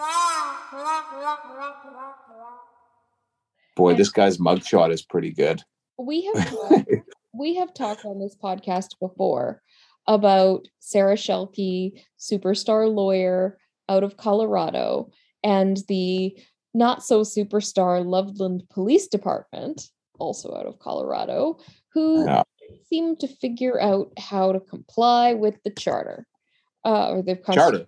Boy, 3.75 3.95
this 3.95 4.11
guy's 4.11 4.39
mugshot 4.39 4.93
is 4.93 5.03
pretty 5.03 5.33
good. 5.33 5.62
we 5.99 6.23
have 6.27 6.51
talked, 6.51 6.91
we 7.33 7.55
have 7.57 7.72
talked 7.74 8.05
on 8.05 8.18
this 8.20 8.37
podcast 8.37 8.99
before 9.01 9.62
about 10.07 10.66
Sarah 10.80 11.14
Schielke, 11.16 12.01
superstar 12.18 12.93
lawyer 12.93 13.59
out 13.89 14.03
of 14.03 14.16
Colorado, 14.16 15.11
and 15.43 15.78
the 15.89 16.37
not 16.74 17.03
so 17.05 17.22
superstar 17.22 18.05
Loveland 18.05 18.64
Police 18.70 19.07
Department, 19.09 19.89
also 20.18 20.55
out 20.57 20.66
of 20.66 20.78
Colorado, 20.78 21.59
who 21.93 22.24
Yeah. 22.26 22.43
seem 22.85 23.16
to 23.16 23.28
figure 23.28 23.80
out 23.80 24.12
how 24.18 24.53
to 24.53 24.61
comply 24.61 25.35
with 25.35 25.62
the 25.62 25.70
charter. 25.70 26.26
Uh, 26.85 27.11
or 27.12 27.22
the 27.22 27.37
Charter. 27.37 27.87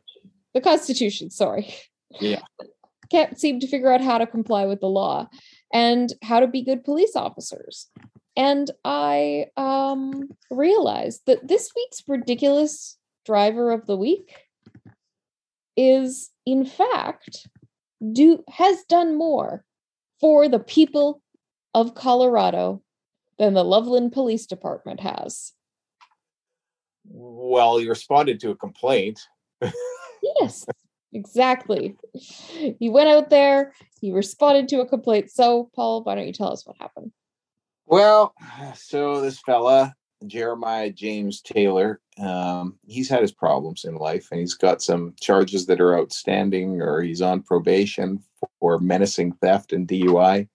The 0.53 0.61
Constitution, 0.61 1.30
sorry. 1.30 1.74
Yeah. 2.20 2.42
Can't 3.11 3.38
seem 3.38 3.59
to 3.61 3.66
figure 3.66 3.92
out 3.92 4.01
how 4.01 4.18
to 4.18 4.26
comply 4.26 4.66
with 4.66 4.80
the 4.80 4.86
law 4.88 5.28
and 5.72 6.12
how 6.22 6.40
to 6.40 6.47
be 6.47 6.62
good 6.62 6.84
police 6.84 7.16
officers. 7.16 7.90
And 8.37 8.70
I 8.85 9.47
um, 9.57 10.28
realized 10.51 11.22
that 11.26 11.47
this 11.47 11.70
week's 11.76 12.03
ridiculous 12.09 12.99
driver 13.24 13.70
of 13.70 13.87
the 13.87 13.97
week 13.97 14.35
is, 15.76 16.30
in 16.45 16.64
fact, 16.64 17.47
do 18.12 18.43
has 18.49 18.82
done 18.89 19.16
more 19.16 19.64
for 20.20 20.49
the 20.49 20.59
people 20.59 21.22
of 21.74 21.95
Colorado 21.95 22.82
than 23.39 23.55
the 23.55 23.64
Loveland 23.64 24.12
Police 24.12 24.47
Department 24.47 25.01
has. 25.01 25.53
Well, 27.07 27.78
he 27.78 27.89
responded 27.89 28.41
to 28.41 28.51
a 28.51 28.57
complaint. 28.57 29.20
Yes, 30.41 30.66
exactly. 31.12 31.97
He 32.14 32.89
went 32.89 33.09
out 33.09 33.30
there, 33.30 33.72
he 34.01 34.11
responded 34.11 34.68
to 34.68 34.80
a 34.80 34.87
complaint. 34.87 35.30
So, 35.30 35.70
Paul, 35.74 36.03
why 36.03 36.14
don't 36.14 36.26
you 36.26 36.32
tell 36.32 36.53
us 36.53 36.66
what 36.66 36.76
happened? 36.80 37.12
Well, 37.87 38.35
so 38.74 39.20
this 39.20 39.41
fella, 39.41 39.95
Jeremiah 40.26 40.91
James 40.91 41.43
Taylor, 41.43 42.01
um, 42.18 42.78
he's 42.87 43.09
had 43.09 43.20
his 43.20 43.32
problems 43.32 43.85
in 43.85 43.97
life 43.97 44.28
and 44.30 44.41
he's 44.41 44.55
got 44.55 44.82
some 44.82 45.14
charges 45.20 45.66
that 45.66 45.80
are 45.80 45.99
outstanding 45.99 46.80
or 46.80 47.03
he's 47.03 47.20
on 47.20 47.43
probation 47.43 48.22
for 48.59 48.78
menacing 48.78 49.32
theft 49.32 49.72
and 49.72 49.87
DUI. 49.87 50.49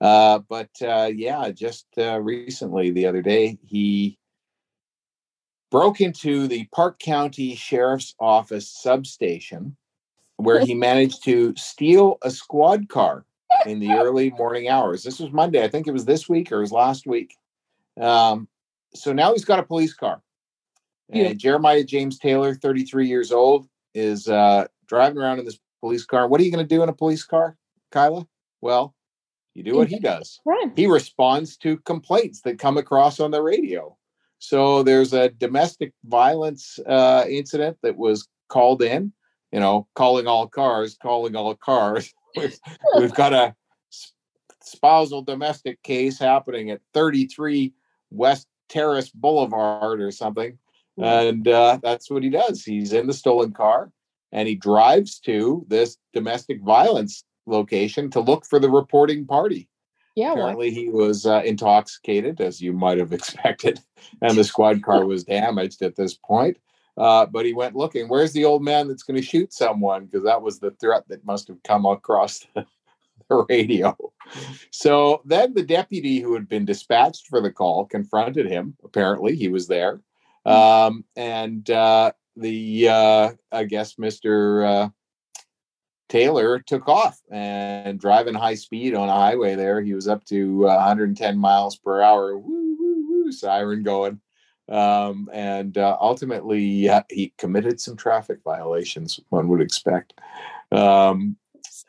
Uh, 0.00 0.40
but 0.48 0.70
uh, 0.82 1.10
yeah, 1.14 1.50
just 1.50 1.86
uh, 1.98 2.20
recently, 2.20 2.90
the 2.90 3.06
other 3.06 3.22
day, 3.22 3.58
he 3.66 4.18
broke 5.70 6.00
into 6.00 6.46
the 6.48 6.66
Park 6.74 6.98
County 6.98 7.54
Sheriff's 7.54 8.14
Office 8.18 8.68
substation 8.68 9.76
where 10.36 10.60
he 10.64 10.74
managed 10.74 11.24
to 11.24 11.54
steal 11.56 12.18
a 12.22 12.30
squad 12.30 12.88
car 12.88 13.25
in 13.66 13.78
the 13.80 13.90
early 13.92 14.30
morning 14.30 14.68
hours. 14.68 15.02
This 15.02 15.18
was 15.20 15.32
Monday. 15.32 15.62
I 15.62 15.68
think 15.68 15.86
it 15.86 15.92
was 15.92 16.04
this 16.04 16.28
week 16.28 16.50
or 16.52 16.58
it 16.58 16.60
was 16.60 16.72
last 16.72 17.06
week. 17.06 17.36
Um, 18.00 18.48
so 18.94 19.12
now 19.12 19.32
he's 19.32 19.44
got 19.44 19.58
a 19.58 19.62
police 19.64 19.94
car. 19.94 20.22
And 21.10 21.22
Yeah. 21.22 21.32
Jeremiah 21.34 21.84
James 21.84 22.18
Taylor, 22.18 22.54
33 22.54 23.06
years 23.08 23.32
old, 23.32 23.68
is 23.94 24.28
uh, 24.28 24.66
driving 24.86 25.18
around 25.18 25.38
in 25.38 25.44
this 25.44 25.58
police 25.80 26.04
car. 26.04 26.28
What 26.28 26.40
are 26.40 26.44
you 26.44 26.50
going 26.50 26.66
to 26.66 26.74
do 26.74 26.82
in 26.82 26.88
a 26.88 26.94
police 26.94 27.24
car, 27.24 27.56
Kyla? 27.90 28.26
Well, 28.60 28.94
you 29.54 29.62
do 29.62 29.74
what 29.76 29.88
he 29.88 29.98
does 29.98 30.38
Right. 30.44 30.70
he 30.76 30.86
responds 30.86 31.56
to 31.58 31.78
complaints 31.78 32.42
that 32.42 32.58
come 32.58 32.76
across 32.76 33.20
on 33.20 33.30
the 33.30 33.42
radio. 33.42 33.96
So 34.38 34.82
there's 34.82 35.14
a 35.14 35.30
domestic 35.30 35.92
violence 36.04 36.78
uh, 36.86 37.24
incident 37.28 37.78
that 37.82 37.96
was 37.96 38.28
called 38.48 38.82
in, 38.82 39.12
you 39.52 39.60
know, 39.60 39.86
calling 39.94 40.26
all 40.26 40.46
cars, 40.46 40.98
calling 41.00 41.34
all 41.36 41.54
cars. 41.54 42.12
we've, 42.36 42.58
we've 42.98 43.14
got 43.14 43.32
a 43.32 43.54
spousal 44.62 45.22
domestic 45.22 45.82
case 45.82 46.18
happening 46.18 46.70
at 46.70 46.80
33 46.92 47.72
West 48.10 48.46
Terrace 48.68 49.10
Boulevard 49.10 50.00
or 50.00 50.10
something. 50.10 50.58
And 50.98 51.46
uh, 51.46 51.78
that's 51.82 52.10
what 52.10 52.22
he 52.22 52.30
does. 52.30 52.64
He's 52.64 52.92
in 52.92 53.06
the 53.06 53.12
stolen 53.12 53.52
car 53.52 53.92
and 54.32 54.48
he 54.48 54.54
drives 54.54 55.18
to 55.20 55.64
this 55.68 55.98
domestic 56.12 56.62
violence 56.62 57.24
location 57.46 58.10
to 58.10 58.20
look 58.20 58.46
for 58.46 58.58
the 58.58 58.70
reporting 58.70 59.26
party. 59.26 59.68
Yeah? 60.14 60.32
Apparently, 60.32 60.70
he 60.70 60.88
was 60.88 61.26
uh, 61.26 61.42
intoxicated, 61.44 62.40
as 62.40 62.60
you 62.60 62.72
might 62.72 62.98
have 62.98 63.12
expected, 63.14 63.80
and 64.22 64.36
the 64.36 64.44
squad 64.44 64.82
car 64.82 65.04
was 65.06 65.24
damaged 65.24 65.82
at 65.82 65.96
this 65.96 66.14
point. 66.14 66.56
Uh, 66.96 67.26
but 67.26 67.44
he 67.44 67.52
went 67.52 67.76
looking. 67.76 68.08
Where's 68.08 68.32
the 68.32 68.44
old 68.44 68.62
man 68.62 68.88
that's 68.88 69.02
going 69.02 69.20
to 69.20 69.26
shoot 69.26 69.52
someone? 69.52 70.06
Because 70.06 70.24
that 70.24 70.40
was 70.40 70.58
the 70.58 70.70
threat 70.72 71.04
that 71.08 71.24
must 71.26 71.48
have 71.48 71.62
come 71.62 71.84
across 71.84 72.46
the, 72.54 72.66
the 73.28 73.44
radio. 73.48 73.96
So 74.70 75.20
then 75.24 75.54
the 75.54 75.62
deputy 75.62 76.20
who 76.20 76.34
had 76.34 76.48
been 76.48 76.64
dispatched 76.64 77.26
for 77.28 77.40
the 77.40 77.52
call 77.52 77.84
confronted 77.84 78.46
him. 78.46 78.76
Apparently, 78.82 79.36
he 79.36 79.48
was 79.48 79.68
there, 79.68 80.00
um, 80.44 81.04
and 81.16 81.68
uh, 81.70 82.12
the 82.34 82.88
uh, 82.88 83.32
I 83.52 83.64
guess 83.64 83.98
Mister 83.98 84.64
uh, 84.64 84.88
Taylor 86.08 86.60
took 86.60 86.88
off 86.88 87.20
and 87.30 87.98
driving 87.98 88.34
high 88.34 88.54
speed 88.54 88.94
on 88.94 89.08
a 89.08 89.12
highway 89.12 89.54
there. 89.54 89.80
He 89.80 89.94
was 89.94 90.08
up 90.08 90.24
to 90.26 90.68
uh, 90.68 90.74
110 90.76 91.36
miles 91.36 91.76
per 91.76 92.00
hour, 92.00 92.38
woo, 92.38 92.76
woo, 92.78 93.06
woo, 93.08 93.32
siren 93.32 93.82
going. 93.82 94.20
Um, 94.68 95.28
and 95.32 95.78
uh, 95.78 95.96
ultimately, 96.00 96.88
uh, 96.88 97.02
he 97.10 97.32
committed 97.38 97.80
some 97.80 97.96
traffic 97.96 98.38
violations, 98.44 99.20
one 99.28 99.48
would 99.48 99.60
expect. 99.60 100.14
Um, 100.72 101.36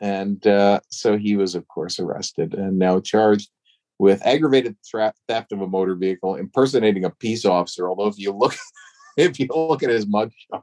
and 0.00 0.46
uh, 0.46 0.80
so 0.88 1.16
he 1.16 1.36
was, 1.36 1.54
of 1.54 1.66
course, 1.66 1.98
arrested 1.98 2.54
and 2.54 2.78
now 2.78 3.00
charged 3.00 3.50
with 3.98 4.24
aggravated 4.24 4.76
thra- 4.88 5.14
theft 5.26 5.52
of 5.52 5.60
a 5.60 5.66
motor 5.66 5.96
vehicle, 5.96 6.36
impersonating 6.36 7.04
a 7.04 7.10
peace 7.10 7.44
officer. 7.44 7.88
Although, 7.88 8.06
if 8.06 8.18
you 8.18 8.32
look, 8.32 8.54
if 9.16 9.40
you 9.40 9.48
look 9.50 9.82
at 9.82 9.90
his 9.90 10.06
mugshot, 10.06 10.62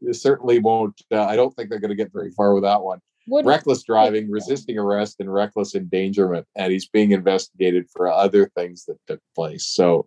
you 0.00 0.12
certainly 0.12 0.58
won't. 0.58 1.00
Uh, 1.10 1.24
I 1.24 1.36
don't 1.36 1.54
think 1.54 1.68
they're 1.68 1.80
going 1.80 1.90
to 1.90 1.96
get 1.96 2.12
very 2.12 2.30
far 2.30 2.54
with 2.54 2.62
that 2.62 2.82
one 2.82 3.00
Would 3.28 3.44
reckless 3.44 3.82
driving, 3.82 4.30
resisting 4.30 4.78
arrest, 4.78 5.16
and 5.20 5.32
reckless 5.32 5.74
endangerment. 5.74 6.46
And 6.56 6.72
he's 6.72 6.88
being 6.88 7.10
investigated 7.10 7.88
for 7.94 8.10
other 8.10 8.50
things 8.56 8.86
that 8.86 8.98
took 9.06 9.20
place. 9.34 9.66
So 9.66 10.06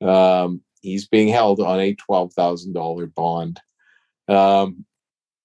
um, 0.00 0.60
he's 0.84 1.08
being 1.08 1.28
held 1.28 1.60
on 1.60 1.80
a 1.80 1.94
twelve 1.94 2.32
thousand 2.34 2.74
dollar 2.74 3.06
bond. 3.06 3.60
Um, 4.28 4.84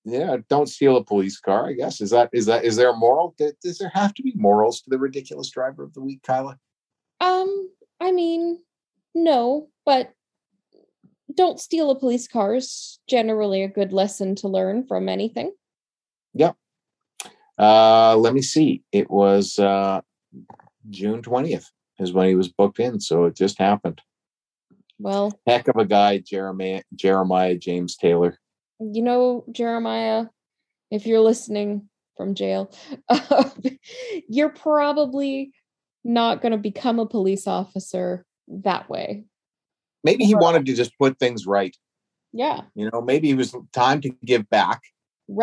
yeah, 0.06 0.38
don't 0.50 0.70
steal 0.70 0.98
a 0.98 1.04
police 1.04 1.40
car. 1.40 1.68
I 1.68 1.74
guess 1.74 2.02
is 2.02 2.12
that 2.12 2.30
is 2.34 2.46
that 2.46 2.66
is 2.66 2.76
there 2.76 2.92
a 2.92 2.96
moral? 2.96 3.34
Does 3.38 3.54
does 3.64 3.78
there 3.78 3.92
have 3.94 4.14
to 4.16 4.24
be 4.24 4.34
morals 4.36 4.82
to 4.82 4.90
the 4.90 5.00
ridiculous 5.00 5.50
driver 5.50 5.84
of 5.84 5.94
the 5.94 6.02
week, 6.02 6.22
Kyla? 6.24 6.58
Um, 7.22 7.70
I 8.00 8.12
mean, 8.12 8.60
no, 9.16 9.70
but 9.86 10.14
don't 11.36 11.60
steal 11.60 11.90
a 11.90 12.00
police 12.00 12.28
car 12.28 12.56
is 12.56 13.00
generally 13.08 13.64
a 13.64 13.68
good 13.68 13.94
lesson 13.94 14.36
to 14.36 14.48
learn 14.48 14.86
from 14.86 15.08
anything. 15.08 15.54
Yep. 16.34 16.56
Uh, 17.58 18.16
let 18.18 18.34
me 18.34 18.42
see. 18.42 18.84
It 18.92 19.10
was 19.10 19.58
uh, 19.60 20.02
June 20.90 21.22
twentieth 21.22 21.70
is 22.00 22.14
when 22.14 22.28
he 22.28 22.36
was 22.36 22.48
booked 22.48 22.80
in, 22.80 23.00
so 23.00 23.26
it 23.26 23.36
just 23.36 23.58
happened. 23.60 24.02
Well, 25.00 25.32
Heck 25.48 25.68
of 25.70 25.78
a 25.78 25.86
guy, 25.86 26.20
Jeremiah 26.20 26.84
Jeremiah 26.96 27.56
James 27.56 27.96
Taylor. 27.96 28.38
you 28.80 29.02
know, 29.02 29.46
Jeremiah, 29.52 30.26
if 30.92 31.06
you're 31.06 31.22
listening 31.22 31.90
from 32.18 32.36
jail, 32.36 32.72
you're 34.30 34.50
probably 34.50 35.52
not 36.04 36.42
going 36.42 36.52
to 36.52 36.58
become 36.58 37.00
a 37.00 37.06
police 37.06 37.48
officer 37.48 38.26
that 38.48 38.90
way. 38.90 39.24
maybe 40.04 40.26
he 40.26 40.34
Right. 40.34 40.42
wanted 40.42 40.66
to 40.66 40.74
just 40.74 40.98
put 40.98 41.20
things 41.20 41.46
right. 41.46 41.76
Yeah. 42.34 42.62
You 42.76 42.90
know, 42.92 43.02
maybe 43.02 43.30
it 43.30 43.36
was 43.36 43.56
time 43.74 44.02
to 44.02 44.10
give 44.26 44.50
back. 44.50 44.82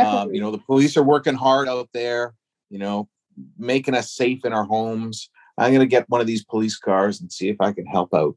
Um, 0.01 0.35
you 0.35 0.41
know, 0.41 0.51
the 0.51 0.59
police 0.59 0.97
are 0.97 1.03
working 1.03 1.35
hard 1.35 1.69
out 1.69 1.89
there, 1.93 2.35
you 2.71 2.79
know, 2.79 3.09
making 3.59 3.95
us 3.95 4.13
safe 4.13 4.45
in 4.45 4.53
our 4.53 4.65
homes. 4.65 5.31
I'm 5.59 5.71
going 5.71 5.81
to 5.81 5.87
get 5.87 6.09
one 6.09 6.21
of 6.21 6.27
these 6.27 6.45
police 6.45 6.77
cars 6.79 7.21
and 7.21 7.31
see 7.33 7.49
if 7.49 7.57
I 7.61 7.73
can 7.73 7.87
help 7.87 8.13
out. 8.15 8.37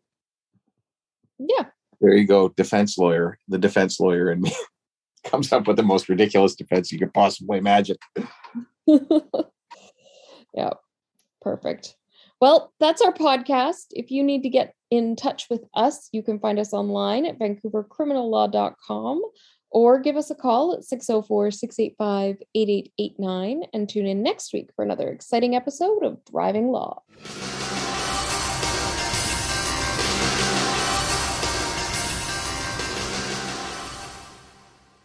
Yeah. 1.40 1.66
There 2.02 2.14
you 2.14 2.28
go, 2.28 2.50
defense 2.50 2.98
lawyer. 2.98 3.38
The 3.48 3.58
defense 3.58 4.00
lawyer 4.00 4.32
in 4.32 4.42
me 4.42 4.54
comes 5.26 5.52
up 5.52 5.68
with 5.68 5.78
the 5.78 5.84
most 5.84 6.10
ridiculous 6.10 6.56
defense 6.56 6.92
you 6.92 7.00
could 7.00 7.14
possibly 7.14 7.58
imagine. 7.58 7.98
yeah. 10.54 10.72
Perfect. 11.42 11.96
Well, 12.42 12.74
that's 12.80 13.02
our 13.02 13.14
podcast. 13.14 13.88
If 13.92 14.12
you 14.12 14.24
need 14.24 14.44
to 14.44 14.50
get 14.50 14.74
in 14.92 15.16
touch 15.16 15.48
with 15.50 15.66
us, 15.74 16.10
you 16.12 16.24
can 16.24 16.40
find 16.40 16.58
us 16.58 16.74
online 16.74 17.26
at 17.26 17.38
vancouvercriminallaw.com 17.38 19.22
or 19.72 20.00
give 20.00 20.16
us 20.16 20.32
a 20.32 20.36
call 20.36 20.74
at 20.74 20.84
604 20.84 21.52
685 21.52 22.42
8889 22.56 23.64
and 23.74 23.90
tune 23.90 24.06
in 24.06 24.24
next 24.24 24.54
week 24.54 24.70
for 24.76 24.84
another 24.84 25.10
exciting 25.10 25.56
episode 25.56 26.04
of 26.04 26.24
Driving 26.26 26.70
Law. 26.70 27.04